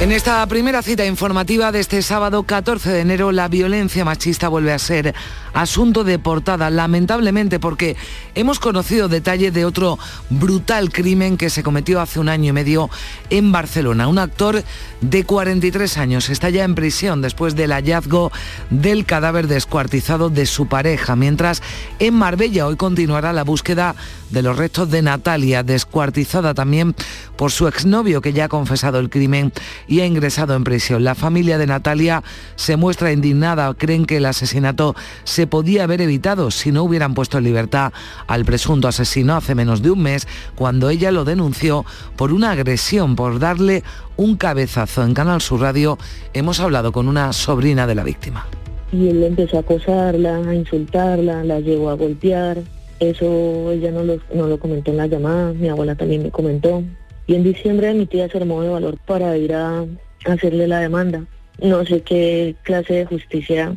En 0.00 0.12
esta 0.12 0.46
primera 0.46 0.82
cita 0.82 1.06
informativa 1.06 1.72
de 1.72 1.80
este 1.80 2.02
sábado 2.02 2.42
14 2.42 2.90
de 2.90 3.00
enero, 3.00 3.32
la 3.32 3.48
violencia 3.48 4.04
machista 4.04 4.48
vuelve 4.48 4.72
a 4.72 4.78
ser 4.78 5.14
asunto 5.54 6.04
de 6.04 6.18
portada, 6.18 6.68
lamentablemente 6.68 7.58
porque 7.58 7.96
hemos 8.34 8.58
conocido 8.58 9.08
detalles 9.08 9.54
de 9.54 9.64
otro 9.64 9.98
brutal 10.28 10.90
crimen 10.92 11.38
que 11.38 11.48
se 11.48 11.62
cometió 11.62 12.02
hace 12.02 12.20
un 12.20 12.28
año 12.28 12.50
y 12.50 12.52
medio 12.52 12.90
en 13.30 13.50
Barcelona. 13.50 14.08
Un 14.08 14.18
actor 14.18 14.62
de 15.00 15.24
43 15.24 15.96
años 15.96 16.28
está 16.28 16.50
ya 16.50 16.64
en 16.64 16.74
prisión 16.74 17.22
después 17.22 17.54
del 17.54 17.72
hallazgo 17.72 18.30
del 18.68 19.06
cadáver 19.06 19.46
descuartizado 19.46 20.28
de 20.28 20.44
su 20.44 20.66
pareja, 20.66 21.16
mientras 21.16 21.62
en 21.98 22.14
Marbella 22.14 22.66
hoy 22.66 22.76
continuará 22.76 23.32
la 23.32 23.44
búsqueda 23.44 23.94
de 24.34 24.42
los 24.42 24.58
restos 24.58 24.90
de 24.90 25.00
Natalia, 25.00 25.62
descuartizada 25.62 26.52
también 26.52 26.94
por 27.36 27.52
su 27.52 27.68
exnovio 27.68 28.20
que 28.20 28.32
ya 28.32 28.46
ha 28.46 28.48
confesado 28.48 28.98
el 28.98 29.08
crimen 29.08 29.52
y 29.86 30.00
ha 30.00 30.06
ingresado 30.06 30.54
en 30.54 30.64
prisión. 30.64 31.04
La 31.04 31.14
familia 31.14 31.56
de 31.56 31.66
Natalia 31.66 32.22
se 32.56 32.76
muestra 32.76 33.12
indignada, 33.12 33.72
creen 33.74 34.04
que 34.04 34.18
el 34.18 34.26
asesinato 34.26 34.94
se 35.22 35.46
podía 35.46 35.84
haber 35.84 36.00
evitado 36.00 36.50
si 36.50 36.72
no 36.72 36.82
hubieran 36.82 37.14
puesto 37.14 37.38
en 37.38 37.44
libertad 37.44 37.92
al 38.26 38.44
presunto 38.44 38.88
asesino 38.88 39.36
hace 39.36 39.54
menos 39.54 39.80
de 39.80 39.90
un 39.90 40.02
mes, 40.02 40.26
cuando 40.56 40.90
ella 40.90 41.12
lo 41.12 41.24
denunció 41.24 41.84
por 42.16 42.32
una 42.32 42.50
agresión, 42.50 43.16
por 43.16 43.38
darle 43.38 43.84
un 44.16 44.36
cabezazo. 44.36 45.04
En 45.04 45.14
Canal 45.14 45.40
Sur 45.40 45.60
Radio 45.60 45.96
hemos 46.32 46.58
hablado 46.60 46.90
con 46.90 47.08
una 47.08 47.32
sobrina 47.32 47.86
de 47.86 47.94
la 47.94 48.02
víctima. 48.02 48.46
Y 48.92 49.08
él 49.08 49.22
empezó 49.22 49.56
a 49.56 49.60
acosarla, 49.60 50.36
a 50.36 50.54
insultarla, 50.54 51.44
la 51.44 51.60
llevó 51.60 51.90
a 51.90 51.94
golpear. 51.94 52.58
Eso 53.00 53.72
ella 53.72 53.90
no 53.90 54.04
lo, 54.04 54.18
no 54.32 54.46
lo 54.46 54.58
comentó 54.58 54.90
en 54.90 54.98
la 54.98 55.06
llamada, 55.06 55.52
mi 55.52 55.68
abuela 55.68 55.94
también 55.94 56.22
me 56.22 56.30
comentó. 56.30 56.82
Y 57.26 57.34
en 57.34 57.42
diciembre 57.42 57.94
mi 57.94 58.06
tía 58.06 58.28
se 58.28 58.38
armó 58.38 58.62
de 58.62 58.68
valor 58.68 58.98
para 59.06 59.36
ir 59.36 59.54
a 59.54 59.84
hacerle 60.26 60.68
la 60.68 60.80
demanda. 60.80 61.24
No 61.60 61.84
sé 61.84 62.02
qué 62.02 62.54
clase 62.62 62.94
de 62.94 63.06
justicia 63.06 63.74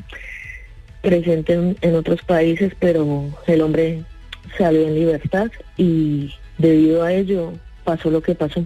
presente 1.01 1.53
en, 1.53 1.77
en 1.81 1.95
otros 1.95 2.21
países, 2.23 2.73
pero 2.79 3.25
el 3.45 3.61
hombre 3.61 4.03
salió 4.57 4.87
en 4.87 4.95
libertad 4.95 5.47
y 5.77 6.33
debido 6.57 7.03
a 7.03 7.13
ello 7.13 7.53
pasó 7.83 8.09
lo 8.09 8.21
que 8.21 8.35
pasó. 8.35 8.65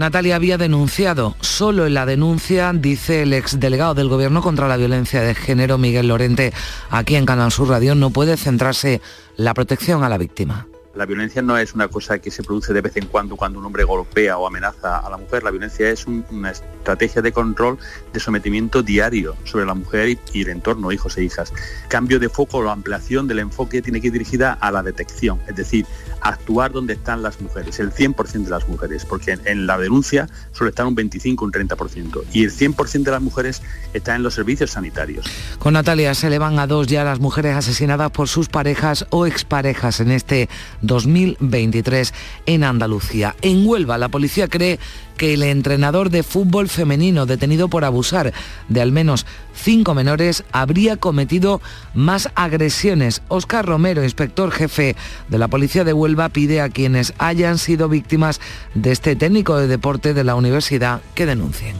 Natalia 0.00 0.36
había 0.36 0.56
denunciado. 0.56 1.36
Solo 1.42 1.86
en 1.86 1.92
la 1.92 2.06
denuncia, 2.06 2.72
dice 2.74 3.20
el 3.20 3.34
exdelegado 3.34 3.92
del 3.92 4.08
Gobierno 4.08 4.40
contra 4.40 4.66
la 4.66 4.78
violencia 4.78 5.20
de 5.20 5.34
género, 5.34 5.76
Miguel 5.76 6.08
Lorente, 6.08 6.54
aquí 6.88 7.16
en 7.16 7.26
Canal 7.26 7.52
Sur 7.52 7.68
Radio, 7.68 7.94
no 7.94 8.08
puede 8.08 8.38
centrarse 8.38 9.02
la 9.36 9.52
protección 9.52 10.02
a 10.02 10.08
la 10.08 10.16
víctima. 10.16 10.69
La 10.92 11.06
violencia 11.06 11.40
no 11.40 11.56
es 11.56 11.72
una 11.72 11.86
cosa 11.86 12.18
que 12.18 12.32
se 12.32 12.42
produce 12.42 12.72
de 12.72 12.80
vez 12.80 12.96
en 12.96 13.06
cuando 13.06 13.36
cuando 13.36 13.60
un 13.60 13.64
hombre 13.64 13.84
golpea 13.84 14.36
o 14.38 14.46
amenaza 14.46 14.98
a 14.98 15.08
la 15.08 15.18
mujer. 15.18 15.44
La 15.44 15.52
violencia 15.52 15.88
es 15.88 16.04
una 16.06 16.50
estrategia 16.50 17.22
de 17.22 17.30
control, 17.30 17.78
de 18.12 18.18
sometimiento 18.18 18.82
diario 18.82 19.36
sobre 19.44 19.66
la 19.66 19.74
mujer 19.74 20.18
y, 20.32 20.42
el 20.42 20.48
entorno, 20.48 20.90
hijos 20.90 21.16
e 21.16 21.22
hijas. 21.22 21.52
Cambio 21.88 22.18
de 22.18 22.28
foco 22.28 22.58
o 22.58 22.68
ampliación 22.68 23.28
del 23.28 23.38
enfoque 23.38 23.82
tiene 23.82 24.00
que 24.00 24.08
ir 24.08 24.12
dirigida 24.12 24.54
a 24.54 24.72
la 24.72 24.82
detección, 24.82 25.40
es 25.46 25.54
decir, 25.54 25.86
actuar 26.22 26.72
donde 26.72 26.94
están 26.94 27.22
las 27.22 27.40
mujeres, 27.40 27.78
el 27.78 27.92
100% 27.92 28.44
de 28.44 28.50
las 28.50 28.68
mujeres, 28.68 29.04
porque 29.04 29.38
en, 29.44 29.66
la 29.66 29.78
denuncia 29.78 30.28
suele 30.52 30.70
estar 30.70 30.86
un 30.86 30.96
25, 30.96 31.44
un 31.44 31.52
30%, 31.52 32.24
y 32.32 32.44
el 32.44 32.50
100% 32.50 33.04
de 33.04 33.10
las 33.10 33.22
mujeres 33.22 33.62
está 33.94 34.16
en 34.16 34.22
los 34.22 34.34
servicios 34.34 34.72
sanitarios. 34.72 35.26
Con 35.58 35.74
Natalia 35.74 36.14
se 36.14 36.30
le 36.30 36.38
van 36.38 36.58
a 36.58 36.66
dos 36.66 36.88
ya 36.88 37.04
las 37.04 37.20
mujeres 37.20 37.56
asesinadas 37.56 38.10
por 38.10 38.28
sus 38.28 38.48
parejas 38.48 39.06
o 39.10 39.26
exparejas 39.26 40.00
en 40.00 40.10
este 40.10 40.48
2023 40.82 42.14
en 42.46 42.64
Andalucía. 42.64 43.36
En 43.42 43.66
Huelva, 43.66 43.98
la 43.98 44.08
policía 44.08 44.48
cree 44.48 44.78
que 45.16 45.34
el 45.34 45.42
entrenador 45.42 46.10
de 46.10 46.22
fútbol 46.22 46.68
femenino 46.68 47.26
detenido 47.26 47.68
por 47.68 47.84
abusar 47.84 48.32
de 48.68 48.80
al 48.80 48.90
menos 48.90 49.26
cinco 49.54 49.94
menores 49.94 50.44
habría 50.52 50.96
cometido 50.96 51.60
más 51.92 52.30
agresiones. 52.34 53.22
Óscar 53.28 53.66
Romero, 53.66 54.02
inspector 54.02 54.50
jefe 54.50 54.96
de 55.28 55.38
la 55.38 55.48
Policía 55.48 55.84
de 55.84 55.92
Huelva, 55.92 56.30
pide 56.30 56.60
a 56.60 56.70
quienes 56.70 57.12
hayan 57.18 57.58
sido 57.58 57.88
víctimas 57.88 58.40
de 58.74 58.92
este 58.92 59.16
técnico 59.16 59.56
de 59.56 59.66
deporte 59.66 60.14
de 60.14 60.24
la 60.24 60.34
universidad 60.34 61.02
que 61.14 61.26
denuncien. 61.26 61.76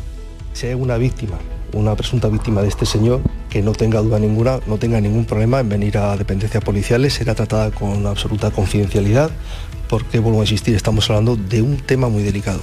Si 0.53 0.67
una 0.75 0.99
víctima, 0.99 1.39
una 1.73 1.95
presunta 1.97 2.29
víctima 2.29 2.63
de 2.63 2.69
este 2.69 2.87
señor, 2.87 3.21
que 3.49 3.63
no 3.63 3.73
tenga 3.73 4.01
duda 4.01 4.19
ninguna, 4.19 4.61
no 4.67 4.79
tenga 4.79 5.01
ningún 5.01 5.25
problema 5.25 5.61
en 5.61 5.69
venir 5.69 5.99
a 5.99 6.17
dependencias 6.17 6.63
policiales, 6.63 7.15
será 7.15 7.35
tratada 7.35 7.71
con 7.71 8.07
absoluta 8.07 8.51
confidencialidad, 8.51 9.31
porque, 9.89 10.19
vuelvo 10.19 10.41
a 10.41 10.45
insistir, 10.45 10.75
estamos 10.75 11.09
hablando 11.11 11.37
de 11.37 11.63
un 11.63 11.77
tema 11.77 12.09
muy 12.09 12.23
delicado. 12.23 12.61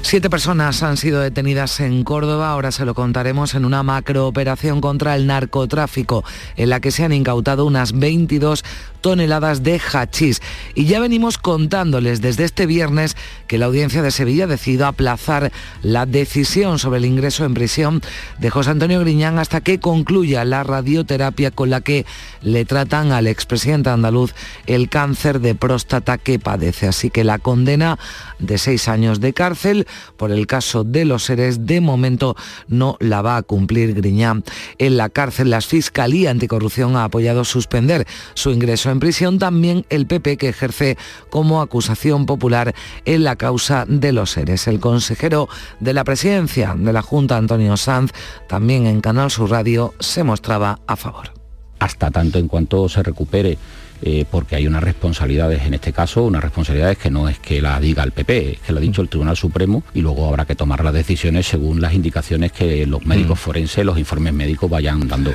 Siete 0.00 0.30
personas 0.30 0.82
han 0.82 0.96
sido 0.96 1.20
detenidas 1.20 1.80
en 1.80 2.04
Córdoba, 2.04 2.50
ahora 2.50 2.70
se 2.72 2.84
lo 2.84 2.94
contaremos, 2.94 3.54
en 3.54 3.64
una 3.64 3.82
macrooperación 3.82 4.80
contra 4.80 5.16
el 5.16 5.26
narcotráfico, 5.26 6.24
en 6.56 6.70
la 6.70 6.80
que 6.80 6.92
se 6.92 7.04
han 7.04 7.12
incautado 7.12 7.66
unas 7.66 7.92
22 7.92 8.64
toneladas 9.00 9.62
de 9.62 9.80
hachís. 9.80 10.40
Y 10.74 10.86
ya 10.86 11.00
venimos 11.00 11.38
contándoles 11.38 12.20
desde 12.20 12.44
este 12.44 12.66
viernes 12.66 13.16
que 13.46 13.58
la 13.58 13.66
audiencia 13.66 14.02
de 14.02 14.10
Sevilla 14.10 14.44
ha 14.44 14.48
decidido 14.48 14.86
aplazar 14.86 15.52
la 15.82 16.06
decisión 16.06 16.78
sobre 16.78 16.98
el 16.98 17.04
ingreso 17.04 17.44
en 17.44 17.54
prisión 17.54 18.00
de 18.38 18.50
José 18.50 18.70
Antonio 18.70 19.00
Griñán 19.00 19.38
hasta 19.38 19.60
que 19.60 19.80
concluya 19.80 20.44
la 20.44 20.64
radioterapia 20.64 21.50
con 21.50 21.70
la 21.70 21.80
que 21.80 22.06
le 22.42 22.64
tratan 22.64 23.12
al 23.12 23.26
expresidente 23.26 23.90
andaluz 23.90 24.34
el 24.66 24.88
cáncer 24.88 25.40
de 25.40 25.54
próstata 25.54 26.18
que 26.18 26.38
padece. 26.38 26.88
Así 26.88 27.10
que 27.10 27.24
la 27.24 27.38
condena 27.38 27.98
de 28.38 28.58
seis 28.58 28.88
años 28.88 29.20
de 29.20 29.32
cárcel 29.32 29.86
por 30.16 30.30
el 30.30 30.46
caso 30.46 30.84
de 30.84 31.04
los 31.04 31.24
seres 31.24 31.66
de 31.66 31.80
momento 31.80 32.36
no 32.68 32.96
la 33.00 33.22
va 33.22 33.36
a 33.36 33.42
cumplir 33.42 33.94
Griñán. 33.94 34.44
En 34.78 34.96
la 34.96 35.08
cárcel 35.08 35.50
la 35.50 35.60
Fiscalía 35.60 36.30
Anticorrupción 36.30 36.96
ha 36.96 37.04
apoyado 37.04 37.44
suspender 37.44 38.06
su 38.34 38.50
ingreso 38.50 38.87
en 38.90 39.00
prisión 39.00 39.38
también 39.38 39.84
el 39.90 40.06
PP 40.06 40.36
que 40.36 40.48
ejerce 40.48 40.96
como 41.30 41.60
acusación 41.60 42.26
popular 42.26 42.74
en 43.04 43.24
la 43.24 43.36
causa 43.36 43.84
de 43.86 44.12
los 44.12 44.30
seres. 44.30 44.66
El 44.68 44.80
consejero 44.80 45.48
de 45.80 45.92
la 45.92 46.04
presidencia 46.04 46.74
de 46.76 46.92
la 46.92 47.02
Junta, 47.02 47.36
Antonio 47.36 47.76
Sanz, 47.76 48.12
también 48.48 48.86
en 48.86 49.00
Canal 49.00 49.30
Sur 49.30 49.50
Radio, 49.50 49.94
se 50.00 50.24
mostraba 50.24 50.80
a 50.86 50.96
favor. 50.96 51.32
Hasta 51.78 52.10
tanto 52.10 52.38
en 52.38 52.48
cuanto 52.48 52.88
se 52.88 53.02
recupere 53.02 53.58
eh, 54.00 54.24
porque 54.30 54.54
hay 54.54 54.66
unas 54.66 54.82
responsabilidades 54.82 55.62
en 55.62 55.74
este 55.74 55.92
caso, 55.92 56.24
unas 56.24 56.42
responsabilidades 56.42 56.98
que 56.98 57.10
no 57.10 57.28
es 57.28 57.38
que 57.40 57.60
la 57.60 57.80
diga 57.80 58.04
el 58.04 58.12
PP, 58.12 58.52
es 58.52 58.58
que 58.60 58.72
lo 58.72 58.78
ha 58.78 58.80
dicho 58.80 59.02
el 59.02 59.08
Tribunal 59.08 59.36
Supremo 59.36 59.82
y 59.92 60.02
luego 60.02 60.28
habrá 60.28 60.44
que 60.44 60.54
tomar 60.54 60.84
las 60.84 60.94
decisiones 60.94 61.46
según 61.46 61.80
las 61.80 61.94
indicaciones 61.94 62.52
que 62.52 62.86
los 62.86 63.04
médicos 63.06 63.38
mm. 63.38 63.42
forenses, 63.42 63.84
los 63.84 63.98
informes 63.98 64.32
médicos 64.34 64.70
vayan 64.70 65.08
dando. 65.08 65.32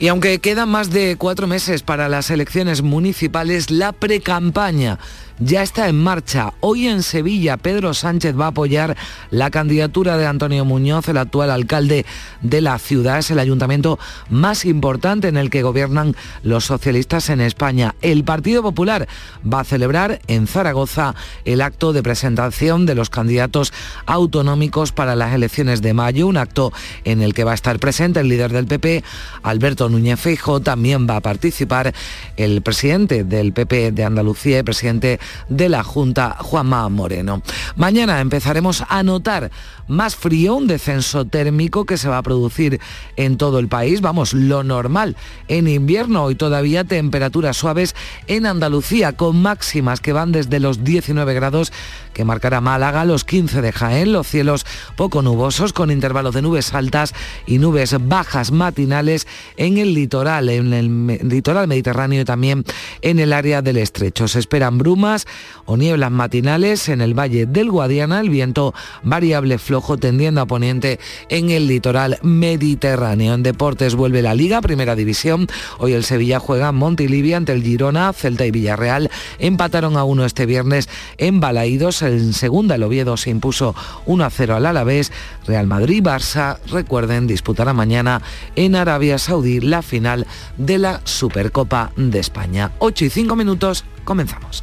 Y 0.00 0.08
aunque 0.08 0.38
quedan 0.38 0.68
más 0.68 0.90
de 0.90 1.16
cuatro 1.16 1.48
meses 1.48 1.82
para 1.82 2.08
las 2.08 2.30
elecciones 2.30 2.82
municipales, 2.82 3.70
la 3.70 3.92
precampaña 3.92 4.98
ya 5.38 5.62
está 5.62 5.88
en 5.88 5.96
marcha. 5.96 6.52
Hoy 6.60 6.88
en 6.88 7.02
Sevilla, 7.02 7.56
Pedro 7.56 7.94
Sánchez 7.94 8.38
va 8.38 8.46
a 8.46 8.48
apoyar 8.48 8.96
la 9.30 9.50
candidatura 9.50 10.16
de 10.16 10.26
Antonio 10.26 10.64
Muñoz, 10.64 11.08
el 11.08 11.18
actual 11.18 11.50
alcalde 11.50 12.04
de 12.42 12.60
la 12.60 12.78
ciudad. 12.78 13.18
Es 13.18 13.30
el 13.30 13.38
ayuntamiento 13.38 13.98
más 14.28 14.64
importante 14.64 15.28
en 15.28 15.36
el 15.36 15.50
que 15.50 15.62
gobiernan 15.62 16.16
los 16.42 16.64
socialistas 16.64 17.30
en 17.30 17.40
España. 17.40 17.94
El 18.02 18.24
Partido 18.24 18.62
Popular 18.62 19.08
va 19.42 19.60
a 19.60 19.64
celebrar 19.64 20.20
en 20.26 20.46
Zaragoza 20.46 21.14
el 21.44 21.60
acto 21.60 21.92
de 21.92 22.02
presentación 22.02 22.86
de 22.86 22.94
los 22.94 23.10
candidatos 23.10 23.72
autonómicos 24.06 24.92
para 24.92 25.16
las 25.16 25.34
elecciones 25.34 25.82
de 25.82 25.94
mayo, 25.94 26.26
un 26.26 26.36
acto 26.36 26.72
en 27.04 27.22
el 27.22 27.34
que 27.34 27.44
va 27.44 27.52
a 27.52 27.54
estar 27.54 27.78
presente 27.78 28.20
el 28.20 28.28
líder 28.28 28.52
del 28.52 28.66
PP, 28.66 29.04
Alberto 29.42 29.88
Núñez 29.88 30.20
Feijo. 30.20 30.60
También 30.60 31.06
va 31.08 31.16
a 31.16 31.20
participar 31.20 31.94
el 32.36 32.62
presidente 32.62 33.24
del 33.24 33.52
PP 33.52 33.92
de 33.92 34.04
Andalucía, 34.04 34.58
el 34.58 34.64
presidente 34.64 35.20
de 35.48 35.68
la 35.68 35.82
Junta, 35.82 36.36
Juanma 36.40 36.88
Moreno. 36.88 37.42
Mañana 37.76 38.20
empezaremos 38.20 38.84
a 38.88 39.02
notar 39.02 39.50
más 39.88 40.16
frío, 40.16 40.54
un 40.54 40.66
descenso 40.66 41.24
térmico 41.24 41.86
que 41.86 41.96
se 41.96 42.08
va 42.08 42.18
a 42.18 42.22
producir 42.22 42.80
en 43.16 43.38
todo 43.38 43.58
el 43.58 43.68
país, 43.68 44.00
vamos, 44.00 44.34
lo 44.34 44.62
normal 44.62 45.16
en 45.48 45.66
invierno 45.66 46.30
y 46.30 46.34
todavía 46.34 46.84
temperaturas 46.84 47.56
suaves 47.56 47.96
en 48.26 48.46
Andalucía 48.46 49.14
con 49.14 49.40
máximas 49.40 50.00
que 50.00 50.12
van 50.12 50.32
desde 50.32 50.60
los 50.60 50.84
19 50.84 51.34
grados 51.34 51.72
que 52.12 52.24
marcará 52.24 52.60
Málaga, 52.60 53.04
los 53.04 53.24
15 53.24 53.62
de 53.62 53.72
Jaén, 53.72 54.12
los 54.12 54.26
cielos 54.26 54.66
poco 54.96 55.22
nubosos 55.22 55.72
con 55.72 55.90
intervalos 55.90 56.34
de 56.34 56.42
nubes 56.42 56.74
altas 56.74 57.14
y 57.46 57.58
nubes 57.58 57.94
bajas 57.98 58.50
matinales 58.50 59.26
en 59.56 59.78
el 59.78 59.94
litoral, 59.94 60.48
en 60.48 60.72
el 60.72 61.06
litoral 61.28 61.68
mediterráneo 61.68 62.20
y 62.20 62.24
también 62.24 62.64
en 63.02 63.20
el 63.20 63.32
área 63.32 63.62
del 63.62 63.76
estrecho. 63.76 64.28
Se 64.28 64.38
esperan 64.38 64.78
brumas 64.78 65.17
o 65.64 65.76
nieblas 65.76 66.10
matinales 66.10 66.88
en 66.88 67.00
el 67.00 67.18
valle 67.18 67.46
del 67.46 67.70
Guadiana, 67.70 68.20
el 68.20 68.30
viento 68.30 68.74
variable 69.02 69.58
flojo 69.58 69.96
tendiendo 69.96 70.40
a 70.40 70.46
poniente 70.46 70.98
en 71.28 71.50
el 71.50 71.66
litoral 71.66 72.18
mediterráneo. 72.22 73.34
En 73.34 73.42
deportes 73.42 73.94
vuelve 73.94 74.22
la 74.22 74.34
Liga, 74.34 74.60
Primera 74.60 74.94
División. 74.94 75.46
Hoy 75.78 75.92
el 75.92 76.04
Sevilla 76.04 76.38
juega 76.38 76.72
Montilivia 76.72 77.36
ante 77.36 77.52
el 77.52 77.62
Girona, 77.62 78.12
Celta 78.12 78.46
y 78.46 78.50
Villarreal 78.50 79.10
empataron 79.38 79.96
a 79.96 80.04
uno 80.04 80.24
este 80.24 80.46
viernes 80.46 80.88
en 81.16 81.40
Balaídos. 81.40 82.02
En 82.02 82.32
segunda 82.32 82.74
el 82.74 82.82
Oviedo 82.82 83.16
se 83.16 83.30
impuso 83.30 83.74
1 84.06 84.24
a 84.24 84.30
0 84.30 84.56
al 84.56 84.66
Alavés. 84.66 85.12
Real 85.46 85.66
Madrid, 85.66 86.02
Barça, 86.02 86.58
recuerden, 86.70 87.26
disputará 87.26 87.72
mañana 87.72 88.22
en 88.56 88.76
Arabia 88.76 89.18
Saudí 89.18 89.60
la 89.60 89.82
final 89.82 90.26
de 90.56 90.78
la 90.78 91.00
Supercopa 91.04 91.92
de 91.96 92.18
España. 92.18 92.72
8 92.78 93.04
y 93.06 93.10
5 93.10 93.36
minutos, 93.36 93.84
comenzamos. 94.04 94.62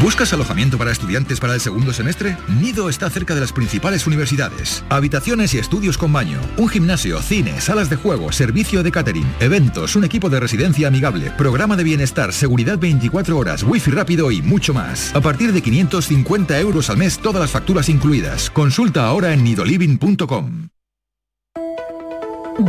¿Buscas 0.00 0.32
alojamiento 0.32 0.78
para 0.78 0.92
estudiantes 0.92 1.40
para 1.40 1.52
el 1.52 1.60
segundo 1.60 1.92
semestre? 1.92 2.38
Nido 2.48 2.88
está 2.88 3.10
cerca 3.10 3.34
de 3.34 3.40
las 3.40 3.52
principales 3.52 4.06
universidades. 4.06 4.82
Habitaciones 4.88 5.52
y 5.52 5.58
estudios 5.58 5.98
con 5.98 6.10
baño, 6.10 6.40
un 6.56 6.68
gimnasio, 6.68 7.20
cine, 7.20 7.60
salas 7.60 7.90
de 7.90 7.96
juego, 7.96 8.32
servicio 8.32 8.82
de 8.82 8.92
catering, 8.92 9.30
eventos, 9.40 9.96
un 9.96 10.04
equipo 10.04 10.30
de 10.30 10.40
residencia 10.40 10.88
amigable, 10.88 11.30
programa 11.32 11.76
de 11.76 11.84
bienestar, 11.84 12.32
seguridad 12.32 12.78
24 12.78 13.36
horas, 13.36 13.62
wifi 13.62 13.90
rápido 13.90 14.30
y 14.30 14.40
mucho 14.40 14.72
más. 14.72 15.14
A 15.14 15.20
partir 15.20 15.52
de 15.52 15.60
550 15.60 16.58
euros 16.60 16.88
al 16.88 16.96
mes, 16.96 17.18
todas 17.18 17.42
las 17.42 17.50
facturas 17.50 17.90
incluidas. 17.90 18.48
Consulta 18.48 19.04
ahora 19.04 19.34
en 19.34 19.44
nidoliving.com. 19.44 20.68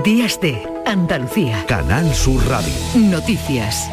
Días 0.03 0.39
de 0.41 0.61
Andalucía. 0.85 1.65
Canal 1.65 2.13
Sur 2.13 2.45
Radio. 2.49 2.73
Noticias. 2.95 3.89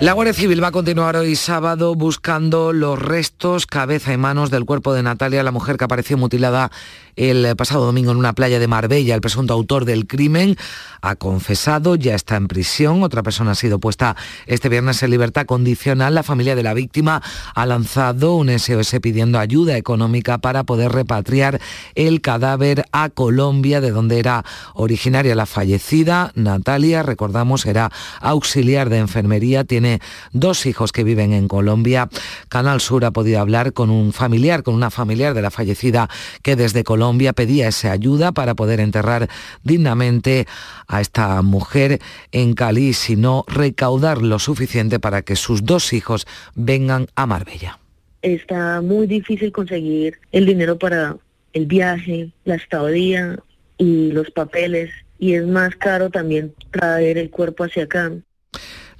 La 0.00 0.12
Guardia 0.12 0.34
Civil 0.34 0.62
va 0.62 0.68
a 0.68 0.72
continuar 0.72 1.16
hoy 1.16 1.36
sábado 1.36 1.94
buscando 1.94 2.72
los 2.72 2.98
restos, 2.98 3.66
cabeza 3.66 4.12
y 4.12 4.16
manos 4.16 4.50
del 4.50 4.64
cuerpo 4.64 4.92
de 4.92 5.02
Natalia, 5.02 5.42
la 5.42 5.52
mujer 5.52 5.76
que 5.76 5.84
apareció 5.84 6.18
mutilada 6.18 6.70
el 7.16 7.54
pasado 7.56 7.84
domingo 7.84 8.10
en 8.10 8.16
una 8.16 8.32
playa 8.32 8.58
de 8.58 8.66
Marbella. 8.66 9.14
El 9.14 9.20
presunto 9.20 9.54
autor 9.54 9.84
del 9.84 10.06
crimen 10.06 10.56
ha 11.00 11.16
confesado, 11.16 11.96
ya 11.96 12.14
está 12.14 12.36
en 12.36 12.48
prisión. 12.48 13.02
Otra 13.02 13.22
persona 13.22 13.52
ha 13.52 13.54
sido 13.54 13.78
puesta 13.78 14.16
este 14.46 14.68
viernes 14.68 15.02
en 15.02 15.10
libertad 15.10 15.46
condicional. 15.46 16.14
La 16.14 16.22
familia 16.22 16.56
de 16.56 16.62
la 16.62 16.74
víctima 16.74 17.22
ha 17.54 17.66
lanzado 17.66 18.34
un 18.34 18.50
SOS 18.58 18.96
pidiendo 19.00 19.38
ayuda 19.38 19.76
económica 19.76 20.38
para 20.38 20.64
poder 20.64 20.92
repatriar 20.92 21.60
el 21.94 22.20
cadáver 22.20 22.86
a 22.92 23.10
Colombia, 23.10 23.80
de 23.80 23.90
donde 23.90 24.18
era 24.18 24.44
originaria 24.74 25.34
la 25.34 25.46
fallecida. 25.46 26.32
Natalia, 26.34 27.02
recordamos, 27.02 27.66
era 27.66 27.90
auxiliar 28.20 28.88
de 28.88 28.98
enfermería, 28.98 29.64
tiene 29.64 30.00
dos 30.32 30.66
hijos 30.66 30.92
que 30.92 31.04
viven 31.04 31.32
en 31.32 31.48
Colombia. 31.48 32.08
Canal 32.48 32.80
Sur 32.80 33.04
ha 33.04 33.10
podido 33.10 33.40
hablar 33.40 33.72
con 33.72 33.90
un 33.90 34.12
familiar, 34.12 34.62
con 34.62 34.74
una 34.74 34.90
familiar 34.90 35.34
de 35.34 35.42
la 35.42 35.50
fallecida 35.50 36.08
que 36.42 36.56
desde 36.56 36.82
Colombia 36.82 37.03
Colombia 37.04 37.34
pedía 37.34 37.68
esa 37.68 37.92
ayuda 37.92 38.32
para 38.32 38.54
poder 38.54 38.80
enterrar 38.80 39.28
dignamente 39.62 40.46
a 40.88 41.02
esta 41.02 41.42
mujer 41.42 42.00
en 42.32 42.54
Cali, 42.54 42.94
sino 42.94 43.44
recaudar 43.46 44.22
lo 44.22 44.38
suficiente 44.38 44.98
para 44.98 45.20
que 45.20 45.36
sus 45.36 45.66
dos 45.66 45.92
hijos 45.92 46.26
vengan 46.54 47.08
a 47.14 47.26
Marbella. 47.26 47.78
Está 48.22 48.80
muy 48.80 49.06
difícil 49.06 49.52
conseguir 49.52 50.18
el 50.32 50.46
dinero 50.46 50.78
para 50.78 51.18
el 51.52 51.66
viaje, 51.66 52.30
la 52.46 52.54
estadía 52.54 53.38
y 53.76 54.10
los 54.12 54.30
papeles 54.30 54.90
y 55.18 55.34
es 55.34 55.46
más 55.46 55.76
caro 55.76 56.08
también 56.08 56.54
traer 56.70 57.18
el 57.18 57.28
cuerpo 57.28 57.64
hacia 57.64 57.84
acá. 57.84 58.12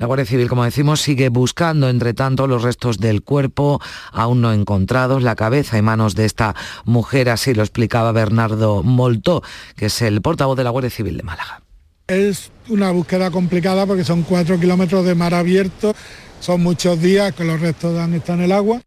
La 0.05 0.09
Guardia 0.09 0.27
Civil, 0.27 0.51
como 0.51 0.65
decimos, 0.65 1.01
sigue 1.01 1.31
buscando, 1.31 1.89
entre 1.89 2.13
tanto, 2.13 2.47
los 2.47 2.63
restos 2.63 2.99
del 2.99 3.23
cuerpo 3.23 3.81
aún 4.13 4.43
no 4.43 4.53
encontrados, 4.53 5.23
la 5.23 5.35
cabeza 5.35 5.79
y 5.79 5.83
manos 5.83 6.15
de 6.15 6.27
esta 6.27 6.55
mujer, 6.85 7.31
así 7.31 7.55
lo 7.55 7.63
explicaba 7.63 8.13
Bernardo 8.13 8.83
Moltó, 8.83 9.43
que 9.77 9.87
es 9.87 10.03
el 10.03 10.21
portavoz 10.21 10.59
de 10.59 10.65
la 10.65 10.69
Guardia 10.69 10.91
Civil 10.91 11.17
de 11.17 11.23
Málaga. 11.23 11.63
Es 12.07 12.53
una 12.69 12.91
búsqueda 12.91 13.31
complicada 13.31 13.87
porque 13.87 14.05
son 14.05 14.25
cuatro 14.25 14.61
kilómetros 14.61 15.07
de 15.07 15.15
mar 15.15 15.33
abierto, 15.33 15.95
son 16.39 16.63
muchos 16.63 17.01
días 17.01 17.35
que 17.35 17.45
los 17.45 17.59
restos 17.59 17.99
han 17.99 18.13
estado 18.13 18.41
en 18.41 18.45
el 18.45 18.53
agua 18.53 18.83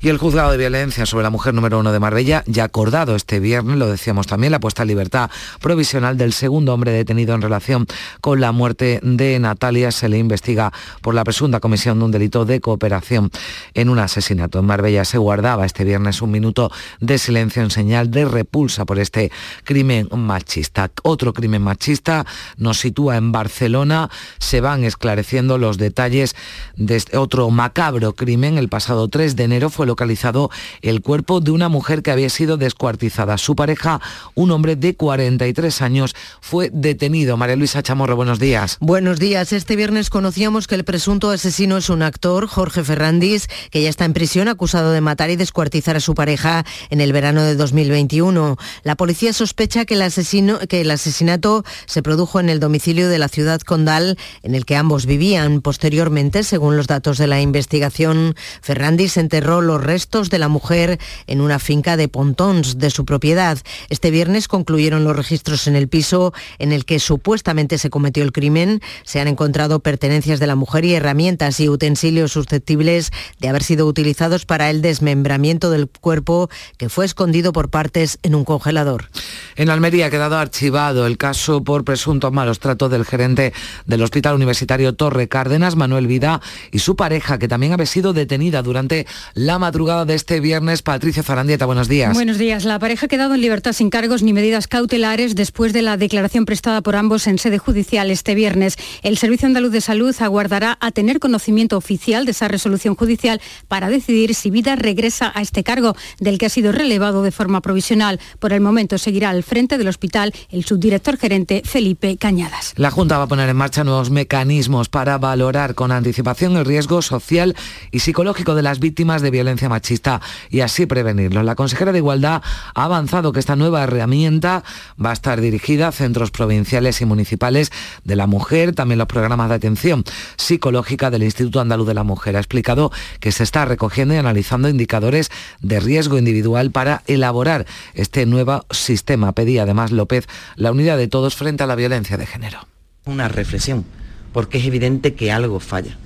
y 0.00 0.08
el 0.08 0.18
juzgado 0.18 0.50
de 0.50 0.56
violencia 0.56 1.06
sobre 1.06 1.24
la 1.24 1.30
mujer 1.30 1.54
número 1.54 1.78
uno 1.78 1.92
de 1.92 1.98
Marbella 1.98 2.44
ya 2.46 2.62
ha 2.62 2.66
acordado 2.66 3.16
este 3.16 3.40
viernes, 3.40 3.76
lo 3.76 3.88
decíamos 3.88 4.26
también, 4.26 4.52
la 4.52 4.60
puesta 4.60 4.82
en 4.82 4.88
libertad 4.88 5.30
provisional 5.60 6.16
del 6.16 6.32
segundo 6.32 6.72
hombre 6.72 6.92
detenido 6.92 7.34
en 7.34 7.42
relación 7.42 7.86
con 8.20 8.40
la 8.40 8.52
muerte 8.52 9.00
de 9.02 9.38
Natalia. 9.38 9.90
Se 9.90 10.08
le 10.08 10.18
investiga 10.18 10.72
por 11.02 11.14
la 11.14 11.24
presunta 11.24 11.60
comisión 11.60 11.98
de 11.98 12.04
un 12.04 12.10
delito 12.10 12.44
de 12.44 12.60
cooperación 12.60 13.30
en 13.74 13.88
un 13.88 13.98
asesinato. 13.98 14.60
En 14.60 14.66
Marbella 14.66 15.04
se 15.04 15.18
guardaba 15.18 15.66
este 15.66 15.84
viernes 15.84 16.22
un 16.22 16.30
minuto 16.30 16.70
de 17.00 17.18
silencio 17.18 17.62
en 17.62 17.70
señal 17.70 18.10
de 18.10 18.24
repulsa 18.24 18.84
por 18.84 18.98
este 18.98 19.32
crimen 19.64 20.08
machista. 20.12 20.90
Otro 21.02 21.32
crimen 21.32 21.62
machista 21.62 22.24
nos 22.56 22.78
sitúa 22.78 23.16
en 23.16 23.32
Barcelona. 23.32 24.10
Se 24.38 24.60
van 24.60 24.84
esclareciendo 24.84 25.58
los 25.58 25.78
detalles 25.78 26.36
de 26.76 26.96
este 26.96 27.16
otro 27.16 27.50
macabro 27.50 28.14
crimen. 28.14 28.58
El 28.58 28.68
pasado 28.68 29.08
3 29.08 29.34
de 29.34 29.47
fue 29.70 29.86
localizado 29.86 30.50
el 30.82 31.00
cuerpo 31.00 31.40
de 31.40 31.50
una 31.50 31.68
mujer 31.68 32.02
que 32.02 32.10
había 32.10 32.28
sido 32.28 32.56
descuartizada. 32.56 33.38
Su 33.38 33.56
pareja, 33.56 34.00
un 34.34 34.50
hombre 34.50 34.76
de 34.76 34.94
43 34.94 35.82
años, 35.82 36.14
fue 36.40 36.70
detenido. 36.72 37.36
María 37.36 37.56
Luisa 37.56 37.82
Chamorro, 37.82 38.14
buenos 38.14 38.38
días. 38.38 38.76
Buenos 38.80 39.18
días. 39.18 39.52
Este 39.52 39.74
viernes 39.74 40.10
conocíamos 40.10 40.66
que 40.66 40.74
el 40.74 40.84
presunto 40.84 41.30
asesino 41.30 41.78
es 41.78 41.88
un 41.88 42.02
actor, 42.02 42.46
Jorge 42.46 42.84
Ferrandis, 42.84 43.48
que 43.70 43.82
ya 43.82 43.88
está 43.88 44.04
en 44.04 44.12
prisión 44.12 44.48
acusado 44.48 44.92
de 44.92 45.00
matar 45.00 45.30
y 45.30 45.36
descuartizar 45.36 45.96
a 45.96 46.00
su 46.00 46.14
pareja 46.14 46.64
en 46.90 47.00
el 47.00 47.12
verano 47.12 47.42
de 47.42 47.56
2021. 47.56 48.56
La 48.82 48.96
policía 48.96 49.32
sospecha 49.32 49.84
que 49.86 49.94
el, 49.94 50.02
asesino, 50.02 50.58
que 50.68 50.82
el 50.82 50.90
asesinato 50.90 51.64
se 51.86 52.02
produjo 52.02 52.38
en 52.38 52.50
el 52.50 52.60
domicilio 52.60 53.08
de 53.08 53.18
la 53.18 53.28
ciudad 53.28 53.60
condal 53.62 54.18
en 54.42 54.54
el 54.54 54.66
que 54.66 54.76
ambos 54.76 55.06
vivían. 55.06 55.62
Posteriormente, 55.62 56.44
según 56.44 56.76
los 56.76 56.86
datos 56.86 57.18
de 57.18 57.26
la 57.26 57.40
investigación, 57.40 58.34
Ferrandis 58.60 59.16
enterró 59.38 59.60
los 59.60 59.80
restos 59.80 60.30
de 60.30 60.38
la 60.40 60.48
mujer 60.48 60.98
en 61.28 61.40
una 61.40 61.60
finca 61.60 61.96
de 61.96 62.08
Pontons 62.08 62.78
de 62.78 62.90
su 62.90 63.04
propiedad. 63.04 63.56
Este 63.88 64.10
viernes 64.10 64.48
concluyeron 64.48 65.04
los 65.04 65.14
registros 65.14 65.68
en 65.68 65.76
el 65.76 65.86
piso 65.86 66.32
en 66.58 66.72
el 66.72 66.84
que 66.84 66.98
supuestamente 66.98 67.78
se 67.78 67.88
cometió 67.88 68.24
el 68.24 68.32
crimen. 68.32 68.82
Se 69.04 69.20
han 69.20 69.28
encontrado 69.28 69.78
pertenencias 69.78 70.40
de 70.40 70.48
la 70.48 70.56
mujer 70.56 70.84
y 70.84 70.94
herramientas 70.94 71.60
y 71.60 71.68
utensilios 71.68 72.32
susceptibles 72.32 73.12
de 73.38 73.48
haber 73.48 73.62
sido 73.62 73.86
utilizados 73.86 74.44
para 74.44 74.70
el 74.70 74.82
desmembramiento 74.82 75.70
del 75.70 75.88
cuerpo 75.88 76.50
que 76.76 76.88
fue 76.88 77.04
escondido 77.04 77.52
por 77.52 77.70
partes 77.70 78.18
en 78.24 78.34
un 78.34 78.44
congelador. 78.44 79.08
En 79.54 79.70
Almería 79.70 80.06
ha 80.06 80.10
quedado 80.10 80.36
archivado 80.36 81.06
el 81.06 81.16
caso 81.16 81.62
por 81.62 81.84
presuntos 81.84 82.32
malos 82.32 82.58
tratos 82.58 82.90
del 82.90 83.04
gerente 83.04 83.52
del 83.86 84.02
Hospital 84.02 84.34
Universitario 84.34 84.96
Torre 84.96 85.28
Cárdenas, 85.28 85.76
Manuel 85.76 86.08
Vida, 86.08 86.40
y 86.72 86.80
su 86.80 86.96
pareja, 86.96 87.38
que 87.38 87.46
también 87.46 87.72
había 87.72 87.86
sido 87.86 88.12
detenida 88.12 88.62
durante 88.62 89.06
la 89.34 89.58
madrugada 89.58 90.04
de 90.04 90.14
este 90.14 90.40
viernes. 90.40 90.82
Patricia 90.82 91.22
Zarandieta, 91.22 91.66
buenos 91.66 91.88
días. 91.88 92.14
Buenos 92.14 92.38
días. 92.38 92.64
La 92.64 92.78
pareja 92.78 93.06
ha 93.06 93.08
quedado 93.08 93.34
en 93.34 93.40
libertad 93.40 93.72
sin 93.72 93.90
cargos 93.90 94.22
ni 94.22 94.32
medidas 94.32 94.68
cautelares 94.68 95.34
después 95.34 95.72
de 95.72 95.82
la 95.82 95.96
declaración 95.96 96.44
prestada 96.44 96.80
por 96.80 96.96
ambos 96.96 97.26
en 97.26 97.38
sede 97.38 97.58
judicial 97.58 98.10
este 98.10 98.34
viernes. 98.34 98.76
El 99.02 99.18
Servicio 99.18 99.46
Andaluz 99.46 99.72
de 99.72 99.80
Salud 99.80 100.14
aguardará 100.20 100.78
a 100.80 100.90
tener 100.90 101.20
conocimiento 101.20 101.76
oficial 101.76 102.24
de 102.24 102.32
esa 102.32 102.48
resolución 102.48 102.94
judicial 102.94 103.40
para 103.68 103.88
decidir 103.88 104.34
si 104.34 104.50
Vida 104.50 104.76
regresa 104.76 105.32
a 105.34 105.42
este 105.42 105.64
cargo, 105.64 105.94
del 106.20 106.38
que 106.38 106.46
ha 106.46 106.50
sido 106.50 106.72
relevado 106.72 107.22
de 107.22 107.30
forma 107.30 107.60
provisional. 107.60 108.20
Por 108.38 108.52
el 108.52 108.60
momento 108.60 108.98
seguirá 108.98 109.30
al 109.30 109.42
frente 109.42 109.78
del 109.78 109.88
hospital 109.88 110.34
el 110.50 110.64
subdirector 110.64 111.16
gerente 111.16 111.62
Felipe 111.64 112.16
Cañadas. 112.16 112.72
La 112.76 112.90
Junta 112.90 113.18
va 113.18 113.24
a 113.24 113.28
poner 113.28 113.48
en 113.48 113.56
marcha 113.56 113.84
nuevos 113.84 114.10
mecanismos 114.10 114.88
para 114.88 115.18
valorar 115.18 115.74
con 115.74 115.92
anticipación 115.92 116.56
el 116.56 116.64
riesgo 116.64 117.02
social 117.02 117.54
y 117.90 118.00
psicológico 118.00 118.54
de 118.54 118.62
las 118.62 118.78
víctimas 118.78 119.17
de 119.22 119.30
violencia 119.30 119.68
machista 119.68 120.20
y 120.50 120.60
así 120.60 120.86
prevenirlo. 120.86 121.42
La 121.42 121.54
consejera 121.54 121.92
de 121.92 121.98
Igualdad 121.98 122.42
ha 122.74 122.84
avanzado 122.84 123.32
que 123.32 123.40
esta 123.40 123.56
nueva 123.56 123.82
herramienta 123.82 124.64
va 125.04 125.10
a 125.10 125.12
estar 125.12 125.40
dirigida 125.40 125.88
a 125.88 125.92
centros 125.92 126.30
provinciales 126.30 127.00
y 127.00 127.04
municipales 127.04 127.70
de 128.04 128.16
la 128.16 128.26
mujer, 128.26 128.74
también 128.74 128.98
los 128.98 129.08
programas 129.08 129.48
de 129.48 129.56
atención 129.56 130.04
psicológica 130.36 131.10
del 131.10 131.22
Instituto 131.22 131.60
Andaluz 131.60 131.86
de 131.86 131.94
la 131.94 132.04
Mujer. 132.04 132.36
Ha 132.36 132.40
explicado 132.40 132.90
que 133.20 133.32
se 133.32 133.42
está 133.42 133.64
recogiendo 133.64 134.14
y 134.14 134.18
analizando 134.18 134.68
indicadores 134.68 135.30
de 135.60 135.80
riesgo 135.80 136.18
individual 136.18 136.70
para 136.70 137.02
elaborar 137.06 137.66
este 137.94 138.26
nuevo 138.26 138.64
sistema. 138.70 139.32
Pedía 139.32 139.62
además 139.62 139.92
López 139.92 140.26
la 140.56 140.72
unidad 140.72 140.96
de 140.96 141.08
todos 141.08 141.36
frente 141.36 141.62
a 141.62 141.66
la 141.66 141.74
violencia 141.74 142.16
de 142.16 142.26
género. 142.26 142.66
Una 143.04 143.28
reflexión, 143.28 143.84
porque 144.32 144.58
es 144.58 144.66
evidente 144.66 145.14
que 145.14 145.32
algo 145.32 145.60
falla. 145.60 145.96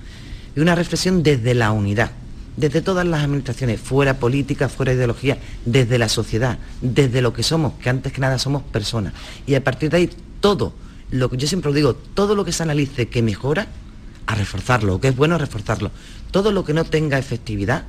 Y 0.54 0.60
una 0.60 0.74
reflexión 0.74 1.22
desde 1.22 1.54
la 1.54 1.72
unidad 1.72 2.12
desde 2.56 2.82
todas 2.82 3.06
las 3.06 3.22
administraciones, 3.22 3.80
fuera 3.80 4.18
política, 4.18 4.68
fuera 4.68 4.92
ideología, 4.92 5.38
desde 5.64 5.98
la 5.98 6.08
sociedad, 6.08 6.58
desde 6.80 7.22
lo 7.22 7.32
que 7.32 7.42
somos, 7.42 7.74
que 7.74 7.88
antes 7.88 8.12
que 8.12 8.20
nada 8.20 8.38
somos 8.38 8.62
personas. 8.62 9.14
Y 9.46 9.54
a 9.54 9.64
partir 9.64 9.90
de 9.90 9.96
ahí 9.96 10.10
todo 10.40 10.74
lo 11.10 11.30
que 11.30 11.36
yo 11.36 11.46
siempre 11.46 11.72
digo, 11.72 11.94
todo 11.94 12.34
lo 12.34 12.44
que 12.44 12.52
se 12.52 12.62
analice 12.62 13.08
que 13.08 13.22
mejora, 13.22 13.68
a 14.26 14.34
reforzarlo, 14.34 15.00
que 15.00 15.08
es 15.08 15.16
bueno 15.16 15.36
reforzarlo. 15.38 15.90
Todo 16.30 16.52
lo 16.52 16.64
que 16.64 16.72
no 16.72 16.84
tenga 16.84 17.18
efectividad, 17.18 17.84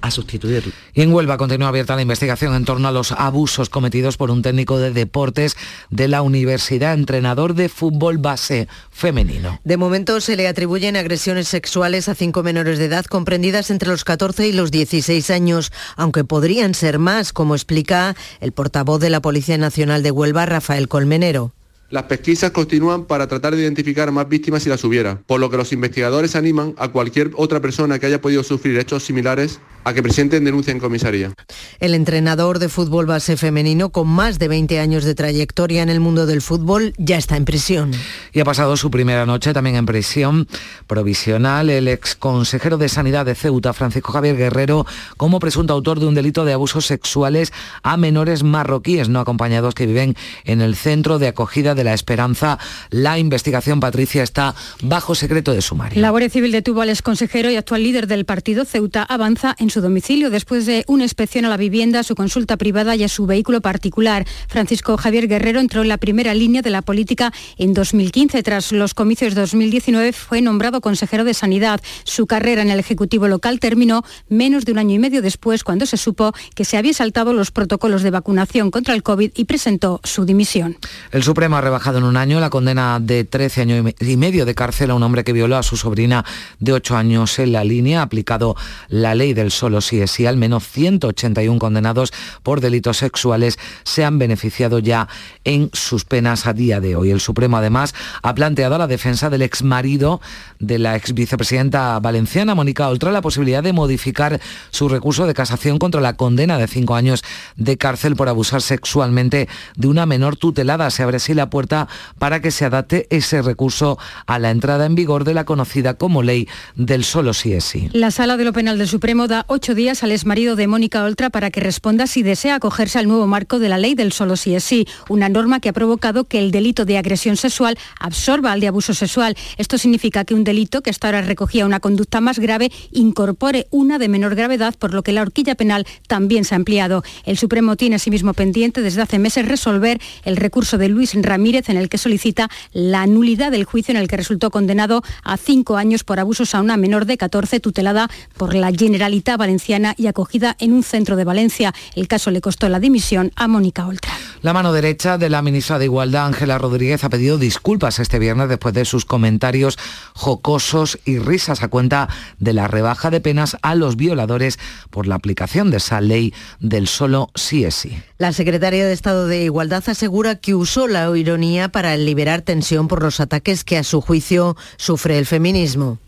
a 0.00 0.10
sustituirlo. 0.10 0.72
Y 0.94 1.02
en 1.02 1.12
Huelva 1.12 1.36
continúa 1.38 1.68
abierta 1.68 1.96
la 1.96 2.02
investigación 2.02 2.54
en 2.54 2.64
torno 2.64 2.88
a 2.88 2.92
los 2.92 3.12
abusos 3.12 3.68
cometidos 3.68 4.16
por 4.16 4.30
un 4.30 4.42
técnico 4.42 4.78
de 4.78 4.92
deportes 4.92 5.56
de 5.90 6.08
la 6.08 6.22
universidad, 6.22 6.94
entrenador 6.94 7.54
de 7.54 7.68
fútbol 7.68 8.18
base 8.18 8.68
femenino. 8.90 9.60
De 9.64 9.76
momento 9.76 10.20
se 10.20 10.36
le 10.36 10.48
atribuyen 10.48 10.96
agresiones 10.96 11.48
sexuales 11.48 12.08
a 12.08 12.14
cinco 12.14 12.42
menores 12.42 12.78
de 12.78 12.86
edad 12.86 13.04
comprendidas 13.06 13.70
entre 13.70 13.88
los 13.88 14.04
14 14.04 14.48
y 14.48 14.52
los 14.52 14.70
16 14.70 15.30
años, 15.30 15.72
aunque 15.96 16.24
podrían 16.24 16.74
ser 16.74 16.98
más, 16.98 17.32
como 17.32 17.54
explica 17.54 18.16
el 18.40 18.52
portavoz 18.52 19.00
de 19.00 19.10
la 19.10 19.20
Policía 19.20 19.58
Nacional 19.58 20.02
de 20.02 20.10
Huelva, 20.10 20.46
Rafael 20.46 20.88
Colmenero. 20.88 21.52
Las 21.90 22.02
pesquisas 22.02 22.50
continúan 22.50 23.06
para 23.06 23.26
tratar 23.28 23.56
de 23.56 23.62
identificar 23.62 24.12
más 24.12 24.28
víctimas 24.28 24.62
si 24.62 24.68
las 24.68 24.84
hubiera, 24.84 25.22
por 25.26 25.40
lo 25.40 25.48
que 25.48 25.56
los 25.56 25.72
investigadores 25.72 26.36
animan 26.36 26.74
a 26.76 26.88
cualquier 26.88 27.30
otra 27.34 27.60
persona 27.60 27.98
que 27.98 28.04
haya 28.04 28.20
podido 28.20 28.42
sufrir 28.42 28.78
hechos 28.78 29.04
similares 29.04 29.58
a 29.84 29.94
que 29.94 30.02
presenten 30.02 30.44
denuncia 30.44 30.70
en 30.70 30.80
comisaría. 30.80 31.32
El 31.80 31.94
entrenador 31.94 32.58
de 32.58 32.68
fútbol 32.68 33.06
base 33.06 33.38
femenino 33.38 33.88
con 33.88 34.06
más 34.06 34.38
de 34.38 34.48
20 34.48 34.80
años 34.80 35.04
de 35.04 35.14
trayectoria 35.14 35.82
en 35.82 35.88
el 35.88 35.98
mundo 35.98 36.26
del 36.26 36.42
fútbol 36.42 36.92
ya 36.98 37.16
está 37.16 37.38
en 37.38 37.46
prisión. 37.46 37.92
Y 38.34 38.40
ha 38.40 38.44
pasado 38.44 38.76
su 38.76 38.90
primera 38.90 39.24
noche 39.24 39.54
también 39.54 39.76
en 39.76 39.86
prisión 39.86 40.46
provisional 40.86 41.70
el 41.70 41.88
ex 41.88 42.14
consejero 42.16 42.76
de 42.76 42.90
Sanidad 42.90 43.24
de 43.24 43.34
Ceuta, 43.34 43.72
Francisco 43.72 44.12
Javier 44.12 44.36
Guerrero, 44.36 44.84
como 45.16 45.40
presunto 45.40 45.72
autor 45.72 46.00
de 46.00 46.06
un 46.06 46.14
delito 46.14 46.44
de 46.44 46.52
abusos 46.52 46.84
sexuales 46.84 47.50
a 47.82 47.96
menores 47.96 48.42
marroquíes 48.42 49.08
no 49.08 49.20
acompañados 49.20 49.74
que 49.74 49.86
viven 49.86 50.16
en 50.44 50.60
el 50.60 50.76
centro 50.76 51.18
de 51.18 51.28
acogida 51.28 51.74
de 51.74 51.77
la 51.84 51.94
Esperanza. 51.94 52.58
La 52.90 53.18
investigación, 53.18 53.80
Patricia, 53.80 54.22
está 54.22 54.54
bajo 54.82 55.14
secreto 55.14 55.52
de 55.52 55.62
sumario. 55.62 56.00
La 56.00 56.10
Guardia 56.10 56.30
Civil 56.30 56.52
detuvo 56.52 56.82
al 56.82 56.90
exconsejero 56.90 57.50
y 57.50 57.56
actual 57.56 57.82
líder 57.82 58.06
del 58.06 58.24
partido 58.24 58.64
Ceuta 58.64 59.02
Avanza 59.02 59.54
en 59.58 59.70
su 59.70 59.80
domicilio 59.80 60.30
después 60.30 60.66
de 60.66 60.84
una 60.86 61.04
inspección 61.04 61.44
a 61.44 61.48
la 61.48 61.56
vivienda, 61.56 62.00
a 62.00 62.02
su 62.02 62.14
consulta 62.14 62.56
privada 62.56 62.96
y 62.96 63.04
a 63.04 63.08
su 63.08 63.26
vehículo 63.26 63.60
particular. 63.60 64.26
Francisco 64.48 64.96
Javier 64.96 65.28
Guerrero 65.28 65.60
entró 65.60 65.82
en 65.82 65.88
la 65.88 65.98
primera 65.98 66.34
línea 66.34 66.62
de 66.62 66.70
la 66.70 66.82
política 66.82 67.32
en 67.56 67.74
2015. 67.74 68.42
Tras 68.42 68.72
los 68.72 68.94
comicios 68.94 69.34
de 69.34 69.40
2019 69.40 70.12
fue 70.12 70.40
nombrado 70.40 70.80
consejero 70.80 71.24
de 71.24 71.34
Sanidad. 71.34 71.80
Su 72.04 72.26
carrera 72.26 72.62
en 72.62 72.70
el 72.70 72.78
Ejecutivo 72.78 73.28
local 73.28 73.60
terminó 73.60 74.04
menos 74.28 74.64
de 74.64 74.72
un 74.72 74.78
año 74.78 74.94
y 74.94 74.98
medio 74.98 75.22
después 75.22 75.64
cuando 75.64 75.86
se 75.86 75.96
supo 75.96 76.32
que 76.54 76.64
se 76.64 76.76
había 76.76 76.92
saltado 76.92 77.32
los 77.32 77.50
protocolos 77.50 78.02
de 78.02 78.10
vacunación 78.10 78.70
contra 78.70 78.94
el 78.94 79.02
COVID 79.02 79.32
y 79.34 79.44
presentó 79.44 80.00
su 80.04 80.24
dimisión. 80.24 80.76
El 81.10 81.22
Supremo 81.22 81.56
ha 81.56 81.60
rebajado 81.68 81.98
en 81.98 82.04
un 82.04 82.16
año 82.16 82.40
la 82.40 82.48
condena 82.48 82.98
de 82.98 83.24
13 83.24 83.60
años 83.60 83.94
y 84.00 84.16
medio 84.16 84.46
de 84.46 84.54
cárcel 84.54 84.90
a 84.90 84.94
un 84.94 85.02
hombre 85.02 85.22
que 85.22 85.34
violó 85.34 85.58
a 85.58 85.62
su 85.62 85.76
sobrina 85.76 86.24
de 86.60 86.72
8 86.72 86.96
años 86.96 87.38
en 87.38 87.52
la 87.52 87.62
línea, 87.62 88.00
ha 88.00 88.04
aplicado 88.04 88.56
la 88.88 89.14
ley 89.14 89.34
del 89.34 89.50
solo 89.50 89.82
sí 89.82 90.00
es 90.00 90.10
sí. 90.10 90.24
Al 90.24 90.38
menos 90.38 90.66
181 90.66 91.58
condenados 91.58 92.10
por 92.42 92.62
delitos 92.62 92.96
sexuales 92.96 93.58
se 93.84 94.02
han 94.02 94.18
beneficiado 94.18 94.78
ya 94.78 95.08
en 95.44 95.68
sus 95.74 96.06
penas 96.06 96.46
a 96.46 96.54
día 96.54 96.80
de 96.80 96.96
hoy. 96.96 97.10
El 97.10 97.20
Supremo 97.20 97.58
además 97.58 97.94
ha 98.22 98.34
planteado 98.34 98.76
a 98.76 98.78
la 98.78 98.86
defensa 98.86 99.28
del 99.28 99.42
ex 99.42 99.62
marido 99.62 100.22
de 100.58 100.78
la 100.78 100.96
ex 100.96 101.12
vicepresidenta 101.12 102.00
valenciana, 102.00 102.54
Mónica 102.54 102.88
Oltra, 102.88 103.12
la 103.12 103.20
posibilidad 103.20 103.62
de 103.62 103.74
modificar 103.74 104.40
su 104.70 104.88
recurso 104.88 105.26
de 105.26 105.34
casación 105.34 105.78
contra 105.78 106.00
la 106.00 106.14
condena 106.14 106.56
de 106.56 106.66
cinco 106.66 106.94
años 106.94 107.22
de 107.56 107.76
cárcel 107.76 108.16
por 108.16 108.30
abusar 108.30 108.62
sexualmente 108.62 109.48
de 109.76 109.88
una 109.88 110.06
menor 110.06 110.36
tutelada. 110.36 110.90
Se 110.90 111.02
abre 111.02 111.18
así 111.18 111.34
la 111.34 111.50
para 111.66 112.40
que 112.40 112.50
se 112.50 112.64
adapte 112.64 113.06
ese 113.10 113.42
recurso 113.42 113.98
a 114.26 114.38
la 114.38 114.50
entrada 114.50 114.86
en 114.86 114.94
vigor 114.94 115.24
de 115.24 115.34
la 115.34 115.44
conocida 115.44 115.94
como 115.94 116.22
ley 116.22 116.48
del 116.76 117.04
solo 117.04 117.34
sí 117.34 117.52
es 117.52 117.64
sí. 117.64 117.88
La 117.92 118.10
Sala 118.10 118.36
de 118.36 118.44
lo 118.44 118.52
Penal 118.52 118.78
del 118.78 118.88
Supremo 118.88 119.26
da 119.26 119.44
ocho 119.48 119.74
días 119.74 120.02
al 120.02 120.12
exmarido 120.12 120.56
de 120.56 120.66
Mónica 120.66 121.02
Oltra 121.02 121.30
para 121.30 121.50
que 121.50 121.60
responda 121.60 122.06
si 122.06 122.22
desea 122.22 122.56
acogerse 122.56 122.98
al 122.98 123.08
nuevo 123.08 123.26
marco 123.26 123.58
de 123.58 123.68
la 123.68 123.78
ley 123.78 123.94
del 123.94 124.12
solo 124.12 124.36
sí 124.36 124.54
es 124.54 124.64
sí, 124.64 124.86
una 125.08 125.28
norma 125.28 125.60
que 125.60 125.70
ha 125.70 125.72
provocado 125.72 126.24
que 126.24 126.38
el 126.38 126.50
delito 126.50 126.84
de 126.84 126.98
agresión 126.98 127.36
sexual 127.36 127.78
absorba 127.98 128.52
al 128.52 128.60
de 128.60 128.68
abuso 128.68 128.94
sexual. 128.94 129.36
Esto 129.56 129.78
significa 129.78 130.24
que 130.24 130.34
un 130.34 130.44
delito 130.44 130.82
que 130.82 130.90
hasta 130.90 131.08
ahora 131.08 131.22
recogía 131.22 131.66
una 131.66 131.80
conducta 131.80 132.20
más 132.20 132.38
grave 132.38 132.70
incorpore 132.92 133.66
una 133.70 133.98
de 133.98 134.08
menor 134.08 134.34
gravedad, 134.34 134.74
por 134.78 134.94
lo 134.94 135.02
que 135.02 135.12
la 135.12 135.22
horquilla 135.22 135.54
penal 135.54 135.86
también 136.06 136.44
se 136.44 136.54
ha 136.54 136.56
ampliado. 136.56 137.02
El 137.24 137.38
Supremo 137.38 137.76
tiene 137.76 137.96
asimismo 137.96 138.34
pendiente 138.34 138.82
desde 138.82 139.02
hace 139.02 139.18
meses 139.18 139.48
resolver 139.48 140.00
el 140.24 140.36
recurso 140.36 140.78
de 140.78 140.88
Luis 140.88 141.14
Ramírez 141.14 141.47
en 141.48 141.78
el 141.78 141.88
que 141.88 141.96
solicita 141.96 142.50
la 142.72 143.06
nulidad 143.06 143.50
del 143.50 143.64
juicio 143.64 143.92
en 143.92 143.98
el 143.98 144.06
que 144.06 144.18
resultó 144.18 144.50
condenado 144.50 145.02
a 145.24 145.38
cinco 145.38 145.78
años 145.78 146.04
por 146.04 146.20
abusos 146.20 146.54
a 146.54 146.60
una 146.60 146.76
menor 146.76 147.06
de 147.06 147.16
14 147.16 147.58
tutelada 147.58 148.10
por 148.36 148.54
la 148.54 148.70
Generalitat 148.70 149.38
Valenciana 149.38 149.94
y 149.96 150.08
acogida 150.08 150.56
en 150.58 150.74
un 150.74 150.82
centro 150.82 151.16
de 151.16 151.24
Valencia. 151.24 151.74
El 151.94 152.06
caso 152.06 152.30
le 152.30 152.42
costó 152.42 152.68
la 152.68 152.80
dimisión 152.80 153.32
a 153.34 153.48
Mónica 153.48 153.86
Oltra. 153.86 154.12
La 154.42 154.52
mano 154.52 154.74
derecha 154.74 155.16
de 155.16 155.30
la 155.30 155.40
ministra 155.40 155.78
de 155.78 155.86
Igualdad, 155.86 156.26
Ángela 156.26 156.58
Rodríguez, 156.58 157.02
ha 157.02 157.08
pedido 157.08 157.38
disculpas 157.38 157.98
este 157.98 158.18
viernes 158.18 158.50
después 158.50 158.74
de 158.74 158.84
sus 158.84 159.06
comentarios 159.06 159.78
jocosos 160.12 160.98
y 161.06 161.18
risas 161.18 161.62
a 161.62 161.68
cuenta 161.68 162.08
de 162.38 162.52
la 162.52 162.68
rebaja 162.68 163.10
de 163.10 163.22
penas 163.22 163.56
a 163.62 163.74
los 163.74 163.96
violadores 163.96 164.58
por 164.90 165.06
la 165.06 165.14
aplicación 165.14 165.70
de 165.70 165.78
esa 165.78 166.02
ley 166.02 166.34
del 166.60 166.88
solo 166.88 167.30
sí 167.34 167.64
es 167.64 167.74
sí. 167.74 167.96
La 168.18 168.32
secretaria 168.32 168.84
de 168.84 168.92
Estado 168.92 169.28
de 169.28 169.44
Igualdad 169.44 169.84
asegura 169.86 170.34
que 170.34 170.56
usó 170.56 170.88
la 170.88 171.16
ironía 171.16 171.68
para 171.68 171.96
liberar 171.96 172.42
tensión 172.42 172.88
por 172.88 173.00
los 173.00 173.20
ataques 173.20 173.62
que 173.62 173.78
a 173.78 173.84
su 173.84 174.00
juicio 174.00 174.56
sufre 174.76 175.18
el 175.18 175.24
feminismo 175.24 175.98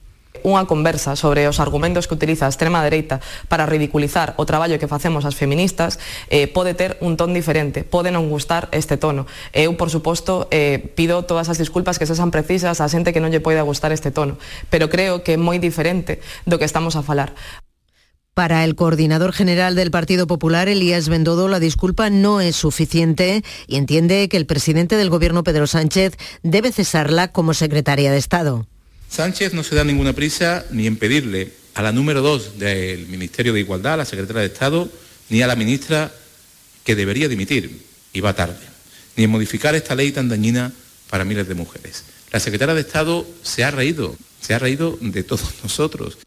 unha 0.40 0.64
conversa 0.64 1.18
sobre 1.18 1.44
os 1.50 1.60
argumentos 1.60 2.08
que 2.08 2.16
utiliza 2.16 2.46
a 2.46 2.52
extrema 2.52 2.80
dereita 2.80 3.20
para 3.50 3.66
ridiculizar 3.66 4.32
o 4.40 4.46
traballo 4.46 4.78
que 4.78 4.88
facemos 4.88 5.26
as 5.26 5.36
feministas 5.36 5.98
eh, 6.32 6.48
pode 6.48 6.72
ter 6.72 6.96
un 7.04 7.18
ton 7.18 7.34
diferente, 7.34 7.84
pode 7.84 8.14
non 8.14 8.30
gustar 8.30 8.70
este 8.72 8.96
tono. 8.96 9.26
Eh, 9.52 9.68
Eu, 9.68 9.76
por 9.76 9.92
suposto, 9.92 10.48
eh, 10.50 10.80
pido 10.96 11.26
todas 11.28 11.52
as 11.52 11.60
disculpas 11.60 12.00
que 12.00 12.08
sexan 12.08 12.32
precisas 12.32 12.80
a 12.80 12.88
xente 12.88 13.12
que 13.12 13.20
non 13.20 13.34
lle 13.34 13.44
poida 13.44 13.66
gustar 13.66 13.92
este 13.92 14.14
tono, 14.14 14.40
pero 14.72 14.88
creo 14.88 15.20
que 15.20 15.36
é 15.36 15.38
moi 15.38 15.60
diferente 15.60 16.24
do 16.48 16.56
que 16.56 16.64
estamos 16.64 16.96
a 16.96 17.04
falar. 17.04 17.36
Para 18.34 18.64
el 18.64 18.76
coordinador 18.76 19.32
general 19.32 19.74
del 19.74 19.90
Partido 19.90 20.26
Popular, 20.26 20.68
Elías 20.68 21.08
Bendodo, 21.08 21.48
la 21.48 21.58
disculpa 21.58 22.10
no 22.10 22.40
es 22.40 22.56
suficiente 22.56 23.42
y 23.66 23.76
entiende 23.76 24.28
que 24.28 24.36
el 24.36 24.46
presidente 24.46 24.96
del 24.96 25.10
Gobierno, 25.10 25.42
Pedro 25.42 25.66
Sánchez, 25.66 26.14
debe 26.42 26.72
cesarla 26.72 27.32
como 27.32 27.54
secretaria 27.54 28.12
de 28.12 28.18
Estado. 28.18 28.66
Sánchez 29.08 29.52
no 29.52 29.64
se 29.64 29.74
da 29.74 29.82
ninguna 29.82 30.12
prisa 30.12 30.64
ni 30.70 30.86
en 30.86 30.96
pedirle 30.96 31.52
a 31.74 31.82
la 31.82 31.92
número 31.92 32.22
dos 32.22 32.58
del 32.58 33.08
Ministerio 33.08 33.52
de 33.52 33.60
Igualdad, 33.60 33.94
a 33.94 33.98
la 33.98 34.04
secretaria 34.04 34.42
de 34.42 34.48
Estado, 34.48 34.88
ni 35.28 35.42
a 35.42 35.48
la 35.48 35.56
ministra 35.56 36.12
que 36.84 36.94
debería 36.94 37.28
dimitir, 37.28 37.84
y 38.12 38.20
va 38.20 38.32
tarde, 38.34 38.64
ni 39.16 39.24
en 39.24 39.30
modificar 39.30 39.74
esta 39.74 39.96
ley 39.96 40.12
tan 40.12 40.28
dañina 40.28 40.72
para 41.10 41.24
miles 41.24 41.48
de 41.48 41.54
mujeres. 41.54 42.04
La 42.32 42.38
secretaria 42.38 42.74
de 42.74 42.82
Estado 42.82 43.26
se 43.42 43.64
ha 43.64 43.72
reído 43.72 44.16
se 44.50 44.54
ha 44.56 44.58
reído 44.58 44.98
de 45.00 45.22
todos 45.22 45.54
nosotros. 45.62 46.18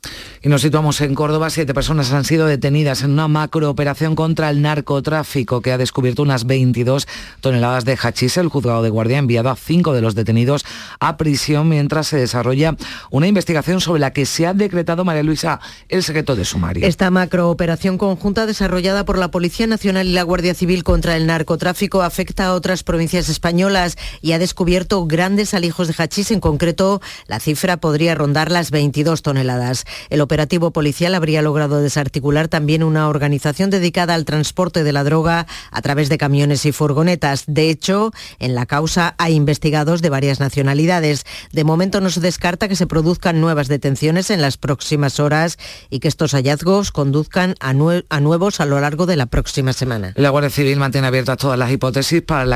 Y 0.42 0.48
nos 0.48 0.62
situamos 0.62 1.02
en 1.02 1.14
Córdoba. 1.14 1.50
Siete 1.50 1.74
personas 1.74 2.14
han 2.14 2.24
sido 2.24 2.48
detenidas 2.48 3.04
en 3.04 3.12
una 3.12 3.28
macrooperación 3.28 4.16
contra 4.16 4.50
el 4.50 4.62
narcotráfico 4.62 5.62
que 5.62 5.74
ha 5.74 5.78
descubierto 5.78 6.22
unas 6.22 6.46
22 6.46 7.06
toneladas 7.42 7.84
de 7.84 7.98
hachís. 8.02 8.38
El 8.38 8.48
juzgado 8.48 8.82
de 8.82 8.90
guardia 8.90 9.18
ha 9.18 9.20
enviado 9.20 9.50
a 9.50 9.58
cinco 9.58 9.92
de 9.92 10.00
los 10.00 10.16
detenidos 10.16 10.64
a 11.02 11.18
prisión 11.18 11.68
mientras 11.68 12.08
se 12.08 12.16
desarrolla 12.16 12.78
una 13.12 13.28
investigación 13.28 13.82
sobre 13.82 14.00
la 14.00 14.14
que 14.14 14.26
se 14.26 14.48
ha 14.48 14.54
decretado, 14.54 15.04
María 15.04 15.24
Luisa, 15.24 15.60
el 15.90 16.02
secreto 16.02 16.38
de 16.38 16.46
sumario. 16.46 16.88
Esta 16.88 17.12
macrooperación 17.12 17.98
conjunta 17.98 18.46
desarrollada 18.46 19.04
por 19.04 19.18
la 19.18 19.32
Policía 19.32 19.68
Nacional 19.68 20.08
y 20.08 20.14
la 20.14 20.24
Guardia 20.24 20.54
Civil 20.54 20.86
contra 20.86 21.18
el 21.18 21.28
narcotráfico 21.28 22.02
afecta 22.02 22.46
a 22.46 22.54
otras 22.54 22.84
provincias 22.84 23.28
españolas 23.28 23.98
y 24.22 24.32
ha 24.32 24.40
descubierto 24.40 25.06
grandes 25.08 25.54
alijos 25.54 25.90
de 25.90 25.96
hachís. 25.98 26.32
En 26.32 26.40
concreto, 26.40 27.02
la 27.28 27.42
cifra 27.42 27.76
podría 27.76 28.13
rondar 28.16 28.52
las 28.52 28.72
22 28.72 29.22
toneladas. 29.22 29.86
El 30.10 30.22
operativo 30.22 30.72
policial 30.72 31.16
habría 31.16 31.42
logrado 31.42 31.82
desarticular 31.82 32.48
también 32.48 32.84
una 32.84 33.08
organización 33.08 33.70
dedicada 33.70 34.14
al 34.14 34.26
transporte 34.26 34.84
de 34.84 34.94
la 34.94 35.04
droga 35.04 35.48
a 35.72 35.82
través 35.82 36.10
de 36.10 36.18
camiones 36.18 36.66
y 36.66 36.72
furgonetas. 36.72 37.44
De 37.48 37.70
hecho, 37.70 38.12
en 38.40 38.56
la 38.56 38.66
causa 38.66 39.16
hay 39.18 39.36
investigados 39.36 40.02
de 40.02 40.10
varias 40.10 40.40
nacionalidades. 40.40 41.26
De 41.52 41.64
momento 41.64 42.02
no 42.02 42.10
se 42.10 42.20
descarta 42.20 42.68
que 42.68 42.76
se 42.76 42.88
produzcan 42.88 43.42
nuevas 43.42 43.68
detenciones 43.68 44.30
en 44.30 44.42
las 44.42 44.58
próximas 44.58 45.20
horas 45.20 45.58
y 45.90 46.00
que 46.00 46.08
estos 46.08 46.34
hallazgos 46.34 46.92
conduzcan 46.92 47.56
a, 47.60 47.74
nuevos 47.74 48.60
a 48.60 48.66
lo 48.66 48.80
largo 48.80 49.06
de 49.06 49.16
la 49.16 49.26
próxima 49.26 49.74
semana. 49.74 50.14
La 50.16 50.30
Guardia 50.30 50.50
Civil 50.50 50.78
mantiene 50.78 51.08
abiertas 51.08 51.38
todas 51.38 51.58
las 51.58 51.72
hipótesis 51.72 52.22
para, 52.22 52.56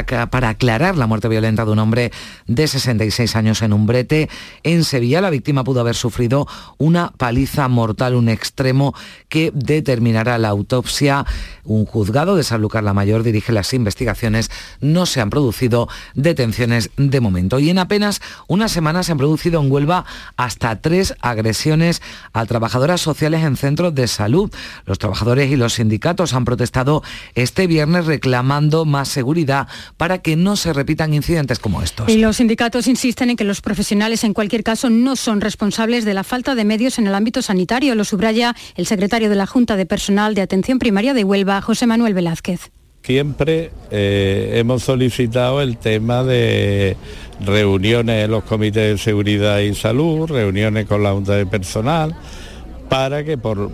aclarar 0.50 0.98
la 0.98 1.08
muerte 1.08 1.28
violenta 1.28 1.66
de 1.66 1.72
un 1.72 1.80
hombre 1.80 2.12
de 2.46 2.68
66 2.68 3.36
años 3.36 3.62
en 3.62 3.74
un 3.74 3.86
brete 3.86 4.30
en 4.64 4.84
Sevilla. 4.84 5.22
La 5.22 5.30
pudo 5.64 5.82
haber 5.82 5.96
sufrido 5.96 6.48
una 6.78 7.12
paliza 7.18 7.68
mortal, 7.68 8.16
un 8.16 8.30
extremo 8.30 8.94
que 9.30 9.52
determinará 9.54 10.38
la 10.38 10.50
autopsia. 10.50 11.26
Un 11.64 11.86
juzgado 11.86 12.36
de 12.36 12.44
Sanlúcar 12.44 12.84
la 12.84 12.94
Mayor 12.94 13.24
dirige 13.24 13.52
las 13.52 13.74
investigaciones. 13.74 14.50
No 14.80 15.06
se 15.06 15.22
han 15.22 15.30
producido 15.30 15.90
detenciones 16.16 16.90
de 16.98 17.20
momento. 17.20 17.60
Y 17.60 17.70
en 17.70 17.80
apenas 17.80 18.22
una 18.48 18.70
semana 18.70 19.04
se 19.04 19.12
han 19.12 19.18
producido 19.18 19.62
en 19.62 19.72
Huelva 19.72 20.06
hasta 20.38 20.76
tres 20.78 21.16
agresiones 21.22 22.02
a 22.34 22.46
trabajadoras 22.46 23.02
sociales 23.02 23.44
en 23.44 23.58
centros 23.58 23.94
de 23.94 24.08
salud. 24.08 24.52
Los 24.86 25.00
trabajadores 25.00 25.52
y 25.52 25.56
los 25.56 25.74
sindicatos 25.74 26.34
han 26.34 26.46
protestado 26.46 27.04
este 27.36 27.68
viernes 27.68 28.06
reclamando 28.06 28.86
más 28.86 29.10
seguridad 29.10 29.68
para 29.98 30.20
que 30.20 30.36
no 30.36 30.56
se 30.56 30.74
repitan 30.74 31.14
incidentes 31.14 31.60
como 31.60 31.82
estos. 31.82 32.10
Y 32.10 32.18
los 32.18 32.38
sindicatos 32.38 32.88
insisten 32.88 33.32
en 33.32 33.36
que 33.36 33.44
los 33.44 33.62
profesionales 33.62 34.24
en 34.24 34.34
cualquier 34.34 34.64
caso 34.64 34.90
no 34.90 35.16
son 35.16 35.27
responsables 35.36 36.06
de 36.06 36.14
la 36.14 36.24
falta 36.24 36.56
de 36.56 36.66
medios 36.66 36.98
en 36.98 37.08
el 37.08 37.16
ámbito 37.16 37.42
sanitario. 37.42 37.96
Lo 37.96 38.04
subraya 38.04 38.56
el 38.76 38.86
secretario 38.86 39.30
de 39.30 39.36
la 39.36 39.46
Junta 39.46 39.76
de 39.76 39.86
Personal 39.86 40.34
de 40.34 40.42
Atención 40.42 40.80
Primaria 40.80 41.14
de 41.14 41.24
Huelva, 41.24 41.62
José 41.62 41.86
Manuel 41.86 42.14
Velázquez. 42.14 42.72
Siempre 43.04 43.72
eh, 43.92 44.54
hemos 44.56 44.84
solicitado 44.84 45.62
el 45.62 45.78
tema 45.78 46.24
de 46.24 46.98
reuniones 47.46 48.26
en 48.26 48.32
los 48.32 48.44
comités 48.44 48.92
de 48.92 48.98
seguridad 48.98 49.60
y 49.60 49.74
salud, 49.76 50.28
reuniones 50.28 50.88
con 50.88 51.04
la 51.04 51.12
Junta 51.12 51.36
de 51.36 51.46
Personal, 51.46 52.16
para 52.90 53.24
que 53.24 53.38
por, 53.38 53.72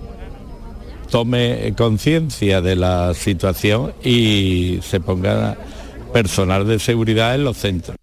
tome 1.09 1.73
conciencia 1.77 2.61
de 2.61 2.75
la 2.75 3.13
situación 3.13 3.93
y 4.03 4.79
se 4.81 4.99
ponga 4.99 5.57
personal 6.11 6.67
de 6.67 6.79
seguridad 6.79 7.35
en 7.35 7.43
los 7.43 7.57
centros. 7.57 7.97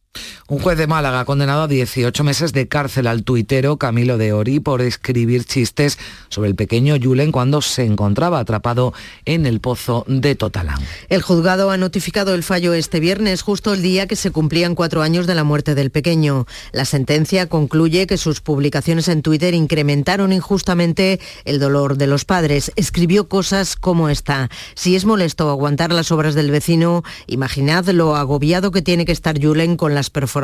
Un 0.50 0.58
juez 0.58 0.76
de 0.76 0.88
Málaga 0.88 1.20
ha 1.20 1.24
condenado 1.24 1.62
a 1.62 1.68
18 1.68 2.24
meses 2.24 2.52
de 2.52 2.66
cárcel 2.66 3.06
al 3.06 3.22
tuitero 3.22 3.76
Camilo 3.76 4.18
de 4.18 4.32
Ori 4.32 4.58
por 4.58 4.82
escribir 4.82 5.44
chistes 5.44 5.96
sobre 6.28 6.48
el 6.48 6.56
pequeño 6.56 6.96
Julen 7.00 7.30
cuando 7.30 7.62
se 7.62 7.84
encontraba 7.84 8.40
atrapado 8.40 8.92
en 9.26 9.46
el 9.46 9.60
pozo 9.60 10.04
de 10.08 10.34
Totalán. 10.34 10.80
El 11.08 11.22
juzgado 11.22 11.70
ha 11.70 11.76
notificado 11.76 12.34
el 12.34 12.42
fallo 12.42 12.74
este 12.74 12.98
viernes, 12.98 13.42
justo 13.42 13.72
el 13.72 13.80
día 13.80 14.08
que 14.08 14.16
se 14.16 14.32
cumplían 14.32 14.74
cuatro 14.74 15.02
años 15.02 15.28
de 15.28 15.36
la 15.36 15.44
muerte 15.44 15.76
del 15.76 15.92
pequeño. 15.92 16.46
La 16.72 16.84
sentencia 16.84 17.46
concluye 17.46 18.08
que 18.08 18.18
sus 18.18 18.40
publicaciones 18.40 19.06
en 19.06 19.22
Twitter 19.22 19.54
incrementaron 19.54 20.32
injustamente 20.32 21.20
el 21.44 21.60
dolor 21.60 21.96
de 21.96 22.08
los 22.08 22.24
padres. 22.24 22.72
Escribió 22.74 23.28
cosas 23.28 23.76
como 23.76 24.08
esta. 24.08 24.50
Si 24.74 24.96
es 24.96 25.04
molesto 25.04 25.48
aguantar 25.48 25.92
las 25.92 26.10
obras 26.10 26.34
del 26.34 26.50
vecino, 26.50 27.04
imaginad 27.28 27.86
lo 27.90 28.16
agobiado 28.16 28.72
que 28.72 28.82
tiene 28.82 29.04
que 29.04 29.12
estar 29.12 29.40
Julen 29.40 29.76
con 29.76 29.94
las 29.94 30.10
perforaciones 30.10 30.39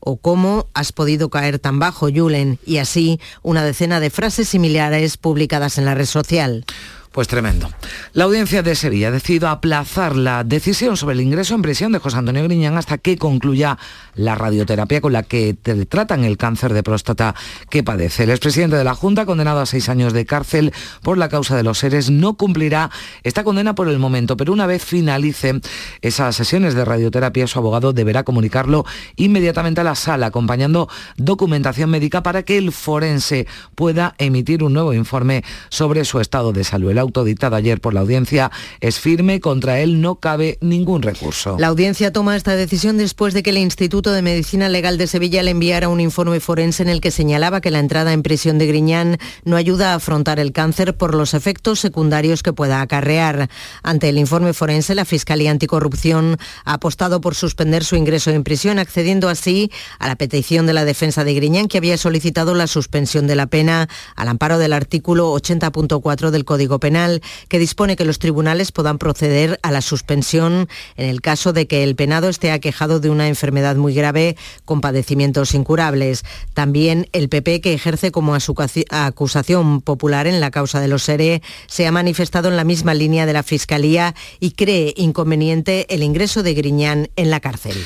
o 0.00 0.16
cómo 0.16 0.68
has 0.74 0.92
podido 0.92 1.30
caer 1.30 1.58
tan 1.58 1.78
bajo, 1.78 2.08
Julen, 2.12 2.58
y 2.64 2.78
así 2.78 3.20
una 3.42 3.64
decena 3.64 4.00
de 4.00 4.10
frases 4.10 4.48
similares 4.48 5.16
publicadas 5.16 5.78
en 5.78 5.84
la 5.84 5.94
red 5.94 6.06
social. 6.06 6.64
Pues 7.12 7.28
tremendo. 7.28 7.68
La 8.14 8.24
audiencia 8.24 8.62
de 8.62 8.74
Sevilla 8.74 9.08
ha 9.08 9.10
decidido 9.10 9.48
aplazar 9.48 10.16
la 10.16 10.44
decisión 10.44 10.96
sobre 10.96 11.14
el 11.14 11.20
ingreso 11.20 11.54
en 11.54 11.60
prisión 11.60 11.92
de 11.92 11.98
José 11.98 12.16
Antonio 12.16 12.42
Griñán 12.44 12.78
hasta 12.78 12.96
que 12.96 13.18
concluya 13.18 13.76
la 14.14 14.34
radioterapia 14.34 15.02
con 15.02 15.12
la 15.12 15.22
que 15.22 15.54
tratan 15.90 16.24
el 16.24 16.38
cáncer 16.38 16.72
de 16.72 16.82
próstata 16.82 17.34
que 17.68 17.82
padece. 17.82 18.22
El 18.22 18.30
expresidente 18.30 18.76
de 18.76 18.84
la 18.84 18.94
Junta, 18.94 19.26
condenado 19.26 19.60
a 19.60 19.66
seis 19.66 19.90
años 19.90 20.14
de 20.14 20.24
cárcel 20.24 20.72
por 21.02 21.18
la 21.18 21.28
causa 21.28 21.54
de 21.54 21.62
los 21.62 21.78
seres, 21.78 22.08
no 22.08 22.34
cumplirá 22.34 22.90
esta 23.24 23.44
condena 23.44 23.74
por 23.74 23.88
el 23.88 23.98
momento, 23.98 24.38
pero 24.38 24.54
una 24.54 24.66
vez 24.66 24.82
finalice 24.82 25.60
esas 26.00 26.34
sesiones 26.34 26.72
de 26.72 26.86
radioterapia, 26.86 27.46
su 27.46 27.58
abogado 27.58 27.92
deberá 27.92 28.22
comunicarlo 28.22 28.86
inmediatamente 29.16 29.82
a 29.82 29.84
la 29.84 29.96
sala, 29.96 30.26
acompañando 30.26 30.88
documentación 31.18 31.90
médica 31.90 32.22
para 32.22 32.42
que 32.42 32.56
el 32.56 32.72
forense 32.72 33.46
pueda 33.74 34.14
emitir 34.16 34.62
un 34.62 34.72
nuevo 34.72 34.94
informe 34.94 35.44
sobre 35.68 36.06
su 36.06 36.18
estado 36.18 36.52
de 36.52 36.64
salud 36.64 37.01
autodictado 37.02 37.56
ayer 37.56 37.80
por 37.80 37.94
la 37.94 38.00
audiencia 38.00 38.50
es 38.80 38.98
firme, 38.98 39.40
contra 39.40 39.80
él 39.80 40.00
no 40.00 40.16
cabe 40.16 40.58
ningún 40.60 41.02
recurso. 41.02 41.56
La 41.58 41.68
audiencia 41.68 42.12
toma 42.12 42.36
esta 42.36 42.56
decisión 42.56 42.98
después 42.98 43.34
de 43.34 43.42
que 43.42 43.50
el 43.50 43.58
Instituto 43.58 44.12
de 44.12 44.22
Medicina 44.22 44.68
Legal 44.68 44.98
de 44.98 45.06
Sevilla 45.06 45.42
le 45.42 45.50
enviara 45.50 45.88
un 45.88 46.00
informe 46.00 46.40
forense 46.40 46.82
en 46.82 46.88
el 46.88 47.00
que 47.00 47.10
señalaba 47.10 47.60
que 47.60 47.70
la 47.70 47.78
entrada 47.78 48.12
en 48.12 48.22
prisión 48.22 48.58
de 48.58 48.66
Griñán 48.66 49.18
no 49.44 49.56
ayuda 49.56 49.92
a 49.92 49.96
afrontar 49.96 50.38
el 50.38 50.52
cáncer 50.52 50.96
por 50.96 51.14
los 51.14 51.34
efectos 51.34 51.80
secundarios 51.80 52.42
que 52.42 52.52
pueda 52.52 52.80
acarrear. 52.80 53.48
Ante 53.82 54.08
el 54.08 54.18
informe 54.18 54.52
forense, 54.52 54.94
la 54.94 55.04
Fiscalía 55.04 55.50
Anticorrupción 55.50 56.38
ha 56.64 56.74
apostado 56.74 57.20
por 57.20 57.34
suspender 57.34 57.84
su 57.84 57.96
ingreso 57.96 58.30
en 58.30 58.44
prisión, 58.44 58.78
accediendo 58.78 59.28
así 59.28 59.70
a 59.98 60.08
la 60.08 60.16
petición 60.16 60.66
de 60.66 60.72
la 60.72 60.84
defensa 60.84 61.24
de 61.24 61.34
Griñán, 61.34 61.68
que 61.68 61.78
había 61.78 61.98
solicitado 61.98 62.54
la 62.54 62.66
suspensión 62.66 63.26
de 63.26 63.36
la 63.36 63.46
pena 63.46 63.88
al 64.16 64.28
amparo 64.28 64.58
del 64.58 64.72
artículo 64.72 65.32
80.4 65.34 66.30
del 66.30 66.44
Código 66.44 66.78
Penal 66.78 66.91
que 67.48 67.58
dispone 67.58 67.96
que 67.96 68.04
los 68.04 68.18
tribunales 68.18 68.72
puedan 68.72 68.98
proceder 68.98 69.58
a 69.62 69.70
la 69.70 69.80
suspensión 69.80 70.68
en 70.96 71.08
el 71.08 71.20
caso 71.20 71.52
de 71.52 71.66
que 71.66 71.82
el 71.82 71.96
penado 71.96 72.28
esté 72.28 72.50
aquejado 72.50 73.00
de 73.00 73.10
una 73.10 73.28
enfermedad 73.28 73.76
muy 73.76 73.94
grave 73.94 74.36
con 74.64 74.80
padecimientos 74.80 75.54
incurables. 75.54 76.24
También 76.54 77.08
el 77.12 77.28
PP, 77.28 77.60
que 77.60 77.74
ejerce 77.74 78.12
como 78.12 78.36
acusación 78.90 79.80
popular 79.80 80.26
en 80.26 80.40
la 80.40 80.50
causa 80.50 80.80
de 80.80 80.88
los 80.88 81.04
SERE, 81.04 81.42
se 81.66 81.86
ha 81.86 81.92
manifestado 81.92 82.48
en 82.48 82.56
la 82.56 82.64
misma 82.64 82.94
línea 82.94 83.26
de 83.26 83.32
la 83.32 83.42
Fiscalía 83.42 84.14
y 84.40 84.52
cree 84.52 84.94
inconveniente 84.96 85.86
el 85.94 86.02
ingreso 86.02 86.42
de 86.42 86.54
Griñán 86.54 87.10
en 87.16 87.30
la 87.30 87.40
cárcel. 87.40 87.76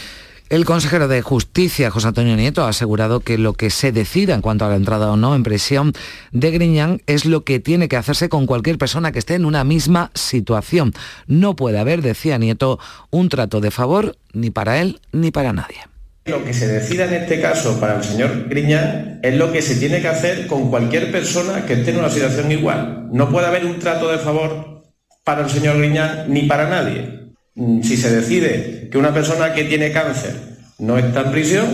El 0.48 0.64
consejero 0.64 1.08
de 1.08 1.22
Justicia, 1.22 1.90
José 1.90 2.06
Antonio 2.06 2.36
Nieto, 2.36 2.62
ha 2.62 2.68
asegurado 2.68 3.18
que 3.18 3.36
lo 3.36 3.54
que 3.54 3.68
se 3.68 3.90
decida 3.90 4.32
en 4.32 4.42
cuanto 4.42 4.64
a 4.64 4.68
la 4.68 4.76
entrada 4.76 5.10
o 5.10 5.16
no 5.16 5.34
en 5.34 5.42
prisión 5.42 5.92
de 6.30 6.52
Griñán 6.52 7.02
es 7.08 7.24
lo 7.24 7.42
que 7.42 7.58
tiene 7.58 7.88
que 7.88 7.96
hacerse 7.96 8.28
con 8.28 8.46
cualquier 8.46 8.78
persona 8.78 9.10
que 9.10 9.18
esté 9.18 9.34
en 9.34 9.44
una 9.44 9.64
misma 9.64 10.12
situación. 10.14 10.92
No 11.26 11.56
puede 11.56 11.80
haber, 11.80 12.00
decía 12.00 12.38
Nieto, 12.38 12.78
un 13.10 13.28
trato 13.28 13.60
de 13.60 13.72
favor 13.72 14.18
ni 14.34 14.50
para 14.50 14.80
él 14.80 15.00
ni 15.10 15.32
para 15.32 15.52
nadie. 15.52 15.78
Lo 16.26 16.44
que 16.44 16.54
se 16.54 16.68
decida 16.68 17.06
en 17.06 17.14
este 17.14 17.40
caso 17.40 17.80
para 17.80 17.96
el 17.96 18.04
señor 18.04 18.48
Griñán 18.48 19.18
es 19.24 19.34
lo 19.34 19.50
que 19.50 19.62
se 19.62 19.74
tiene 19.74 20.00
que 20.00 20.08
hacer 20.08 20.46
con 20.46 20.70
cualquier 20.70 21.10
persona 21.10 21.66
que 21.66 21.72
esté 21.72 21.90
en 21.90 21.98
una 21.98 22.10
situación 22.10 22.52
igual. 22.52 23.08
No 23.10 23.30
puede 23.30 23.48
haber 23.48 23.66
un 23.66 23.80
trato 23.80 24.06
de 24.12 24.18
favor 24.18 24.84
para 25.24 25.42
el 25.42 25.50
señor 25.50 25.78
Griñán 25.78 26.26
ni 26.28 26.42
para 26.42 26.68
nadie. 26.68 27.25
Si 27.56 27.96
se 27.96 28.14
decide 28.14 28.88
que 28.90 28.98
una 28.98 29.14
persona 29.14 29.54
que 29.54 29.64
tiene 29.64 29.90
cáncer 29.90 30.34
no 30.78 30.98
está 30.98 31.22
en 31.22 31.32
prisión, 31.32 31.66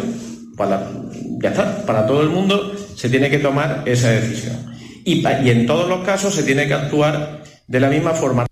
pues 0.57 0.71
ya 1.43 1.49
está, 1.49 1.85
para 1.85 2.07
todo 2.07 2.23
el 2.23 2.29
mundo 2.29 2.73
se 2.97 3.09
tiene 3.09 3.29
que 3.29 3.39
tomar 3.39 3.83
esa 3.87 4.11
decisión. 4.11 4.73
Y 5.05 5.25
en 5.27 5.67
todos 5.67 5.89
los 5.89 6.05
casos 6.05 6.35
se 6.35 6.45
tiene 6.45 6.69
que 6.69 6.75
actuar 6.75 7.43
de 7.67 7.81
la 7.81 7.89
misma 7.89 8.13
forma. 8.13 8.47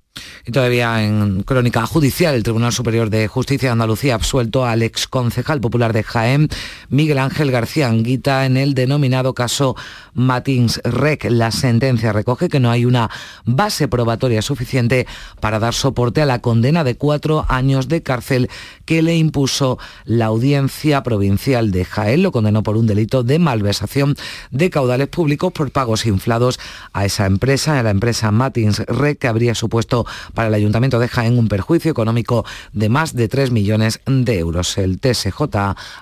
Y 0.46 0.52
todavía 0.52 1.04
en 1.04 1.42
crónica 1.42 1.86
judicial, 1.86 2.34
el 2.34 2.42
Tribunal 2.42 2.72
Superior 2.72 3.10
de 3.10 3.28
Justicia 3.28 3.68
de 3.68 3.72
Andalucía 3.72 4.14
ha 4.14 4.16
absuelto 4.16 4.64
al 4.64 4.82
ex 4.82 5.06
concejal 5.06 5.60
popular 5.60 5.92
de 5.92 6.02
Jaén, 6.02 6.48
Miguel 6.88 7.18
Ángel 7.18 7.50
García 7.50 7.88
Anguita, 7.88 8.46
en 8.46 8.56
el 8.56 8.74
denominado 8.74 9.34
caso 9.34 9.76
Matins 10.14 10.80
Rec. 10.84 11.26
La 11.30 11.50
sentencia 11.50 12.12
recoge 12.12 12.48
que 12.48 12.60
no 12.60 12.70
hay 12.70 12.84
una 12.84 13.10
base 13.44 13.86
probatoria 13.88 14.40
suficiente 14.42 15.06
para 15.40 15.58
dar 15.58 15.74
soporte 15.74 16.22
a 16.22 16.26
la 16.26 16.40
condena 16.40 16.84
de 16.84 16.96
cuatro 16.96 17.44
años 17.48 17.88
de 17.88 18.02
cárcel 18.02 18.48
que 18.84 19.02
le 19.02 19.16
impuso 19.16 19.78
la 20.04 20.26
Audiencia 20.26 21.02
Provincial 21.02 21.70
de 21.70 21.84
Jaén. 21.84 22.22
Lo 22.22 22.32
condenó 22.32 22.62
por 22.62 22.76
un 22.76 22.86
delito 22.86 23.22
de 23.22 23.38
malversación 23.38 24.16
de 24.50 24.70
caudales 24.70 25.08
públicos 25.08 25.52
por 25.52 25.70
pagos 25.70 26.06
inflados 26.06 26.58
a 26.92 27.04
esa 27.04 27.26
empresa, 27.26 27.78
a 27.78 27.82
la 27.82 27.90
empresa 27.90 28.30
Matins 28.30 28.80
Rec, 28.86 29.18
que 29.18 29.28
habría 29.28 29.54
supuesto 29.54 30.06
para 30.34 30.48
el 30.48 30.54
Ayuntamiento 30.54 30.98
de 30.98 31.08
Jaén 31.08 31.38
un 31.38 31.48
perjuicio 31.48 31.90
económico 31.90 32.44
de 32.72 32.88
más 32.88 33.14
de 33.14 33.28
3 33.28 33.50
millones 33.50 34.00
de 34.06 34.38
euros. 34.38 34.78
El 34.78 35.00
TSJ 35.00 35.42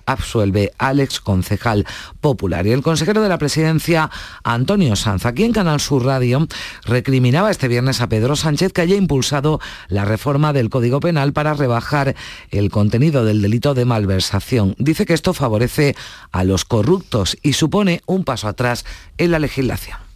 absuelve 0.06 0.72
al 0.78 1.00
ex 1.00 1.20
concejal 1.20 1.86
popular. 2.20 2.66
Y 2.66 2.72
el 2.72 2.82
consejero 2.82 3.22
de 3.22 3.28
la 3.28 3.38
presidencia, 3.38 4.10
Antonio 4.44 4.96
Sanz, 4.96 5.26
aquí 5.26 5.44
en 5.44 5.52
Canal 5.52 5.80
Sur 5.80 6.04
Radio, 6.04 6.46
recriminaba 6.84 7.50
este 7.50 7.68
viernes 7.68 8.00
a 8.00 8.08
Pedro 8.08 8.36
Sánchez 8.36 8.72
que 8.72 8.82
haya 8.82 8.96
impulsado 8.96 9.60
la 9.88 10.04
reforma 10.04 10.52
del 10.52 10.70
Código 10.70 11.00
Penal 11.00 11.32
para 11.32 11.54
rebajar 11.54 12.14
el 12.50 12.70
contenido 12.70 13.24
del 13.24 13.42
delito 13.42 13.74
de 13.74 13.84
malversación. 13.84 14.74
Dice 14.78 15.06
que 15.06 15.14
esto 15.14 15.34
favorece 15.34 15.96
a 16.32 16.44
los 16.44 16.64
corruptos 16.64 17.36
y 17.42 17.54
supone 17.54 18.02
un 18.06 18.24
paso 18.24 18.48
atrás 18.48 18.84
en 19.16 19.30
la 19.30 19.38
legislación 19.38 20.07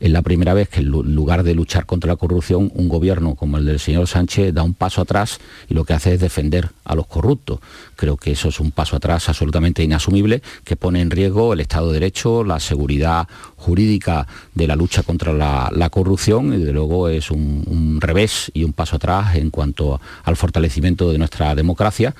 es 0.00 0.10
la 0.10 0.22
primera 0.22 0.54
vez 0.54 0.68
que 0.68 0.80
en 0.80 0.90
lugar 0.90 1.42
de 1.42 1.54
luchar 1.54 1.86
contra 1.86 2.08
la 2.08 2.16
corrupción, 2.16 2.70
un 2.74 2.88
gobierno 2.88 3.34
como 3.34 3.58
el 3.58 3.64
del 3.64 3.80
señor 3.80 4.06
Sánchez 4.06 4.52
da 4.52 4.62
un 4.62 4.74
paso 4.74 5.00
atrás 5.00 5.38
y 5.68 5.74
lo 5.74 5.84
que 5.84 5.94
hace 5.94 6.14
es 6.14 6.20
defender 6.20 6.70
a 6.84 6.94
los 6.94 7.06
corruptos. 7.06 7.60
Creo 7.96 8.16
que 8.16 8.32
eso 8.32 8.48
es 8.48 8.60
un 8.60 8.70
paso 8.70 8.96
atrás 8.96 9.28
absolutamente 9.28 9.82
inasumible 9.82 10.42
que 10.64 10.76
pone 10.76 11.00
en 11.00 11.10
riesgo 11.10 11.52
el 11.52 11.60
Estado 11.60 11.88
de 11.88 11.94
Derecho, 11.94 12.44
la 12.44 12.60
seguridad 12.60 13.26
jurídica 13.56 14.26
de 14.54 14.66
la 14.66 14.76
lucha 14.76 15.02
contra 15.02 15.32
la, 15.32 15.90
corrupción 15.90 16.52
y 16.52 16.58
desde 16.58 16.72
luego 16.72 17.08
es 17.08 17.30
un 17.30 17.98
revés 18.00 18.50
y 18.52 18.64
un 18.64 18.72
paso 18.72 18.96
atrás 18.96 19.36
en 19.36 19.50
cuanto 19.50 20.00
al 20.24 20.36
fortalecimiento 20.36 21.10
de 21.10 21.18
nuestra 21.18 21.54
democracia. 21.54 22.14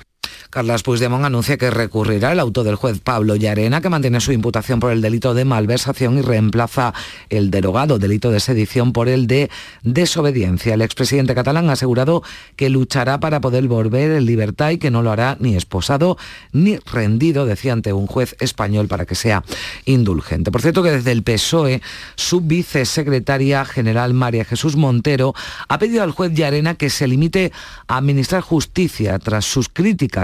Carlas 0.49 0.83
Puigdemont 0.83 1.25
anuncia 1.25 1.57
que 1.57 1.69
recurrirá 1.69 2.31
el 2.31 2.39
auto 2.39 2.63
del 2.63 2.75
juez 2.75 2.99
Pablo 2.99 3.35
Llarena, 3.35 3.81
que 3.81 3.89
mantiene 3.89 4.21
su 4.21 4.31
imputación 4.31 4.79
por 4.79 4.91
el 4.91 5.01
delito 5.01 5.33
de 5.33 5.45
malversación 5.45 6.17
y 6.17 6.21
reemplaza 6.21 6.93
el 7.29 7.51
derogado 7.51 7.99
delito 7.99 8.31
de 8.31 8.39
sedición 8.39 8.93
por 8.93 9.09
el 9.09 9.27
de 9.27 9.49
desobediencia. 9.83 10.73
El 10.73 10.81
expresidente 10.81 11.35
catalán 11.35 11.69
ha 11.69 11.73
asegurado 11.73 12.23
que 12.55 12.69
luchará 12.69 13.19
para 13.19 13.41
poder 13.41 13.67
volver 13.67 14.11
en 14.11 14.25
libertad 14.25 14.71
y 14.71 14.77
que 14.77 14.91
no 14.91 15.01
lo 15.01 15.11
hará 15.11 15.37
ni 15.39 15.55
esposado 15.55 16.17
ni 16.51 16.77
rendido, 16.77 17.45
decía 17.45 17.73
ante 17.73 17.93
un 17.93 18.07
juez 18.07 18.35
español 18.39 18.87
para 18.87 19.05
que 19.05 19.15
sea 19.15 19.43
indulgente. 19.85 20.51
Por 20.51 20.61
cierto 20.61 20.83
que 20.83 20.91
desde 20.91 21.11
el 21.11 21.23
PSOE, 21.23 21.81
su 22.15 22.41
vicesecretaria 22.41 23.65
general 23.65 24.13
María 24.13 24.45
Jesús 24.45 24.75
Montero 24.75 25.33
ha 25.67 25.79
pedido 25.79 26.03
al 26.03 26.11
juez 26.11 26.33
Llarena 26.33 26.75
que 26.75 26.89
se 26.89 27.07
limite 27.07 27.51
a 27.87 27.97
administrar 27.97 28.41
justicia 28.41 29.19
tras 29.19 29.45
sus 29.45 29.69
críticas 29.69 30.16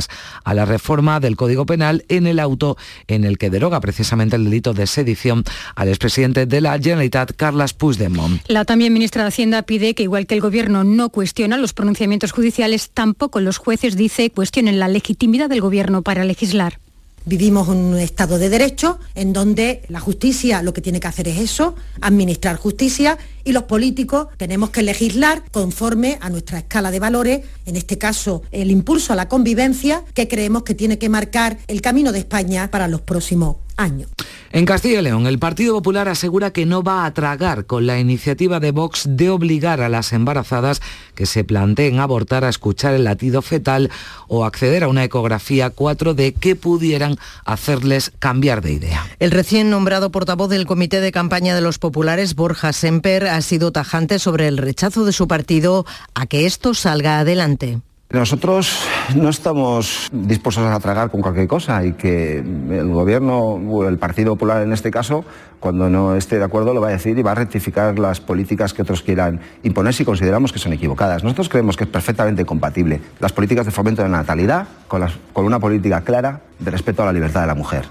a 0.43 0.53
la 0.53 0.65
reforma 0.65 1.19
del 1.19 1.36
Código 1.36 1.65
Penal 1.65 2.06
en 2.10 2.27
el 2.27 2.39
auto 2.39 2.77
en 3.08 3.23
el 3.23 3.38
que 3.38 3.49
deroga 3.49 3.79
precisamente 3.79 4.36
el 4.36 4.45
delito 4.45 4.73
de 4.73 4.88
sedición 4.88 5.43
al 5.75 5.89
expresidente 5.89 6.45
de 6.45 6.62
la 6.62 6.77
Generalitat, 6.77 7.34
Carlas 7.36 7.73
Puigdemont. 7.73 8.41
La 8.47 8.65
también 8.65 8.93
ministra 8.93 9.23
de 9.23 9.29
Hacienda 9.29 9.62
pide 9.63 9.93
que 9.93 10.03
igual 10.03 10.27
que 10.27 10.36
el 10.36 10.41
gobierno 10.41 10.84
no 10.84 11.10
cuestiona 11.10 11.58
los 11.58 11.73
pronunciamientos 11.73 12.32
judiciales, 12.32 12.89
tampoco 12.93 13.39
los 13.39 13.58
jueces, 13.58 13.95
dice, 13.95 14.29
cuestionen 14.29 14.79
la 14.79 14.88
legitimidad 14.88 15.49
del 15.49 15.62
gobierno 15.62 16.01
para 16.01 16.23
legislar. 16.25 16.79
Vivimos 17.25 17.69
en 17.69 17.77
un 17.77 17.99
Estado 17.99 18.38
de 18.38 18.49
Derecho 18.49 18.99
en 19.15 19.32
donde 19.32 19.84
la 19.88 20.01
justicia 20.01 20.62
lo 20.62 20.73
que 20.73 20.82
tiene 20.82 20.99
que 20.99 21.08
hacer 21.08 21.29
es 21.29 21.38
eso, 21.38 21.73
administrar 22.01 22.58
justicia, 22.58 23.17
y 23.43 23.51
los 23.51 23.63
políticos 23.63 24.27
tenemos 24.38 24.69
que 24.69 24.84
legislar 24.84 25.43
conforme 25.51 26.17
a 26.21 26.29
nuestra 26.29 26.60
escala 26.60 26.91
de 26.91 26.99
valores, 26.99 27.45
en 27.65 27.75
este 27.75 27.97
caso 27.97 28.43
el 28.51 28.71
impulso 28.71 29.13
a 29.13 29.15
la 29.15 29.27
convivencia, 29.27 30.03
que 30.13 30.27
creemos 30.27 30.63
que 30.63 30.75
tiene 30.75 30.97
que 30.97 31.10
marcar 31.10 31.58
el 31.67 31.82
camino 31.82 32.12
de 32.12 32.19
España 32.19 32.69
para 32.71 32.88
los 32.88 33.01
próximos 33.01 33.58
años. 33.77 34.10
En 34.51 34.65
Castilla 34.65 34.99
y 34.99 35.01
León, 35.01 35.25
el 35.25 35.39
Partido 35.39 35.73
Popular 35.73 36.08
asegura 36.08 36.51
que 36.51 36.67
no 36.67 36.84
va 36.84 37.06
a 37.06 37.13
tragar 37.15 37.65
con 37.65 37.88
la 37.88 37.99
iniciativa 37.99 38.60
de 38.60 38.71
Vox 38.71 39.06
de 39.10 39.32
obligar 39.32 39.82
a 39.82 39.89
las 39.89 40.13
embarazadas 40.13 40.79
que 41.15 41.25
se 41.25 41.43
planteen 41.43 41.99
abortar 41.99 42.45
a 42.45 42.49
escuchar 42.49 42.93
el 42.93 43.03
latido 43.03 43.41
fetal 43.41 43.89
o 44.27 44.45
acceder 44.45 44.84
a 44.84 44.88
una 44.88 45.03
ecografía 45.03 45.73
4D 45.73 46.36
que 46.39 46.56
pudieran 46.56 47.17
hacerles 47.45 48.12
cambiar 48.19 48.62
de 48.62 48.73
idea. 48.73 49.03
El 49.17 49.32
recién 49.32 49.71
nombrado 49.71 50.12
portavoz 50.12 50.49
del 50.49 50.67
Comité 50.67 51.01
de 51.01 51.12
Campaña 51.12 51.56
de 51.56 51.62
los 51.62 51.79
Populares, 51.79 52.36
Borja 52.36 52.73
Semper, 52.73 53.27
ha 53.34 53.41
sido 53.41 53.72
tajante 53.72 54.19
sobre 54.19 54.48
el 54.48 54.58
rechazo 54.58 55.06
de 55.06 55.12
su 55.12 55.28
partido 55.28 55.86
a 56.13 56.26
que 56.26 56.46
esto 56.46 56.74
salga 56.74 57.19
adelante. 57.19 57.80
Nosotros 58.13 58.86
no 59.15 59.30
estamos 59.30 60.08
dispuestos 60.12 60.63
a 60.63 60.80
tragar 60.80 61.10
con 61.10 61.22
cualquier 61.22 61.48
cosa 61.48 61.84
y 61.84 61.93
que 61.93 62.38
el 62.38 62.89
gobierno 62.89 63.39
o 63.39 63.88
el 63.88 63.98
Partido 63.98 64.34
Popular 64.34 64.62
en 64.62 64.72
este 64.72 64.91
caso, 64.91 65.26
cuando 65.60 65.89
no 65.89 66.15
esté 66.15 66.38
de 66.38 66.43
acuerdo, 66.43 66.76
lo 66.76 66.82
va 66.82 66.89
a 66.89 66.91
decir 66.91 67.17
y 67.17 67.24
va 67.24 67.32
a 67.32 67.36
rectificar 67.36 67.98
las 67.98 68.22
políticas 68.22 68.72
que 68.72 68.84
otros 68.84 69.02
quieran 69.02 69.41
imponer 69.63 69.96
si 69.96 70.06
consideramos 70.06 70.54
que 70.54 70.60
son 70.60 70.74
equivocadas. 70.74 71.24
Nosotros 71.24 71.50
creemos 71.50 71.76
que 71.76 71.86
es 71.86 71.89
perfectamente 71.89 72.46
compatible 72.46 73.02
las 73.19 73.34
políticas 73.34 73.65
de 73.65 73.72
fomento 73.72 74.04
de 74.04 74.10
la 74.10 74.17
natalidad 74.17 74.67
con, 74.88 75.04
con 75.34 75.46
una 75.46 75.60
política 75.60 76.02
clara 76.02 76.41
de 76.60 76.69
respeto 76.69 77.02
a 77.02 77.08
la 77.08 77.13
libertad 77.13 77.41
de 77.41 77.48
la 77.48 77.56
mujer. 77.56 77.88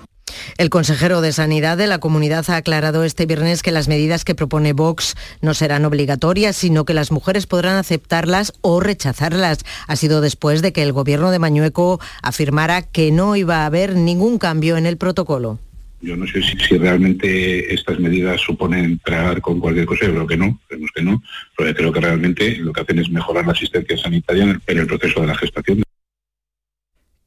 El 0.58 0.70
consejero 0.70 1.20
de 1.20 1.32
Sanidad 1.32 1.76
de 1.76 1.86
la 1.86 1.98
comunidad 1.98 2.48
ha 2.48 2.56
aclarado 2.56 3.04
este 3.04 3.26
viernes 3.26 3.62
que 3.62 3.70
las 3.70 3.88
medidas 3.88 4.24
que 4.24 4.34
propone 4.34 4.72
Vox 4.72 5.14
no 5.40 5.54
serán 5.54 5.84
obligatorias, 5.84 6.56
sino 6.56 6.84
que 6.84 6.94
las 6.94 7.10
mujeres 7.10 7.46
podrán 7.46 7.76
aceptarlas 7.76 8.52
o 8.60 8.80
rechazarlas. 8.80 9.58
Ha 9.86 9.96
sido 9.96 10.20
después 10.20 10.62
de 10.62 10.72
que 10.72 10.82
el 10.82 10.92
gobierno 10.92 11.30
de 11.30 11.38
Mañueco 11.38 12.00
afirmara 12.22 12.82
que 12.82 13.10
no 13.10 13.36
iba 13.36 13.62
a 13.62 13.66
haber 13.66 13.96
ningún 13.96 14.38
cambio 14.38 14.76
en 14.76 14.86
el 14.86 14.96
protocolo. 14.96 15.58
Yo 16.02 16.16
no 16.16 16.26
sé 16.26 16.42
si, 16.42 16.76
realmente 16.78 17.72
estas 17.72 18.00
medidas 18.00 18.40
suponen 18.40 18.98
tragar 19.04 19.40
con 19.40 19.60
cualquier 19.60 19.86
cosa, 19.86 20.06
yo 20.06 20.14
creo 20.14 20.26
que 20.26 20.36
no, 20.36 20.60
creemos 20.66 20.90
que 20.92 21.02
no, 21.02 21.22
pero 21.56 21.72
creo 21.74 21.92
que 21.92 22.00
realmente 22.00 22.56
lo 22.56 22.72
que 22.72 22.80
hacen 22.80 22.98
es 22.98 23.08
mejorar 23.08 23.46
la 23.46 23.52
asistencia 23.52 23.96
sanitaria 23.96 24.60
en 24.66 24.78
el 24.78 24.86
proceso 24.88 25.20
de 25.20 25.28
la 25.28 25.36
gestación. 25.36 25.84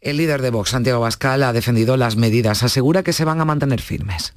El 0.05 0.17
líder 0.17 0.43
de 0.43 0.51
Vox, 0.51 0.69
Santiago 0.69 0.99
Bascal, 0.99 1.41
ha 1.41 1.51
defendido 1.51 1.97
las 1.97 2.15
medidas. 2.15 2.61
Asegura 2.61 3.01
que 3.01 3.11
se 3.11 3.25
van 3.25 3.41
a 3.41 3.45
mantener 3.45 3.81
firmes. 3.81 4.35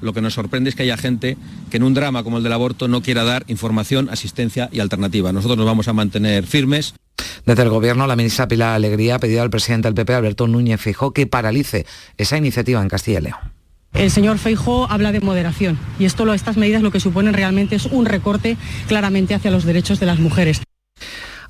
Lo 0.00 0.12
que 0.12 0.20
nos 0.20 0.34
sorprende 0.34 0.70
es 0.70 0.76
que 0.76 0.84
haya 0.84 0.96
gente 0.96 1.36
que 1.68 1.78
en 1.78 1.82
un 1.82 1.94
drama 1.94 2.22
como 2.22 2.36
el 2.36 2.44
del 2.44 2.52
aborto 2.52 2.86
no 2.86 3.02
quiera 3.02 3.24
dar 3.24 3.44
información, 3.48 4.08
asistencia 4.08 4.68
y 4.70 4.78
alternativa. 4.78 5.32
Nosotros 5.32 5.58
nos 5.58 5.66
vamos 5.66 5.88
a 5.88 5.94
mantener 5.94 6.46
firmes. 6.46 6.94
Desde 7.44 7.64
el 7.64 7.70
Gobierno, 7.70 8.06
la 8.06 8.14
ministra 8.14 8.46
Pilar 8.46 8.76
Alegría 8.76 9.16
ha 9.16 9.18
pedido 9.18 9.42
al 9.42 9.50
presidente 9.50 9.88
del 9.88 9.96
PP, 9.96 10.14
Alberto 10.14 10.46
Núñez 10.46 10.80
Fijó, 10.80 11.12
que 11.12 11.26
paralice 11.26 11.84
esa 12.16 12.38
iniciativa 12.38 12.80
en 12.80 12.88
Castilla 12.88 13.18
y 13.18 13.22
León. 13.22 13.40
El 13.94 14.12
señor 14.12 14.38
Feijó 14.38 14.88
habla 14.88 15.10
de 15.10 15.18
moderación 15.18 15.76
y 15.98 16.04
esto, 16.04 16.32
estas 16.32 16.56
medidas 16.56 16.82
lo 16.82 16.92
que 16.92 17.00
suponen 17.00 17.34
realmente 17.34 17.74
es 17.74 17.86
un 17.86 18.06
recorte 18.06 18.56
claramente 18.86 19.34
hacia 19.34 19.50
los 19.50 19.64
derechos 19.64 19.98
de 19.98 20.06
las 20.06 20.20
mujeres. 20.20 20.60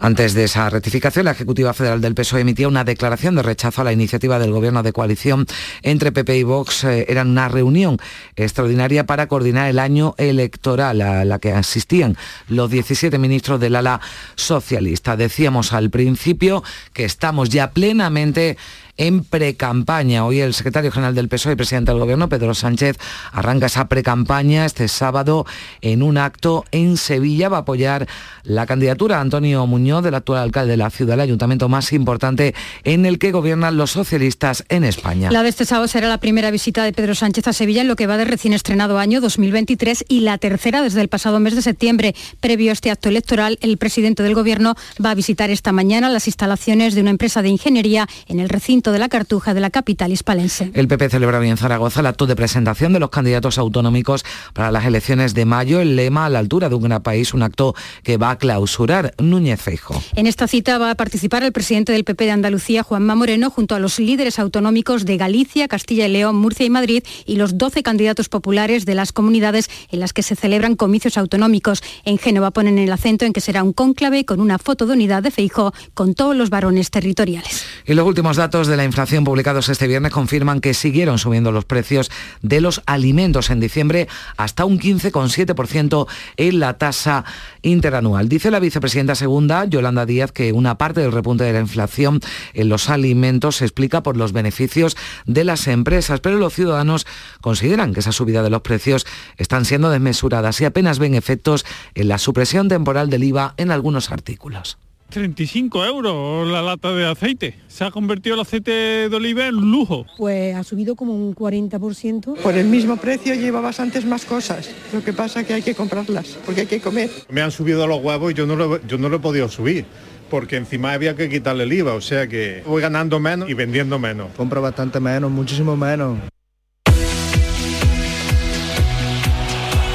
Antes 0.01 0.35
de 0.35 0.45
esa 0.45 0.71
rectificación, 0.71 1.25
la 1.25 1.33
Ejecutiva 1.33 1.75
Federal 1.75 2.01
del 2.01 2.15
PSOE 2.15 2.43
emitía 2.43 2.69
una 2.69 2.85
declaración 2.85 3.35
de 3.35 3.43
rechazo 3.43 3.81
a 3.81 3.85
la 3.85 3.93
iniciativa 3.93 4.39
del 4.39 4.53
Gobierno 4.53 4.85
de 4.85 4.93
coalición 4.93 5.47
entre 5.83 6.13
PP 6.13 6.39
y 6.39 6.43
Vox. 6.45 6.85
Eh, 6.85 7.07
era 7.09 7.23
una 7.23 7.49
reunión 7.49 7.99
extraordinaria 8.37 9.07
para 9.07 9.27
coordinar 9.27 9.69
el 9.69 9.81
año 9.81 10.15
electoral 10.17 11.01
a 11.01 11.25
la 11.25 11.41
que 11.41 11.53
asistían 11.53 12.17
los 12.47 12.71
17 12.71 13.19
ministros 13.19 13.59
del 13.59 13.75
ala 13.75 14.01
socialista. 14.37 15.17
Decíamos 15.17 15.73
al 15.73 15.91
principio 15.91 16.63
que 16.93 17.05
estamos 17.05 17.49
ya 17.49 17.73
plenamente 17.73 18.57
en 18.99 19.25
precampaña. 19.25 20.27
Hoy 20.27 20.41
el 20.41 20.53
secretario 20.53 20.93
general 20.93 21.15
del 21.15 21.29
PSOE 21.29 21.53
y 21.53 21.57
presidente 21.57 21.93
del 21.93 22.01
Gobierno, 22.01 22.29
Pedro 22.29 22.53
Sánchez, 22.53 22.99
arranca 23.33 23.67
esa 23.67 23.89
precampaña 23.89 24.67
este 24.67 24.89
sábado 24.89 25.47
en 25.81 26.03
un 26.03 26.19
acto 26.19 26.65
en 26.73 26.97
Sevilla. 26.97 27.49
Va 27.49 27.59
a 27.59 27.61
apoyar 27.61 28.07
la 28.43 28.67
candidatura 28.67 29.17
de 29.17 29.23
Antonio 29.23 29.67
Muñoz, 29.67 30.03
del 30.03 30.15
actual 30.15 30.43
alcalde 30.43 30.73
de 30.73 30.77
la 30.77 30.91
ciudad, 30.91 31.15
el 31.15 31.21
ayuntamiento 31.21 31.69
más 31.69 31.93
importante 31.93 32.55
en 32.85 33.07
el 33.07 33.19
que 33.19 33.33
gobiernan 33.33 33.77
los 33.77 33.93
socialistas 33.93 34.65
en 34.69 34.85
España. 34.85 35.31
La 35.31 35.43
de 35.43 35.49
este 35.49 35.65
sábado 35.65 35.89
será 35.89 36.09
la 36.09 36.19
primera 36.19 36.51
visita 36.51 36.85
de 36.85 36.93
Pedro 36.93 37.15
Sánchez 37.15 37.47
a 37.49 37.53
Sevilla 37.53 37.83
en 37.83 37.89
lo 37.89 37.97
que 37.97 38.07
va 38.07 38.17
de 38.17 38.25
recién 38.25 38.53
estrenado 38.53 38.99
año 38.99 39.21
2023 39.21 40.05
y 40.09 40.21
la 40.21 40.39
tercera 40.39 40.83
desde 40.83 41.01
el 41.01 41.09
pasado 41.09 41.39
mes 41.39 41.55
de 41.55 41.63
septiembre. 41.63 42.15
Previo 42.41 42.71
a 42.71 42.73
este 42.73 42.91
acto 42.91 43.09
electoral, 43.09 43.59
el 43.61 43.79
presidente 43.79 44.23
del 44.25 44.35
Gobierno 44.35 44.75
va 45.05 45.13
a 45.13 45.15
visitar 45.15 45.51
esta 45.51 45.73
mañana 45.73 46.09
las 46.09 46.27
instalaciones 46.27 46.95
de 46.95 47.03
una 47.03 47.11
empresa 47.11 47.43
de 47.43 47.49
ingeniería 47.49 48.09
en 48.27 48.41
el 48.41 48.49
recinto 48.49 48.88
de 48.93 48.99
la 48.99 49.09
Cartuja 49.09 49.55
de 49.55 49.61
la 49.61 49.71
capital 49.71 50.13
hispalense. 50.13 50.71
El 50.75 50.89
PP 50.89 51.11
celebra 51.11 51.39
hoy 51.39 51.49
en 51.49 51.57
Zaragoza 51.57 52.01
el 52.01 52.07
acto 52.07 52.27
de 52.27 52.37
presentación 52.37 52.93
de 52.93 53.01
los 53.01 53.11
candidatos 53.11 53.59
autonómicos 53.59 54.25
para 54.53 54.71
las 54.71 54.85
elecciones 54.85 55.35
de 55.35 55.45
mayo. 55.45 55.81
El 55.81 55.97
lema 55.97 56.27
a 56.27 56.29
la 56.29 56.39
altura 56.39 56.69
de 56.69 56.75
un 56.75 56.83
gran 56.83 57.03
país, 57.03 57.35
un 57.35 57.43
acto 57.43 57.75
que 58.03 58.17
va 58.17 58.31
a 58.31 58.39
clausurar 58.39 59.15
Núñez 59.19 59.61
Feijo. 59.61 60.03
En 60.15 60.27
esta 60.27 60.49
cita 60.49 60.79
va 60.79 60.91
a 60.91 60.95
participar 60.95 61.43
el 61.43 61.53
presidente 61.53 61.93
del 61.93 62.05
PP 62.05 62.25
de 62.25 62.31
Andalucía, 62.31 62.83
Juanma 62.83 63.15
Moreno, 63.15 63.51
junto 63.51 63.75
a 63.75 63.79
los 63.79 63.99
líderes 63.99 64.39
autonómicos 64.39 65.05
de 65.05 65.17
Galicia, 65.17 65.69
Castilla 65.69 66.07
y 66.07 66.13
León, 66.13 66.37
Murcia 66.37 66.67
y 66.67 66.71
Madrid 66.71 67.03
y 67.27 67.37
los 67.37 67.59
12 67.59 67.83
candidatos 67.83 68.29
populares 68.29 68.87
de 68.87 68.95
las 68.95 69.13
comunidades 69.13 69.71
en 69.91 70.01
las 70.01 70.13
que 70.13 70.23
se 70.23 70.37
celebran 70.37 70.77
comicios 70.77 71.19
autonómicos. 71.19 71.83
En 72.05 72.19
Génova 72.19 72.51
ponen 72.51 72.79
el 72.79 72.93
acento 72.93 73.25
en 73.25 73.33
que 73.33 73.41
será 73.41 73.63
un 73.63 73.73
cónclave 73.73 74.25
con 74.25 74.41
una 74.41 74.59
foto 74.59 74.87
de 74.87 74.95
unidad 74.95 75.23
de 75.23 75.31
Feijo 75.31 75.73
con 75.95 76.15
todos 76.15 76.35
los 76.35 76.51
varones 76.51 76.91
territoriales. 76.91 77.65
Y 77.87 77.95
los 77.95 78.07
últimos 78.07 78.37
datos 78.37 78.67
de 78.67 78.77
la 78.79 78.85
inflación 78.85 79.25
publicados 79.25 79.69
este 79.69 79.87
viernes 79.87 80.13
confirman 80.13 80.61
que 80.61 80.73
siguieron 80.73 81.19
subiendo 81.19 81.53
los 81.53 81.65
precios 81.65 82.11
de 82.41 82.61
los 82.61 82.83
alimentos 82.87 83.51
en 83.51 83.61
diciembre 83.61 84.09
hasta 84.37 84.65
un 84.65 84.79
15,7% 84.79 86.07
en 86.37 86.61
la 86.61 86.79
tasa 86.79 87.25
interanual. 87.63 88.29
Dice 88.29 88.51
la 88.51 88.61
vicepresidenta 88.61 89.15
segunda, 89.17 89.65
Yolanda 89.67 90.07
Díaz, 90.07 90.33
que 90.33 90.53
una 90.53 90.79
parte 90.79 91.01
del 91.01 91.13
repunte 91.13 91.45
de 91.45 91.53
la 91.53 91.61
inflación 91.61 92.21
en 92.55 92.69
los 92.69 92.89
alimentos 92.89 93.57
se 93.57 93.65
explica 93.65 94.03
por 94.03 94.17
los 94.17 94.33
beneficios 94.33 94.97
de 95.27 95.45
las 95.45 95.67
empresas, 95.67 96.21
pero 96.21 96.39
los 96.39 96.55
ciudadanos 96.55 97.07
consideran 97.41 97.93
que 97.93 98.01
esa 98.01 98.13
subida 98.13 98.43
de 98.43 98.51
los 98.51 98.63
precios 98.63 99.07
están 99.37 99.65
siendo 99.65 99.91
desmesuradas 99.91 100.61
y 100.61 100.65
apenas 100.65 100.99
ven 100.99 101.15
efectos 101.15 101.67
en 101.95 102.09
la 102.09 102.19
supresión 102.19 102.69
temporal 102.69 103.11
del 103.11 103.25
IVA 103.25 103.55
en 103.57 103.73
algunos 103.73 104.13
artículos. 104.13 104.79
35 105.11 105.85
euros 105.85 106.47
la 106.49 106.63
lata 106.63 106.93
de 106.93 107.07
aceite. 107.07 107.55
Se 107.67 107.85
ha 107.85 107.91
convertido 107.91 108.35
el 108.35 108.41
aceite 108.41 108.71
de 109.09 109.17
oliva 109.17 109.47
en 109.47 109.55
lujo. 109.55 110.07
Pues 110.17 110.55
ha 110.55 110.63
subido 110.63 110.97
como 110.97 111.15
un 111.15 111.35
40%. 111.35 112.43
Por 112.43 112.55
el 112.55 112.67
mismo 112.67 112.97
precio 112.97 113.35
lleva 113.35 113.61
bastantes 113.61 114.05
más 114.05 114.25
cosas. 114.25 114.71
Lo 114.93 115.03
que 115.03 115.13
pasa 115.13 115.41
es 115.41 115.47
que 115.47 115.55
hay 115.55 115.63
que 115.63 115.75
comprarlas, 115.75 116.39
porque 116.45 116.63
hay 116.63 116.67
que 116.67 116.81
comer. 116.81 117.11
Me 117.31 117.41
han 117.41 117.51
subido 117.51 117.87
los 117.87 118.03
huevos 118.03 118.33
y 118.33 118.35
yo 118.35 118.47
no 118.47 118.57
lo, 118.57 118.87
yo 118.87 118.99
no 118.99 119.09
lo 119.09 119.17
he 119.17 119.21
podido 119.21 119.49
subir. 119.49 119.87
Porque 120.31 120.57
encima 120.57 120.93
había 120.93 121.17
que 121.17 121.31
quitarle 121.31 121.65
el 121.65 121.73
IVA, 121.73 121.95
o 121.95 122.03
sea 122.03 122.27
que 122.27 122.63
voy 122.67 122.83
ganando 122.83 123.19
menos 123.19 123.49
y 123.49 123.55
vendiendo 123.55 123.99
menos. 123.99 124.29
Compro 124.37 124.61
bastante 124.61 125.01
menos, 125.01 125.31
muchísimo 125.31 125.75
menos. 125.75 126.19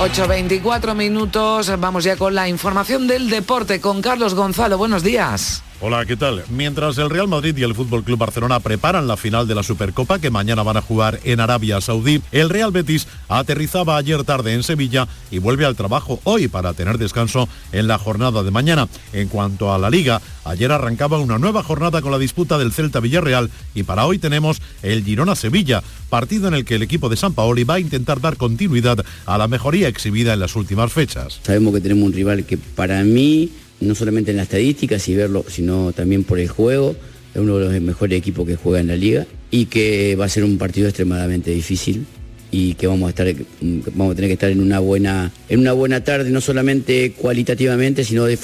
8.24 0.03 0.95
minutos, 0.95 1.71
vamos 1.79 2.03
ya 2.03 2.17
con 2.17 2.35
la 2.35 2.49
información 2.49 3.07
del 3.07 3.29
deporte 3.29 3.79
con 3.79 4.01
Carlos 4.01 4.33
Gonzalo. 4.35 4.77
Buenos 4.77 5.01
días. 5.01 5.63
Hola, 5.81 6.05
¿qué 6.05 6.15
tal? 6.15 6.43
Mientras 6.49 6.97
el 6.97 7.09
Real 7.09 7.27
Madrid 7.27 7.57
y 7.57 7.63
el 7.63 7.75
Fútbol 7.75 8.03
Club 8.03 8.17
Barcelona 8.17 8.61
preparan 8.61 9.07
la 9.07 9.17
final 9.17 9.47
de 9.47 9.55
la 9.55 9.63
Supercopa 9.63 10.19
que 10.19 10.29
mañana 10.29 10.63
van 10.63 10.77
a 10.77 10.81
jugar 10.81 11.19
en 11.25 11.41
Arabia 11.41 11.81
Saudí, 11.81 12.21
el 12.31 12.49
Real 12.49 12.71
Betis 12.71 13.07
aterrizaba 13.27 13.97
ayer 13.97 14.23
tarde 14.23 14.53
en 14.53 14.63
Sevilla 14.63 15.07
y 15.29 15.39
vuelve 15.39 15.65
al 15.65 15.75
trabajo 15.75 16.21
hoy 16.23 16.47
para 16.47 16.73
tener 16.73 16.97
descanso 16.97 17.49
en 17.73 17.87
la 17.87 17.97
jornada 17.97 18.43
de 18.43 18.51
mañana. 18.51 18.87
En 19.11 19.27
cuanto 19.27 19.73
a 19.73 19.77
la 19.77 19.89
Liga, 19.89 20.21
ayer 20.45 20.71
arrancaba 20.71 21.19
una 21.19 21.37
nueva 21.37 21.63
jornada 21.63 22.01
con 22.01 22.11
la 22.11 22.19
disputa 22.19 22.57
del 22.57 22.71
Celta 22.71 23.01
Villarreal 23.01 23.49
y 23.75 23.83
para 23.83 24.05
hoy 24.05 24.19
tenemos 24.19 24.61
el 24.83 25.03
Girona 25.03 25.35
Sevilla, 25.35 25.83
partido 26.09 26.47
en 26.47 26.53
el 26.53 26.63
que 26.63 26.75
el 26.75 26.83
equipo 26.83 27.09
de 27.09 27.17
San 27.17 27.33
Paoli 27.33 27.65
va 27.65 27.75
a 27.75 27.79
intentar 27.79 28.21
dar 28.21 28.37
continuidad 28.37 29.03
a 29.25 29.37
la 29.37 29.49
mejoría 29.49 29.89
exhibida 29.89 30.33
en 30.33 30.39
las 30.39 30.55
últimas 30.55 30.93
fechas. 30.93 31.41
Sabemos 31.43 31.73
que 31.73 31.81
tenemos 31.81 32.05
un 32.05 32.13
rival 32.13 32.45
que 32.45 32.57
para 32.57 33.03
mí 33.03 33.51
no 33.79 33.95
solamente 33.95 34.31
en 34.31 34.37
las 34.37 34.45
estadísticas 34.45 35.07
y 35.09 35.15
verlo, 35.15 35.45
sino 35.47 35.91
también 35.93 36.23
por 36.23 36.39
el 36.39 36.47
juego. 36.47 36.95
Es 37.33 37.41
uno 37.41 37.57
de 37.57 37.65
los 37.65 37.81
mejores 37.81 38.17
equipos 38.17 38.47
que 38.47 38.55
juega 38.55 38.79
en 38.79 38.87
la 38.87 38.95
liga 38.95 39.25
y 39.49 39.65
que 39.65 40.15
va 40.15 40.25
a 40.25 40.29
ser 40.29 40.43
un 40.43 40.57
partido 40.57 40.87
extremadamente 40.87 41.51
difícil 41.51 42.05
y 42.53 42.75
que 42.75 42.85
vamos 42.85 43.07
a 43.07 43.09
estar 43.09 43.33
vamos 43.95 44.13
a 44.13 44.15
tener 44.15 44.29
que 44.29 44.33
estar 44.33 44.51
en 44.51 44.61
una 44.61 44.77
buena 44.77 45.31
en 45.49 45.59
una 45.59 45.73
buena 45.73 46.03
tarde 46.03 46.29
no 46.29 46.39
solamente 46.39 47.13
cualitativamente 47.13 48.03
sino 48.03 48.25
de, 48.25 48.37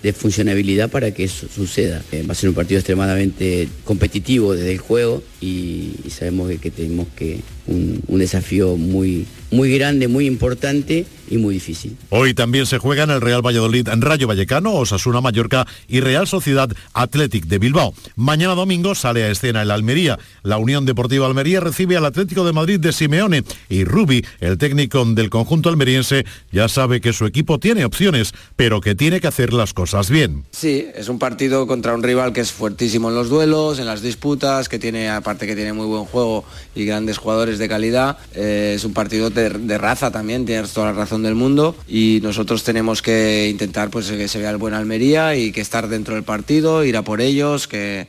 de 0.00 0.12
funcionabilidad 0.12 0.88
para 0.88 1.12
que 1.12 1.24
eso 1.24 1.48
suceda 1.52 2.00
eh, 2.12 2.22
va 2.22 2.32
a 2.32 2.34
ser 2.36 2.50
un 2.50 2.54
partido 2.54 2.78
extremadamente 2.78 3.68
competitivo 3.82 4.54
desde 4.54 4.70
el 4.70 4.78
juego 4.78 5.24
y, 5.40 5.94
sabemos 6.08 6.50
que, 6.60 6.70
tenemos 6.70 7.08
que 7.16 7.40
un, 7.66 8.02
un 8.08 8.18
desafío 8.18 8.76
muy 8.76 9.26
muy 9.50 9.76
grande, 9.76 10.08
muy 10.08 10.26
importante 10.26 11.06
y 11.30 11.36
muy 11.36 11.54
difícil. 11.54 11.96
Hoy 12.10 12.34
también 12.34 12.66
se 12.66 12.78
juega 12.78 13.04
en 13.04 13.10
el 13.10 13.20
Real 13.20 13.44
Valladolid 13.44 13.88
en 13.88 14.00
Rayo 14.00 14.26
Vallecano, 14.26 14.74
Osasuna 14.74 15.20
Mallorca 15.20 15.66
y 15.86 16.00
Real 16.00 16.26
Sociedad 16.26 16.70
Athletic 16.94 17.46
de 17.46 17.58
Bilbao. 17.58 17.94
Mañana 18.16 18.54
domingo 18.54 18.94
sale 18.94 19.24
a 19.24 19.30
escena 19.30 19.62
el 19.62 19.70
Almería. 19.70 20.18
La 20.42 20.58
Unión 20.58 20.86
Deportiva 20.86 21.26
Almería 21.26 21.60
recibe 21.60 21.96
al 21.96 22.06
Atlético 22.06 22.44
de 22.44 22.52
Madrid 22.52 22.80
de 22.80 22.92
Simeone 22.92 23.44
y 23.68 23.84
Rubi, 23.84 24.24
el 24.40 24.56
técnico 24.58 25.04
del 25.04 25.30
conjunto 25.30 25.68
almeriense, 25.68 26.24
ya 26.50 26.68
sabe 26.68 27.00
que 27.00 27.12
su 27.12 27.26
equipo 27.26 27.58
tiene 27.58 27.84
opciones, 27.84 28.32
pero 28.56 28.80
que 28.80 28.94
tiene 28.94 29.20
que 29.20 29.26
hacer 29.26 29.52
las 29.52 29.74
cosas 29.74 30.10
bien. 30.10 30.44
Sí, 30.50 30.86
es 30.94 31.08
un 31.08 31.18
partido 31.18 31.66
contra 31.66 31.94
un 31.94 32.02
rival 32.02 32.32
que 32.32 32.40
es 32.40 32.52
fuertísimo 32.52 33.10
en 33.10 33.14
los 33.14 33.28
duelos, 33.28 33.78
en 33.78 33.86
las 33.86 34.02
disputas, 34.02 34.68
que 34.68 34.78
tiene 34.78 35.08
aparte 35.28 35.46
que 35.46 35.54
tiene 35.54 35.74
muy 35.74 35.84
buen 35.84 36.06
juego 36.06 36.42
y 36.74 36.86
grandes 36.86 37.18
jugadores 37.18 37.58
de 37.58 37.68
calidad. 37.68 38.16
Eh, 38.34 38.72
es 38.76 38.84
un 38.86 38.94
partido 38.94 39.28
de, 39.28 39.76
raza 39.76 40.10
también, 40.10 40.46
tienes 40.46 40.72
toda 40.72 40.86
la 40.86 40.92
razón 40.94 41.22
del 41.22 41.34
mundo 41.34 41.76
y 41.86 42.20
nosotros 42.22 42.64
tenemos 42.64 43.02
que 43.02 43.46
intentar 43.50 43.90
pues 43.90 44.10
que 44.10 44.26
se 44.26 44.38
vea 44.38 44.48
el 44.48 44.56
buen 44.56 44.72
Almería 44.72 45.36
y 45.36 45.52
que 45.52 45.60
estar 45.60 45.88
dentro 45.88 46.14
del 46.14 46.24
partido, 46.24 46.82
ir 46.82 46.96
a 46.96 47.02
por 47.02 47.20
ellos, 47.20 47.68
que, 47.68 48.06